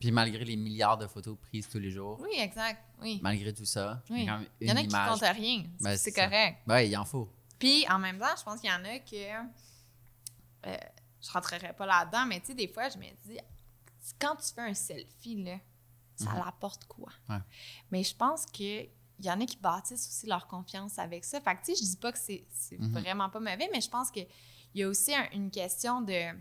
[0.00, 3.20] Puis malgré les milliards de photos prises tous les jours, Oui, exact, oui.
[3.22, 4.24] malgré tout ça, il Oui.
[4.24, 5.08] y a quand même Il y en a qui image.
[5.10, 6.58] comptent rien, Ben, c'est correct.
[6.66, 7.30] Ouais, il en faut.
[7.58, 9.46] Puis, en même temps, je pense qu'il y en a que.
[10.66, 10.76] Euh,
[11.20, 13.38] je rentrerai pas là-dedans, mais tu sais, des fois, je me dis,
[14.20, 15.58] quand tu fais un selfie, là,
[16.14, 16.38] ça Mhm.
[16.44, 17.10] l'apporte quoi?
[17.28, 17.38] Ouais.
[17.90, 18.88] Mais je pense que.
[19.18, 21.40] Il y en a qui bâtissent aussi leur confiance avec ça.
[21.40, 22.90] Fait que, tu sais, je dis pas que c'est c'est Mhm.
[23.00, 24.26] vraiment pas mauvais, mais je pense qu'il
[24.74, 26.32] y a aussi un- une question de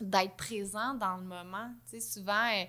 [0.00, 1.72] d'être présent dans le moment.
[1.88, 2.64] Tu sais, souvent, euh,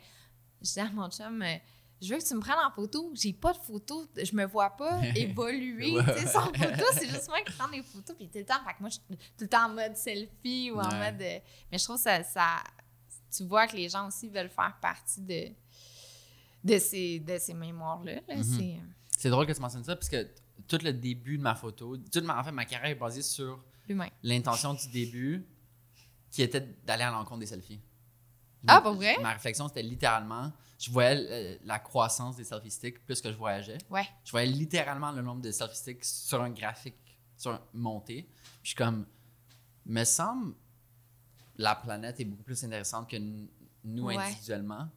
[0.62, 1.58] je dis à mon chum, euh,
[2.02, 3.12] je veux que tu me prennes en photo.
[3.14, 5.96] J'ai pas de photo, je me vois pas évoluer.
[6.18, 8.16] Sais, sans photo, c'est juste moi qui prends des photos.
[8.16, 9.04] Puis tout le temps, fait que moi, je suis
[9.38, 11.12] tout le temps en mode selfie ou en Ouais.
[11.12, 11.22] mode.
[11.22, 11.40] euh,
[11.72, 12.58] mais je trouve que ça, ça.
[13.36, 15.50] Tu vois que les gens aussi veulent faire partie de,
[16.64, 18.16] de ces, de ces mémoires-là.
[18.28, 18.36] là.
[18.36, 18.44] Mhm.
[18.44, 18.76] C'est.
[19.18, 20.28] C'est drôle que tu mentionnes ça, parce que
[20.68, 23.64] tout le début de ma photo, toute ma, en fait, ma carrière est basée sur
[24.24, 25.46] l'intention du début
[26.32, 27.82] qui était d'aller à l'encontre des selfies.
[28.68, 29.18] Ah, pour vrai?
[29.22, 30.52] Ma réflexion, c'était littéralement,
[30.82, 33.78] je voyais euh, la croissance des selfie sticks plus que je voyageais.
[33.90, 34.08] Ouais.
[34.24, 36.96] Je voyais littéralement le nombre de selfie sticks sur un graphique,
[37.38, 38.24] sur un monté.
[38.24, 39.06] Puis je suis comme,
[39.86, 40.56] me semble,
[41.58, 44.18] la planète est beaucoup plus intéressante que nous Ouais.
[44.18, 44.88] individuellement.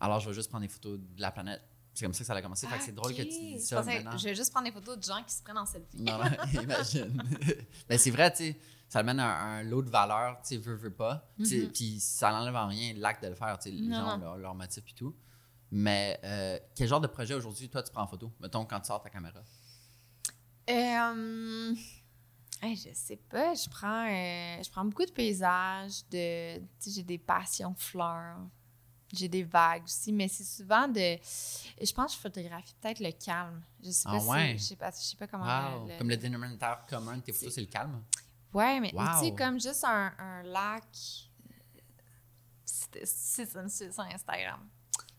[0.00, 1.62] Alors je vais juste prendre des photos de la planète.
[1.92, 2.66] C'est comme ça que ça a commencé.
[2.66, 3.28] Fait que c'est drôle que tu Ok.
[3.28, 4.18] dis Je ça pensais- maintenant.
[4.18, 6.02] Je vais juste prendre des photos de gens qui se prennent en selfie.
[6.02, 6.24] Non, non,
[6.62, 7.22] imagine.
[7.88, 8.56] Mais c'est vrai, tu sais,
[8.88, 9.28] ça amène un,
[9.58, 11.28] un lot de valeur, tu sais, veux, veux pas.
[11.38, 11.70] Mhm.
[11.72, 14.54] Puis ça n'enlève en rien l'acte de le faire, tu sais, les gens leur, leur
[14.54, 15.14] motif et tout.
[15.70, 18.32] Mais euh, quel genre de projet aujourd'hui, toi, tu prends en photo?
[18.40, 19.40] Mettons, quand tu sors ta caméra?
[20.70, 21.74] Euh,
[22.62, 23.54] hey, je sais pas.
[23.54, 26.04] Je prends, euh, je prends beaucoup de paysages.
[26.10, 28.38] De, tu sais, j'ai des passions fleurs.
[29.12, 31.18] J'ai des vagues aussi, mais c'est souvent de.
[31.80, 33.62] Je pense que je photographie peut-être le calme.
[33.82, 34.54] Je sais pas Ah si- ouais?
[34.58, 35.44] je sais pas, je sais pas comment.
[35.44, 35.88] Wow.
[35.88, 38.02] le- Comme le dénominateur commun de tes photos, c'est le calme?
[38.54, 40.84] Ouais, mais, tu sais, comme juste un, un lac.
[42.64, 43.46] C'est
[43.92, 44.68] sur Instagram.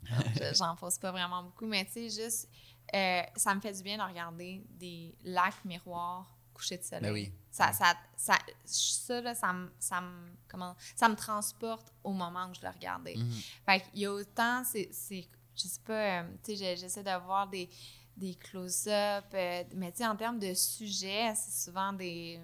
[0.36, 2.50] Je- J'en pose pas vraiment beaucoup, mais tu sais, juste.
[2.94, 7.02] euh, ça me fait du bien de regarder des lacs miroirs couchés de soleil.
[7.02, 7.34] Ben oui.
[7.52, 12.48] Ça, ça, ça, ça, là, ça me, ça me, comment, ça me transporte au moment
[12.50, 13.16] où je le regardais.
[13.16, 13.32] Mhm.
[13.66, 17.70] Fait qu'il y a autant, c'est, je sais pas, euh, tu sais, j'essaie d'avoir des,
[18.16, 22.40] des close-up, euh, mais tu sais, en termes de sujets, c'est souvent des,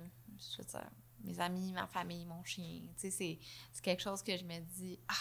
[0.51, 0.89] je veux dire,
[1.23, 3.39] mes amis, ma famille, mon chien, tu sais, c'est,
[3.72, 5.13] c'est quelque chose que je me dis, ah,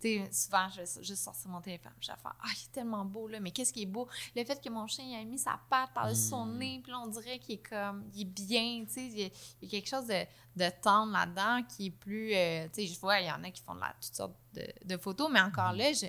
[0.00, 2.72] tu sais, souvent, je vais juste sortir mon téléphone, je vais faire, ah, il est
[2.72, 4.08] tellement beau, là, mais qu'est-ce qui est beau?
[4.34, 6.58] Le fait que mon chien il a mis sa patte par-dessus son Mm.
[6.58, 9.24] nez, puis là, on dirait qu'il est comme, il est bien, tu sais, il y,
[9.24, 9.30] a-
[9.62, 10.24] il y a quelque chose de,
[10.56, 13.50] de tendre là-dedans qui est plus, euh, tu sais, je vois, il y en a
[13.50, 16.06] qui font de la, toutes sortes de, de photos, mais encore là, je,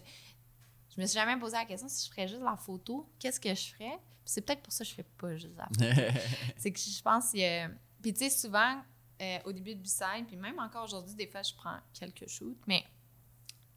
[0.95, 3.53] je me suis jamais posé la question si je ferais juste la photo, qu'est-ce que
[3.53, 3.99] je ferais?
[4.23, 5.85] Puis c'est peut-être pour ça que je fais pas juste la photo.
[6.57, 7.69] c'est que je pense qu'il y a-
[8.01, 8.81] Puis tu sais, souvent,
[9.21, 12.57] euh, au début de B-Side, puis même encore aujourd'hui, des fois, je prends quelques shoots,
[12.67, 12.83] mais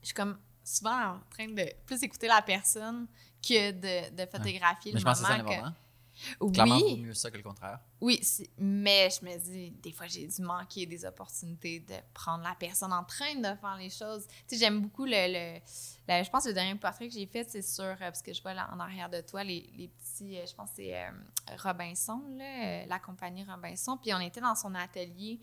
[0.00, 3.06] je suis comme souvent en train de plus écouter la personne
[3.42, 5.83] que de, de photographier le je pense que
[6.40, 6.52] l'important.
[6.52, 7.80] Clairement, Oui, vaut mieux ça que le contraire.
[8.00, 8.20] oui,
[8.58, 12.92] mais je me dis, des fois, j'ai dû manquer des opportunités de prendre la personne
[12.92, 14.26] en train de faire les choses.
[14.48, 15.60] Tu sais, j'aime beaucoup le, le-
[16.08, 17.84] le- Je pense que le dernier portrait que j'ai fait, c'est sur.
[17.84, 20.38] euh, Parce que je vois là, en arrière de toi les, les petits.
[20.38, 21.10] euh, Je pense que c'est euh,
[21.62, 23.96] Robinson, là, la compagnie Robinson.
[24.00, 25.40] Puis on était dans son atelier.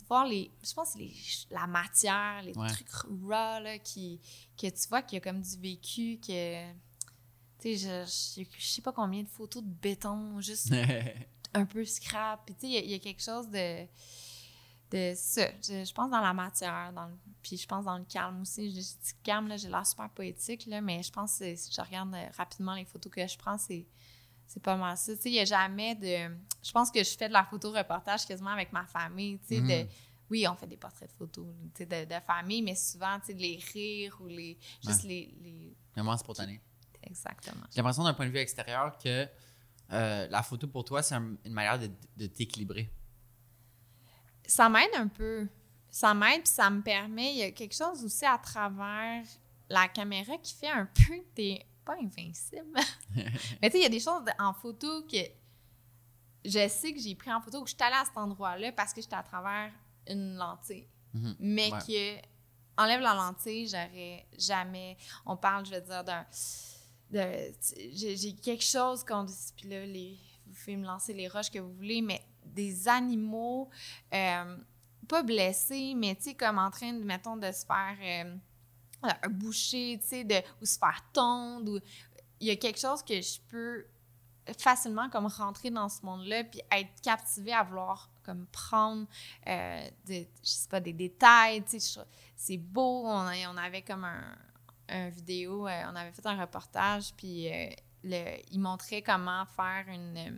[0.00, 0.50] De voir les.
[0.64, 1.14] Je pense que c'est les-
[1.54, 2.68] la matière, les Ouais.
[2.68, 4.20] trucs raw, là, qui,
[4.60, 6.72] que tu vois qu'il y a comme du vécu, que.
[7.62, 10.72] Tu sais, je, je, je sais pas combien de photos de béton, juste
[11.54, 12.44] un peu scrap.
[12.44, 13.86] Puis, tu sais, il y a- il y, a quelque chose de.
[14.90, 15.48] de ça.
[15.62, 18.70] Je, je pense dans la matière, dans le- puis je pense dans le calme aussi.
[18.70, 21.72] Je, je dis calme, là, j'ai l'air super poétique, là, mais je pense que si
[21.72, 23.86] je regarde euh, rapidement les photos que je prends, c'est.
[24.44, 25.14] C'est pas mal ça.
[25.16, 26.36] Tu sais, il n'y a jamais de.
[26.62, 29.38] Je pense que je fais de la photo reportage quasiment avec ma famille.
[29.38, 29.88] Tu sais, de.
[30.28, 33.26] Oui, on fait des portraits de photos tu sais, de, de famille, mais souvent, tu
[33.28, 34.58] sais, de les rires ou les.
[34.84, 35.74] Juste les, les.
[35.94, 36.60] Vraiment spontané.
[37.02, 37.64] Exactement.
[37.70, 39.26] J'ai l'impression d'un point de vue extérieur que
[39.92, 42.90] euh, la photo pour toi, c'est un- une manière de, de t'équilibrer.
[44.46, 45.48] ça m'aide un peu.
[45.90, 47.32] Ça m'aide, puis ça me permet.
[47.32, 49.22] Il y a quelque chose aussi à travers
[49.68, 52.78] la caméra qui fait un peu que t'es pas invincible.
[53.14, 55.18] Mais tu sais, il y a des choses en photo que
[56.44, 58.92] je sais que j'ai pris en photo, que je suis allée à cet endroit-là parce
[58.92, 59.70] que j'étais à travers
[60.08, 60.88] une lentille.
[61.12, 61.36] Mhm.
[61.40, 61.78] Mais Ouais.
[62.18, 64.96] que enlève la lentille, j'aurais jamais.
[65.26, 66.26] On parle, je veux dire, d'un.
[67.12, 67.52] De-
[67.92, 69.84] J'ai quelque chose qu'on dit, puis là,
[70.46, 73.68] vous pouvez me lancer les roches que vous voulez, mais des animaux,
[74.12, 74.56] euh,
[75.08, 77.96] pas blessés, mais tu sais, comme en train, de, mettons, de se faire
[79.04, 81.80] euh, boucher, tu sais, de- ou se faire tondre.
[82.40, 83.86] Il y a quelque chose que je peux
[84.58, 89.06] facilement comme rentrer dans ce monde-là puis être captivée à vouloir comme prendre
[89.46, 92.00] euh, des, je sais pas des détails tu sais
[92.34, 94.36] c'est beau on avait comme un,
[95.10, 97.68] vidéo euh, on avait fait un reportage puis euh,
[98.04, 100.30] le, il montrait comment faire une euh,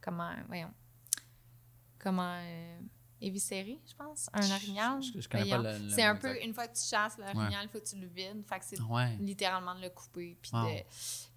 [0.00, 0.72] comment voyons
[1.98, 2.40] comment
[3.20, 6.54] éviscérer je pense un orignal Je, je connais pas le, le c'est un peu une
[6.54, 9.16] fois que tu chasses l'orignal il faut que tu le vides fait que c'est Ouais.
[9.18, 10.36] littéralement de le couper.
[10.40, 10.66] Puis, Wow.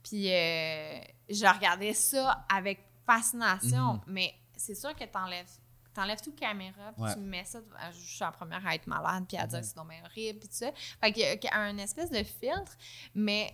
[0.04, 1.00] puis euh,
[1.30, 4.02] je regardais ça avec fascination, Mhm.
[4.08, 5.50] mais c'est sûr que t'enlèves
[5.94, 7.14] t'enlèves tout caméra, puis Ouais.
[7.14, 7.60] tu me mets ça,
[7.92, 10.48] je suis la première à être malade, puis à dire que c'est bien horrible, puis
[10.50, 10.72] tout ça.
[11.02, 12.76] Fait qu'il y a- qu'il y a un espèce de filtre,
[13.16, 13.54] mais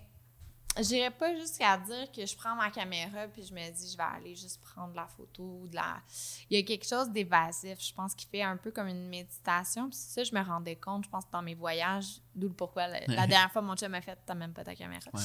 [0.79, 4.03] j'irais pas jusqu'à dire que je prends ma caméra puis je me dis je vais
[4.03, 5.97] aller juste prendre la photo ou de la
[6.51, 9.89] il y a quelque chose d'évasif je pense qui fait un peu comme une méditation
[9.89, 12.99] puis ça je me rendais compte je pense dans mes voyages d'où le pourquoi la,
[13.07, 15.21] la dernière fois mon chum m'a fait t'as même pas ta caméra Ouais.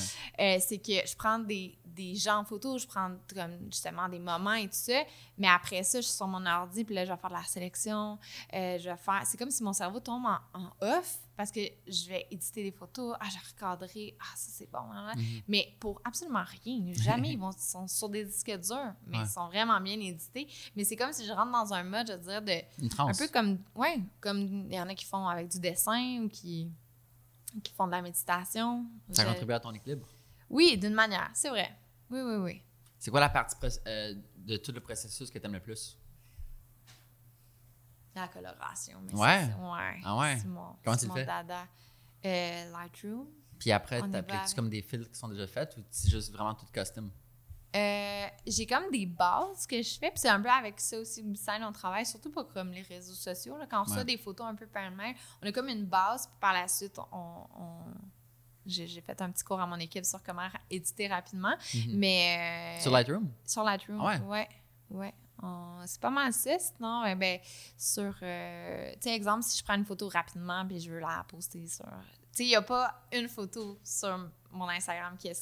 [0.56, 4.18] euh, c'est que je prends des, des gens en photo, je prends comme justement des
[4.18, 5.02] moments et tout ça,
[5.38, 7.42] mais après ça, je suis sur mon ordi, puis là, je vais faire de la
[7.44, 8.18] sélection,
[8.54, 9.22] euh, je vais faire...
[9.26, 12.70] C'est comme si mon cerveau tombe en, en off, parce que je vais éditer des
[12.72, 15.42] photos, ah, je vais recadrer, ah, ça, c'est bon, hein, Mhm.
[15.48, 16.92] mais pour absolument rien.
[16.94, 19.24] Jamais ils vont, sont sur des disques durs, mais Ouais.
[19.24, 20.46] ils sont vraiment bien édités.
[20.76, 22.82] Mais c'est comme si je rentre dans un mode, je veux dire, de...
[22.84, 26.20] Une Un peu comme, ouais, comme il y en a qui font avec du dessin
[26.22, 26.70] ou qui,
[27.62, 28.86] qui font de la méditation.
[29.10, 30.08] Ça Je- contribue à ton équilibre?
[30.50, 31.76] oui, d'une manière, c'est vrai.
[32.10, 32.62] Oui, oui, oui.
[32.98, 33.56] C'est quoi la partie
[33.86, 35.98] euh, de tout le processus que tu aimes le plus?
[38.14, 39.00] La coloration.
[39.02, 39.44] mais Ouais.
[39.44, 40.00] ouais.
[40.04, 40.36] Ah ouais?
[40.44, 41.24] Mon, Comment tu le fais?
[41.24, 41.66] dada.
[42.24, 43.26] Euh, Lightroom.
[43.58, 46.66] Puis après, t'appliques-tu comme des filtres qui sont déjà faits ou c'est juste vraiment tout
[46.72, 47.10] custom?
[47.74, 51.22] Euh, j'ai comme des bases que je fais, puis c'est un peu avec ça aussi,
[51.22, 53.56] Design, on travaille, surtout pas comme les réseaux sociaux.
[53.56, 54.04] Là, quand on reçoit Ouais.
[54.04, 56.98] des photos un peu par mail, on a comme une base, puis par la suite,
[57.12, 57.94] on, on-
[58.66, 61.96] j'ai fait un petit cours à mon équipe sur comment éditer rapidement, Mhm.
[61.98, 62.76] mais...
[62.78, 63.32] euh, Sur Lightroom?
[63.46, 64.48] Sur Lightroom, Ah ouais?
[64.90, 65.14] ouais.
[65.86, 66.56] C'est pas mal ça.
[66.60, 67.40] Sinon, eh ben,
[67.76, 68.14] sur.
[68.22, 71.66] euh, tu sais, exemple, si je prends une photo rapidement puis je veux la poster
[71.66, 71.84] sur.
[71.86, 71.90] Tu
[72.36, 75.34] sais, il n'y a pas une photo sur mon Instagram qui est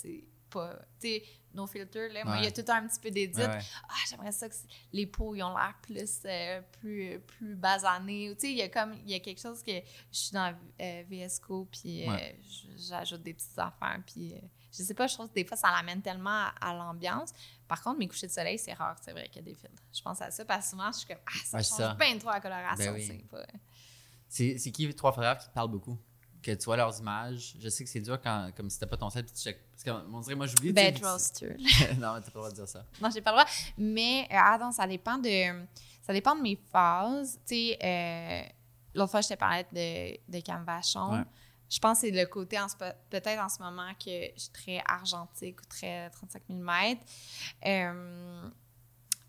[0.51, 0.77] pas.
[1.01, 1.21] Tu
[1.53, 2.25] nos filters, là.
[2.25, 3.41] Moi, il y a tout un petit peu d'édit.
[3.41, 3.59] Ouais, ouais.
[3.89, 4.55] Ah, j'aimerais ça que
[4.93, 8.33] les peaux, ils ont l'air plus, euh, plus, plus basanés.
[8.35, 8.95] Tu sais, il y a comme.
[9.05, 9.73] Il y a quelque chose que.
[9.73, 9.83] Je
[10.19, 12.17] suis dans euh, VS Code puis euh,
[12.77, 14.01] j'ajoute des petites affaires.
[14.07, 14.35] Puis.
[14.35, 14.39] euh,
[14.73, 17.33] je sais pas, je trouve que des fois, ça l'amène tellement à, à l'ambiance.
[17.67, 19.83] Par contre, mes couchers de soleil, c'est rare, c'est vrai qu'il y a des filtres.
[19.93, 21.95] Je pense à ça parce que souvent, je suis comme, ah, ça Ouais, change ça.
[21.99, 22.93] bien trop la coloration.
[22.93, 23.05] Ben oui.
[23.05, 23.47] c'est pas-
[24.29, 25.99] C'est c'est qui les trois photographes qui te parlent beaucoup?
[26.43, 27.55] Que tu vois leurs images.
[27.61, 29.59] Je sais que c'est dur quand, comme si c'était pas ton set, tu check.
[29.73, 30.73] Parce que, on dirait, moi, j'oublie.
[30.73, 31.57] Bed roaster.
[31.99, 32.85] non, mais t'as pas le droit de dire ça.
[33.01, 33.51] non, j'ai pas le droit.
[33.77, 35.65] Mais, euh, ah non, ça dépend de,
[36.03, 37.39] ça dépend de mes phases.
[37.47, 38.43] Tu sais, euh,
[38.95, 41.13] l'autre fois, je t'ai parlé de, de Canvachon.
[41.19, 41.25] Ouais.
[41.69, 42.77] Je pense que c'est le côté, en ce-
[43.11, 46.97] peut-être en ce moment, que je suis très argentique ou très 35 mm.
[47.67, 48.49] Euh,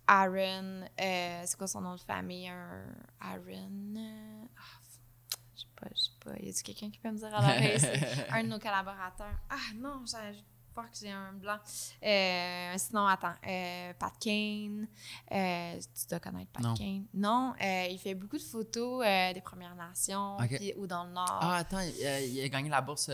[0.07, 2.49] Aaron, euh, c'est quoi son nom de famille?
[2.49, 3.95] Aaron.
[3.95, 4.79] euh, ah,
[5.55, 6.37] je sais pas, je sais pas.
[6.39, 7.77] Y a-tu quelqu'un qui peut me dire à l'oreille?
[8.31, 9.35] Un de nos collaborateurs.
[9.49, 11.57] Ah non, j'ai- je crois que j'ai un blanc.
[12.01, 13.33] Euh, sinon, attends.
[13.45, 14.87] euh, Pat Kane.
[15.31, 16.73] euh, tu dois connaître Pat Non.
[16.75, 17.05] Kane.
[17.13, 19.03] Non, il fait beaucoup de photos
[19.33, 20.37] des Premières Nations
[20.77, 21.39] ou dans le Nord.
[21.41, 23.09] Ah, attends, il a, il a gagné la bourse.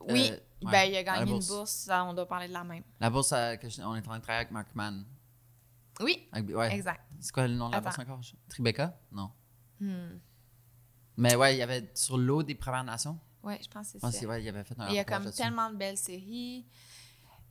[0.00, 1.88] oui, ouais, ben, il a gagné une bourse.
[1.90, 2.82] on doit parler de la même.
[3.00, 3.30] La bourse,
[3.60, 5.06] que je- on est en train de travailler avec Mark Mann.
[6.00, 6.74] Oui, Avec- ouais.
[6.74, 7.00] exact.
[7.20, 7.88] C'est quoi le nom de la Attends.
[7.90, 8.20] bourse encore?
[8.50, 8.94] Tribeca?
[9.12, 9.30] Non.
[9.80, 10.18] Hmm.
[11.16, 13.18] Mais ouais, il y avait sur l'eau des Premières Nations.
[13.42, 14.26] Ouais, je pense que c'est ça.
[14.26, 16.64] ouais, il avait fait un Il y a comme tellement de belles séries.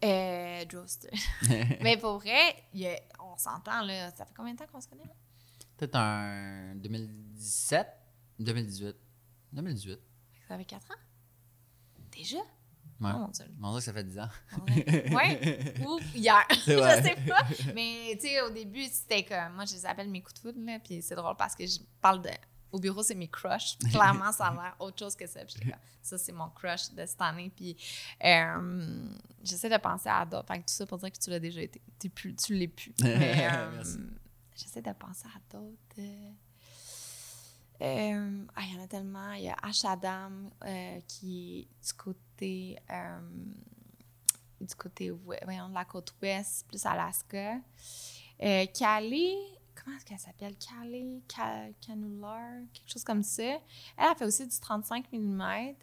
[0.03, 0.65] Euh.
[1.81, 4.09] Mais pour vrai, il a- on s'entend, là.
[4.11, 5.13] Ça fait combien de temps qu'on se connaît, là?
[5.77, 7.88] Peut-être un 2017?
[8.39, 8.95] 2018.
[9.53, 9.99] 2018.
[10.47, 10.95] Ça fait 4 ans?
[12.11, 12.38] Déjà?
[12.38, 13.11] Ouais.
[13.15, 13.45] Oh mon Dieu.
[13.61, 14.29] On dirait que ça fait 10 ans.
[14.67, 15.73] Ouais.
[15.85, 16.45] Ou hier.
[16.49, 17.43] Je sais pas.
[17.75, 19.53] Mais tu sais, au début, c'était comme.
[19.55, 20.79] Moi, je les appelle mes coups de foudre, là.
[20.79, 22.29] Puis c'est drôle parce que je parle de.
[22.72, 23.77] Au bureau, c'est mes crushs.
[23.91, 25.43] Clairement, ça a l'air autre chose que ça.
[25.43, 25.72] Puis
[26.02, 27.52] ça, c'est mon crush de cette année.
[27.56, 27.76] Puis
[28.23, 29.07] euh,
[29.43, 30.48] j'essaie de penser à d'autres.
[30.48, 31.81] Fait que tout ça pour dire que tu l'as déjà été.
[31.99, 32.93] T'es plus, tu l'es plus.
[33.03, 33.84] Mais euh,
[34.56, 35.77] j'essaie de penser à d'autres.
[37.81, 39.34] euh, ah, il y en a tellement.
[39.34, 39.85] Il y a H.
[39.85, 40.31] Adam
[41.07, 42.77] qui est du côté,
[44.61, 47.57] du côté voyons, de la côte ouest, plus Alaska.
[48.73, 49.35] Calais,
[49.76, 50.56] comment est-ce qu'elle s'appelle?
[50.57, 53.43] Calais, Ca- Canular, quelque chose comme ça.
[53.43, 53.60] Elle
[53.98, 55.41] a fait aussi du 35 mm.
[55.41, 55.76] Elle,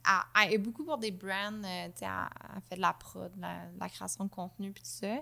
[0.45, 3.35] elle est beaucoup pour des brands, euh, tu sais, elle, elle fait de la prod,
[3.35, 5.19] de la, de la création de contenu puis tout ça.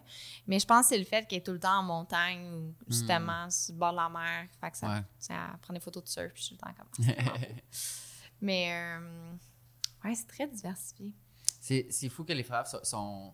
[0.47, 2.75] Mais je pense que c'est le fait qu'elle est tout le temps en montagne ou
[2.89, 4.49] justement sur le bord de la mer.
[4.61, 5.03] Fait que ça, Ouais.
[5.31, 7.47] elle prend des photos de surf puis je suis tout le temps comme ah.
[8.41, 9.33] Mais euh,
[10.05, 11.13] ouais, c'est très diversifié.
[11.61, 13.33] C'est c'est fou que les frères so- sont,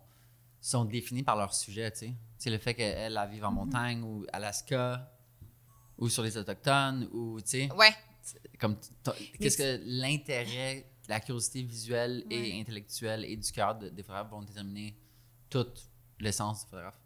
[0.61, 2.13] sont définis par leur sujet, tu sais.
[2.37, 3.55] C'est le fait qu'elle elle vivent en Mm-hmm.
[3.55, 5.12] montagne ou Alaska
[5.97, 7.93] ou sur les Autochtones ou, tu sais, Ouais,
[8.59, 8.77] comme
[9.39, 12.49] qu'est-ce que l'intérêt, la curiosité visuelle Ouais.
[12.49, 14.95] et intellectuelle et du cœur de- des photographes vont déterminer
[15.49, 15.89] toute
[16.19, 16.99] l'essence du photographe?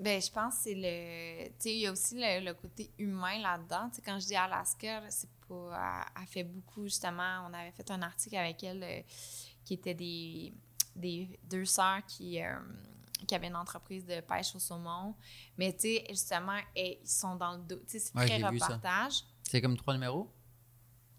[0.00, 1.46] Ben, je pense que c'est le.
[1.50, 3.88] Tu sais, il y a aussi le, le côté humain là-dedans.
[3.90, 6.04] Tu sais, quand je dis Alaska, c'est pas.
[6.16, 7.46] Elle, elle fait beaucoup, justement.
[7.48, 9.00] On avait fait un article avec elle euh,
[9.64, 10.52] qui était des,
[10.96, 12.56] des deux sœurs qui, euh,
[13.26, 15.14] qui avaient une entreprise de pêche au saumon.
[15.58, 17.76] Mais, tu sais, justement, ils sont dans le dos.
[17.86, 19.24] Tu sais, c'est Ouais, très reportage.
[19.42, 20.32] C'est comme trois numéros?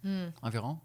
[0.03, 0.29] Hmm.
[0.41, 0.79] environ?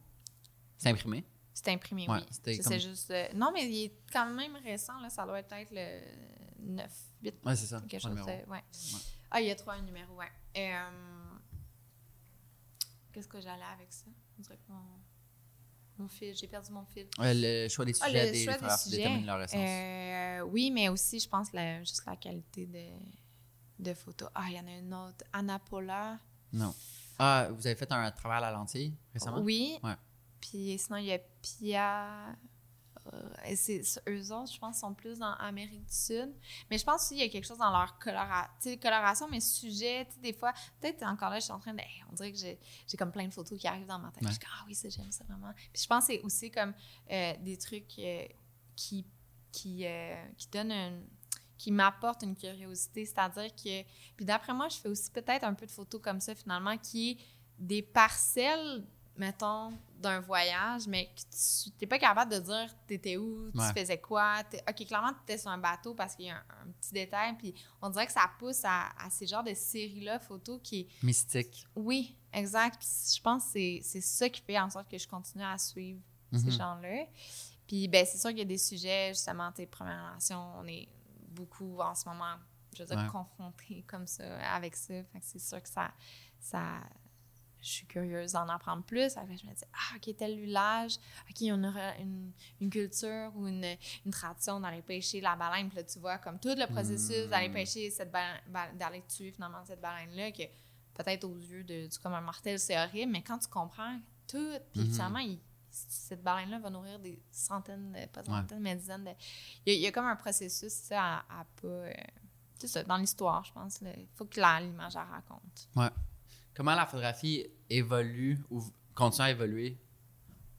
[0.79, 1.25] C'est imprimé?
[1.53, 2.57] C'est imprimé, Ouais, oui.
[2.57, 3.11] comme- C'est juste.
[3.11, 5.11] euh, non, mais il est quand même récent, là.
[5.11, 6.01] Ça doit être peut-être le
[6.75, 6.91] 9,
[7.23, 7.81] 8, Ouais, c'est ça.
[7.89, 8.15] quelque chose.
[8.15, 8.65] de- ouais.
[9.31, 10.31] Ah, il y a trois numéros, ouais.
[10.57, 10.91] Euh,
[13.13, 14.07] Qu'est-ce que j'allais avec ça?
[14.39, 14.73] On dirait que
[16.01, 17.07] mon, fil, j'ai perdu mon fil.
[17.19, 18.97] Ouais, le choix des Ah, sujets des choix des sujets.
[18.99, 19.59] détermine leur essence.
[19.61, 22.87] Euh, oui, mais aussi, je pense, la, juste la qualité de,
[23.85, 24.29] de photos.
[24.35, 25.25] Ah, il y en a une autre.
[25.33, 26.19] Anna Paula.
[26.53, 26.75] Non.
[27.19, 29.41] Ah, vous avez fait un travail à la lentille récemment?
[29.41, 29.79] Oui.
[29.83, 29.95] Ouais.
[30.41, 32.35] Puis sinon, il y a Pia.
[33.13, 33.55] Euh,
[34.09, 36.33] eux autres, je pense, sont plus dans Amérique du Sud.
[36.71, 38.49] Mais je pense aussi qu'il y a quelque chose dans leur colora-
[38.81, 40.07] coloration, mais sujet.
[40.07, 41.81] tu sais, Des fois, peut-être encore là, je suis en train de.
[41.81, 42.59] hey, on dirait que j'ai,
[42.99, 44.23] comme plein de photos qui arrivent dans ma tête.
[44.25, 44.33] Ouais.
[44.33, 45.53] Je comme, ah oui, ça, j'aime ça vraiment.
[45.73, 46.75] Puis je pense que c'est aussi comme
[47.11, 48.27] euh, des trucs euh,
[48.77, 49.07] qui,
[49.53, 51.01] qui, euh, qui donnent un
[51.57, 53.83] qui m'apportent une curiosité, c'est-à-dire que
[54.17, 57.11] puis d'après moi, je fais aussi peut-être un peu de photos comme ça finalement qui
[57.11, 57.19] est
[57.59, 58.87] des parcelles
[59.21, 63.73] mettons, d'un voyage, mais que tu n'es pas capable de dire t'étais où, tu Ouais.
[63.75, 64.41] faisais quoi.
[64.69, 67.37] OK, clairement, tu étais sur un bateau parce qu'il y a un, un petit détail.
[67.37, 70.89] Puis on dirait que ça pousse à, à ces genres de séries-là, photos qui.
[71.03, 71.67] Mystique.
[71.77, 72.79] Oui, exact.
[72.81, 73.51] Puis je pense que
[73.83, 76.01] c'est- ça qui fait en sorte que je continue à suivre
[76.33, 76.51] ces Mhm.
[76.53, 77.05] gens-là.
[77.67, 80.89] Puis ben, c'est sûr qu'il y a des sujets, justement, tes premières relations, on est
[81.29, 82.37] beaucoup en ce moment,
[82.75, 83.09] je veux dire, Ouais.
[83.09, 84.25] confrontés comme ça,
[84.55, 84.95] avec ça.
[85.13, 85.91] Fait que c'est sûr que ça,
[86.41, 86.81] ça.
[87.63, 89.17] Je suis curieuse d'en apprendre plus.
[89.17, 90.97] Après, je me dis, ah, OK, tel village,
[91.29, 93.77] OK, on aura une, une culture ou une,
[94.07, 95.69] une tradition d'aller pêcher la baleine.
[95.69, 99.31] Puis là, tu vois, comme tout le processus d'aller pêcher cette baleine, ba- d'aller tuer
[99.33, 100.45] finalement cette baleine-là, que
[100.95, 104.83] peut-être aux yeux de, du commun mortel, c'est horrible, mais quand tu comprends tout, puis
[104.83, 104.93] Mhm.
[104.93, 109.11] finalement, il- cette baleine-là va nourrir des centaines, de, pas centaines, mais dizaines de.
[109.67, 111.69] Il y, a, il y a comme un processus ça, à, à pas.
[111.69, 111.93] euh,
[112.59, 113.81] c'est ça, dans l'histoire, je pense.
[113.83, 115.69] Il faut que l'image la raconte.
[116.61, 118.63] Comment la photographie évolue ou
[118.95, 119.79] continue à évoluer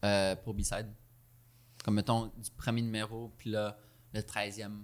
[0.03, 0.91] euh, pour B-Side?
[1.85, 3.77] Comme mettons du premier numéro, puis là,
[4.11, 4.81] le 13e.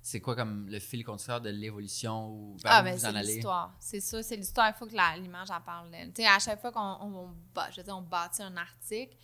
[0.00, 3.06] C'est quoi comme le fil conducteur de l'évolution ou vers Ah, où ben vous c'est
[3.06, 3.34] en allez?
[3.34, 3.76] l'histoire.
[3.78, 4.68] C'est ça, c'est l'histoire.
[4.74, 5.90] Il faut que l'image en parle.
[6.14, 7.34] Tu sais, à chaque fois qu'on on,
[7.72, 9.14] je veux dire, on bâtit un article,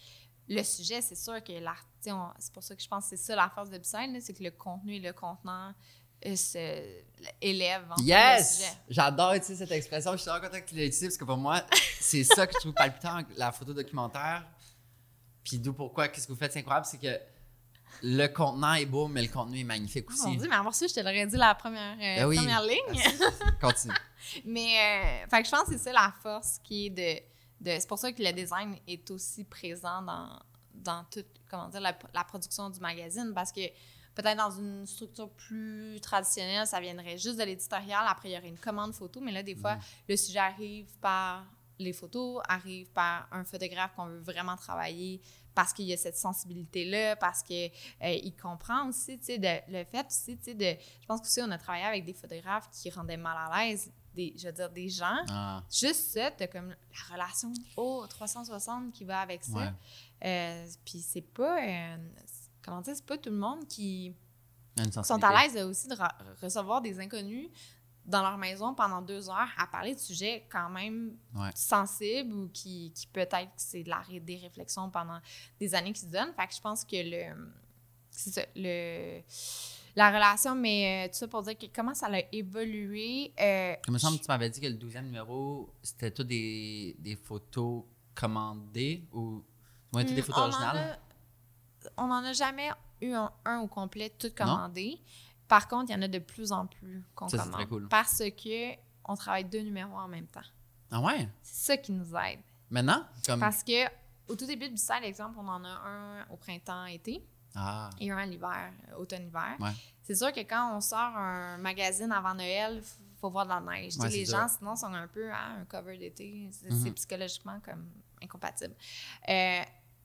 [0.50, 3.04] le sujet, c'est sûr que l'art- tu sais, on- c'est pour ça que je pense
[3.08, 5.72] que c'est ça la force de Bicène, c'est que le contenu et le contenant
[6.36, 6.82] se
[7.40, 8.64] élèvent en Yes!
[8.88, 10.12] J'adore utiliser cette expression.
[10.12, 11.62] Je suis vraiment content que tu l'aies utilisée parce que pour moi,
[12.00, 14.44] c'est ça que je trouve palpitant la photo documentaire.
[15.44, 17.18] Puis d'où pourquoi, qu'est-ce que vous faites, c'est incroyable, c'est que
[18.02, 20.26] le contenant est beau, mais le contenu est magnifique Oh aussi.
[20.28, 22.36] mon Dieu, mais avoir su, je te l'aurais dit la première, euh, Ben oui.
[22.36, 23.02] première ligne.
[23.60, 23.94] Continue.
[24.44, 27.20] Mais, euh, fait que je pense que c'est ça la force qui est de.
[27.60, 30.40] de c'est pour ça que le design est aussi présent dans,
[30.74, 33.60] dans toute, comment dire, la, la production du magazine, parce que
[34.14, 38.48] peut-être dans une structure plus traditionnelle, ça viendrait juste de l'éditorial, après il y aurait
[38.48, 39.78] une commande photo, mais là, des fois,
[40.08, 41.44] le sujet arrive par
[41.78, 45.20] les photos, arrive par un photographe qu'on veut vraiment travailler
[45.54, 47.70] parce qu'il y a cette sensibilité-là, parce qu'il
[48.02, 50.64] il comprend aussi, tu sais, de- le fait aussi, tu sais, de...
[51.00, 54.32] Je pense qu'aussi, on a travaillé avec des photographes qui rendaient mal à l'aise, des,
[54.36, 55.18] je veux dire, des gens.
[55.28, 59.52] Ah, Juste ça, t'as comme la relation au 360 qui va avec ça.
[59.52, 59.72] Ouais.
[60.24, 61.58] Euh, Puis c'est pas...
[61.62, 61.96] euh,
[62.64, 62.94] comment dire?
[62.96, 64.14] C'est pas tout le monde qui
[65.02, 65.94] sont à l'aise aussi de
[66.42, 67.48] recevoir des inconnus
[68.04, 71.50] dans leur maison pendant deux heures à parler de sujets quand même Ouais.
[71.54, 75.20] sensibles ou qui, qui peut-être que c'est de la, des réflexions pendant
[75.60, 76.32] des années qui se donnent.
[76.34, 77.52] Fait que je pense que le...
[78.10, 79.20] C'est ça, le...
[79.94, 83.30] La relation, mais euh, tout ça pour dire que comment ça a évolué.
[83.38, 86.96] euh, Il me semble que tu m'avais dit que le 12e numéro, c'était tout des,
[86.98, 87.84] des photos
[88.14, 89.44] commandées ou.
[89.92, 90.98] Ouais, toutes des Hmm, photos originales.
[91.96, 94.34] On n'en a jamais eu un, un au complet tout Non?
[94.46, 95.00] commandé.
[95.48, 97.54] Par contre, il y en a de plus en plus qu'on Ça, c'est commande.
[97.60, 97.88] très cool.
[97.88, 100.40] Parce que on travaille deux numéros en même temps.
[100.90, 101.28] Ah ouais?
[101.42, 102.40] C'est ça qui nous aide.
[102.70, 103.04] Maintenant?
[103.26, 103.40] Comme...
[103.40, 103.84] Parce que
[104.28, 107.22] au tout début du site, exemple, on en a un au printemps-été
[107.54, 109.56] Ah, et un à l'hiver, automne-hiver.
[109.60, 109.72] Ouais.
[110.04, 113.60] C'est sûr que quand on sort un magazine avant Noël, il faut voir de la
[113.60, 113.96] neige.
[113.98, 116.48] Ouais, les gens, sinon, sont un peu ah, un cover d'été.
[116.52, 116.82] C'est Mhm.
[116.82, 117.90] c'est psychologiquement comme
[118.22, 118.74] incompatible.
[119.28, 119.62] Euh,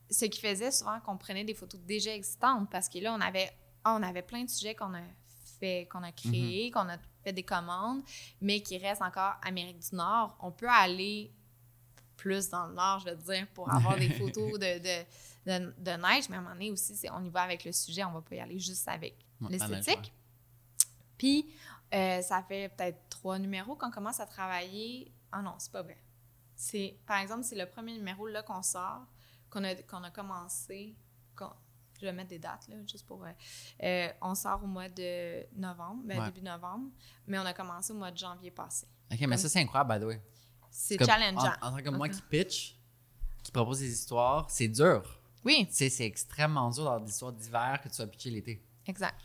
[0.09, 3.51] ce qui faisait souvent qu'on prenait des photos déjà existantes parce que là, on avait,
[3.85, 5.01] on avait plein de sujets qu'on a
[5.59, 8.01] fait, qu'on a créés, qu'on a fait des commandes,
[8.41, 10.37] mais qui restent encore Amérique du Nord.
[10.41, 11.31] On peut aller
[12.15, 15.05] plus dans le nord, je veux dire, pour avoir des photos de, de,
[15.45, 17.71] de, de neige, mais à un moment donné aussi, c'est- on y va avec le
[17.71, 20.13] sujet, on va pas y aller juste avec Ouais, l'esthétique.
[21.17, 21.45] Puis,
[21.93, 25.11] euh, ça fait peut-être trois numéros qu'on commence à travailler.
[25.31, 25.97] Ah non, c'est pas vrai.
[26.55, 29.05] C'est, par exemple, c'est le premier numéro là qu'on sort,
[29.57, 30.95] qu'on a, qu'on a commencé.
[31.35, 31.51] qu'on-
[31.99, 33.23] je vais mettre des dates, là, juste pour.
[33.25, 33.31] euh,
[33.83, 36.25] euh, on sort au mois de novembre, ben, Ouais.
[36.31, 36.89] début novembre,
[37.27, 38.87] mais on a commencé au mois de janvier passé.
[39.11, 40.21] Ok, mais ça, c'est incroyable, by the way.
[40.69, 41.53] C'est Comme- challengeant.
[41.61, 42.13] En, en tant que moi Ok.
[42.13, 42.77] qui pitch,
[43.43, 45.19] qui propose des histoires, c'est dur.
[45.43, 48.63] Oui, Tu sais, c'est extrêmement dur d'avoir des histoires d'hiver que tu vas pitcher l'été.
[48.85, 49.19] exact.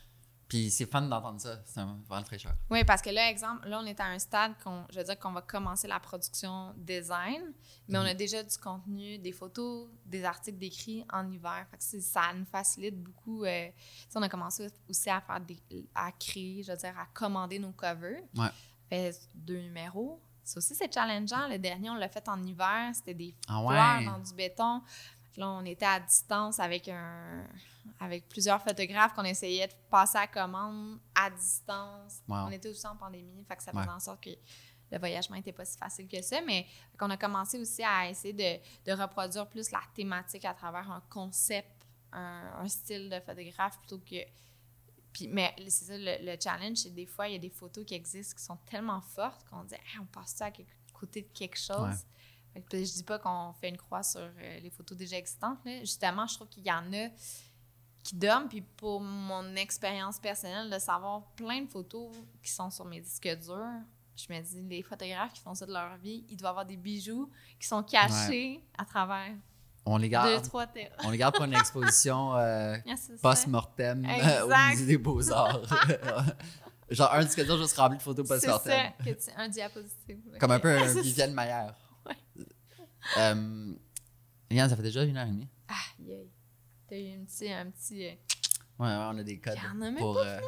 [0.53, 1.63] Puis c'est fun d'entendre ça.
[1.65, 2.53] C'est vraiment fraîcheur.
[2.69, 5.19] Oui, parce que là, exemple, là, on est à un stade qu'on, je veux dire
[5.19, 7.41] qu'on va commencer la production design,
[7.89, 8.05] mais Mhm.
[8.05, 11.67] on a déjà du contenu, des photos, des articles décrits en hiver.
[11.71, 13.45] Fait que ça nous facilite beaucoup.
[13.47, 13.69] euh,
[14.15, 15.59] on a commencé aussi à faire des,
[15.95, 18.23] à créer, je veux dire, à commander nos covers.
[18.37, 18.49] Ouais.
[18.91, 20.21] Fait deux numéros.
[20.45, 21.49] Ça aussi, c'est challengeant.
[21.49, 22.91] Le dernier, on l'a fait en hiver.
[22.95, 24.83] C'était des Ah fleurs dans du béton.
[25.39, 27.47] Là, on était à distance avec un
[28.01, 32.21] avec plusieurs photographes qu'on essayait de passer à commande à distance.
[32.29, 32.37] Wow.
[32.47, 33.81] On était aussi en pandémie, fait que ça Ouais.
[33.83, 34.31] faisait en sorte que
[34.91, 36.67] le voyagement n'était pas si facile que ça, mais
[36.99, 41.01] qu'on a commencé aussi à essayer de, de reproduire plus la thématique à travers un
[41.09, 44.17] concept, un, un style de photographe plutôt que...
[45.13, 47.85] Puis, mais c'est ça, le, le challenge, c'est des fois, il y a des photos
[47.85, 51.23] qui existent qui sont tellement fortes qu'on dit Hey, on passe ça à quelque- côté
[51.23, 52.05] de quelque chose
[52.55, 52.63] Ouais.
[52.71, 55.59] Je dis pas qu'on fait une croix sur euh, les photos déjà existantes.
[55.65, 55.81] Là.
[55.81, 57.09] Justement, je trouve qu'il y en a
[58.03, 58.49] qui dorment.
[58.49, 62.11] Puis pour mon expérience personnelle, de savoir plein de photos
[62.43, 63.67] qui sont sur mes disques durs,
[64.17, 66.77] je me dis, les photographes qui font ça de leur vie, ils doivent avoir des
[66.77, 69.33] bijoux qui sont cachés à travers
[69.87, 70.93] On les deux, garde, trois terres.
[71.05, 75.63] on les garde pour une exposition euh, c'est post-mortem euh, au musée des Beaux-Arts.
[76.91, 78.73] Genre un disque dur juste rempli de photos C'est post-mortem.
[78.99, 80.21] ça, que tu- un diapositive.
[80.39, 81.01] Comme un peu un C'est.
[81.01, 81.75] Viviane Maillard.
[82.05, 82.45] Ouais.
[83.17, 83.73] Euh,
[84.69, 85.49] ça fait déjà une heure et demie.
[85.69, 86.29] Ah, yay.
[86.93, 87.51] T'as eu un petit.
[87.51, 88.11] Un petit euh,
[88.79, 89.57] Ouais, on a des codes.
[89.57, 90.41] A même pour, pas euh,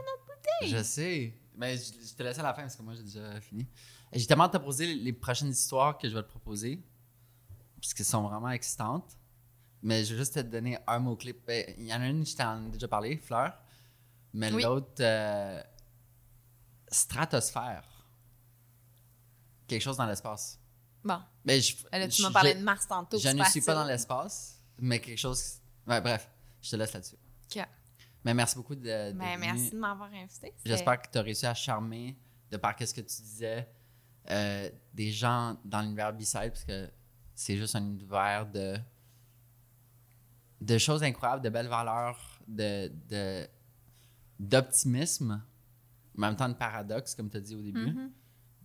[0.62, 1.33] Je sais.
[1.57, 3.66] Mais je, je te laisse à la fin parce que moi, j'ai déjà fini.
[4.12, 6.85] J'ai tellement te proposer les, prochaines histoires que je vais te proposer.
[7.81, 9.16] Parce qu'elles sont vraiment excitantes.
[9.83, 11.33] Mais je vais juste te donner un mot-clé.
[11.47, 13.57] Ben, Il y en a une, je t'en ai déjà parlé, Fleur.
[14.35, 14.65] Mais Oui.
[14.65, 15.62] l'autre, euh,
[16.89, 17.85] stratosphère.
[19.66, 20.61] Quelque chose dans l'espace.
[21.03, 23.19] Bon, Mais je, là, tu je- m'as parlé je- de Mars tantôt.
[23.19, 25.61] je ne suis pas dans l'espace, mais quelque chose.
[25.87, 26.31] Ouais, bref,
[26.65, 27.16] je te laisse là-dessus.
[27.55, 27.66] Ok.
[28.24, 29.12] Mais merci beaucoup de.
[29.12, 30.55] Ben, merci de m'avoir invité.
[30.65, 32.19] J'espère que tu as réussi à charmer,
[32.51, 33.69] de par qu'est-ce que tu disais,
[34.31, 36.91] euh, des gens dans l'univers B-Side, parce que
[37.35, 38.77] c'est juste un univers de,
[40.61, 43.47] de choses incroyables, de belles valeurs, de, de-
[44.41, 45.43] d'optimisme,
[46.16, 47.93] en même temps de paradoxe, comme tu as dit au début.
[47.93, 48.11] Mhm.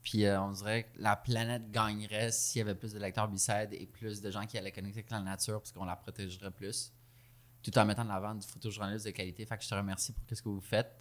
[0.01, 3.69] Puis euh, on dirait que la planète gagnerait s'il y avait plus de lecteurs B-Side
[3.73, 6.93] et plus de gens qui allaient connecter avec la nature, parce qu'on la protégerait plus,
[7.61, 9.45] tout en mettant de l'avant du photojournalisme de qualité.
[9.45, 10.91] Fait que je te remercie pour ce que vous faites.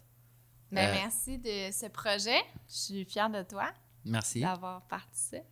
[0.70, 2.38] Ben, Euh, merci de ce projet.
[2.68, 3.72] Je suis fière de toi
[4.04, 4.40] Merci.
[4.40, 5.42] d'avoir participé.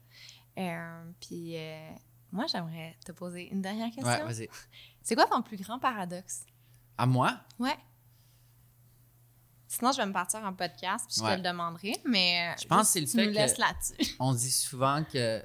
[0.58, 1.90] Euh, puis, euh,
[2.32, 4.04] moi, j'aimerais te poser une dernière question.
[4.04, 4.48] Ouais, vas-y.
[5.02, 6.44] C'est quoi ton plus grand paradoxe?
[6.98, 7.38] À moi?
[7.58, 7.76] Ouais.
[9.68, 11.32] Sinon, je vais me partir en podcast, puis je Ouais.
[11.32, 14.16] te le demanderai, mais Je pense que c'est le fait que- là-dessus.
[14.20, 15.42] On dit souvent que.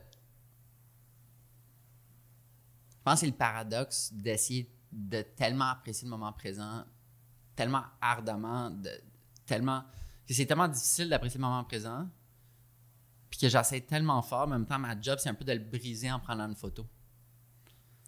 [2.89, 6.83] Je pense que c'est le paradoxe d'essayer de tellement apprécier le moment présent,
[7.55, 8.91] tellement ardemment, de,
[9.45, 9.83] tellement.
[10.27, 12.07] que c'est tellement difficile d'apprécier le moment présent,
[13.29, 15.53] puis que j'essaie tellement fort, mais en même temps, ma job, c'est un peu de
[15.53, 16.85] le briser en prenant une photo.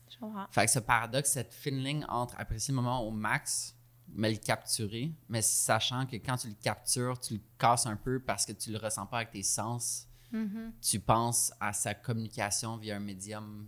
[0.10, 0.46] Je comprends.
[0.52, 3.76] Fait que ce paradoxe, cette fine ligne entre apprécier le moment au max,
[4.10, 8.20] mais le capturer, mais sachant que quand tu le captures, tu le casses un peu
[8.20, 10.08] parce que tu le ressens pas avec tes sens.
[10.32, 10.74] Mhm.
[10.82, 13.68] Tu penses à sa communication via un médium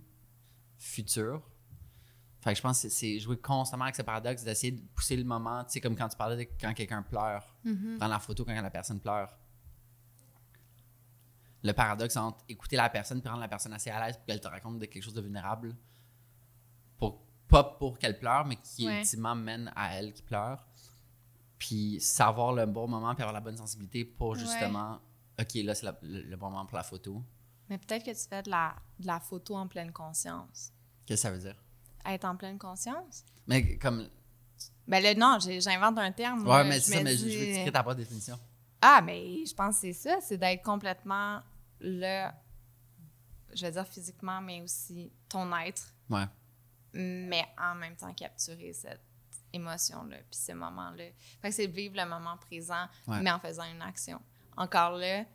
[0.78, 1.42] futur.
[2.46, 5.24] Fait que je pense que c'est- jouer constamment avec ce paradoxe, d'essayer de pousser le
[5.24, 7.98] moment, tu sais, comme quand tu parlais de quand quelqu'un pleure, Mhm.
[7.98, 9.36] prendre la photo quand la personne pleure.
[11.64, 14.40] Le paradoxe entre écouter la personne et rendre la personne assez à l'aise pour qu'elle
[14.40, 15.76] te raconte de quelque chose de vulnérable.
[17.00, 19.00] Pour, pas pour qu'elle pleure, mais qui Ouais.
[19.00, 20.68] ultimement mène à elle qui pleure.
[21.58, 24.40] Puis savoir le bon moment puis avoir la bonne sensibilité pour Ouais.
[24.40, 25.00] justement,
[25.40, 27.24] OK, là, c'est le, le bon moment pour la photo.
[27.70, 30.72] Mais peut-être que tu fais de la, de la photo en pleine conscience.
[31.08, 31.56] Qu'est-ce que ça veut dire?
[32.06, 33.24] Être en pleine conscience?
[33.48, 34.08] Mais comme.
[34.88, 36.48] Ben là, non, j'invente un terme.
[36.48, 38.40] Ouais, mais c'est ça, mais je, veux tirer ta propre définition.
[38.82, 41.42] Ah, mais je pense que c'est ça, c'est d'être complètement
[41.80, 42.36] là,
[43.54, 46.26] je veux dire physiquement, mais aussi ton être, Ouais.
[46.94, 49.02] mais en même temps capturer cette
[49.54, 51.06] émotion-là, puis ce moment-là.
[51.42, 53.22] Fait que c'est vivre le moment présent, Ouais.
[53.22, 54.22] mais en faisant une action.
[54.56, 55.26] Encore là,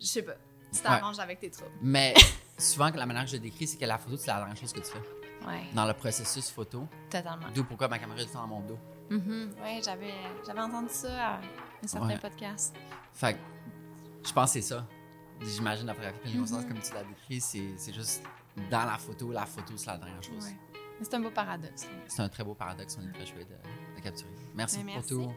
[0.00, 0.34] je sais pas,
[0.72, 0.82] tu Ouais.
[0.82, 1.76] t'arranges avec tes troubles.
[1.82, 2.14] Mais
[2.58, 4.72] souvent, la manière que je le décris, c'est que la photo, c'est la dernière chose
[4.72, 5.15] que tu fais.
[5.46, 7.46] Ouais, Dans le processus photo, totalement.
[7.54, 8.78] d'où pourquoi ma caméra est dans mon dos.
[9.10, 9.54] Mhm.
[9.62, 10.14] Ouais, j'avais,
[10.46, 11.40] j'avais entendu ça à
[11.82, 12.18] un certain Ouais.
[12.18, 12.74] podcast.
[13.12, 13.38] Fait que
[14.26, 14.86] je pense que c'est ça.
[15.40, 16.68] J'imagine la photographie pleine conscience, Mhm.
[16.68, 18.22] comme tu l'as décrit, c'est juste
[18.70, 20.44] dans la photo, la photo, c'est la dernière chose.
[20.46, 20.56] Ouais.
[21.02, 21.86] C'est un beau paradoxe.
[22.08, 24.30] C'est un très beau paradoxe, on est très chouette de, de capturer.
[24.54, 25.08] Merci, Ben, pour merci.
[25.10, 25.32] tout.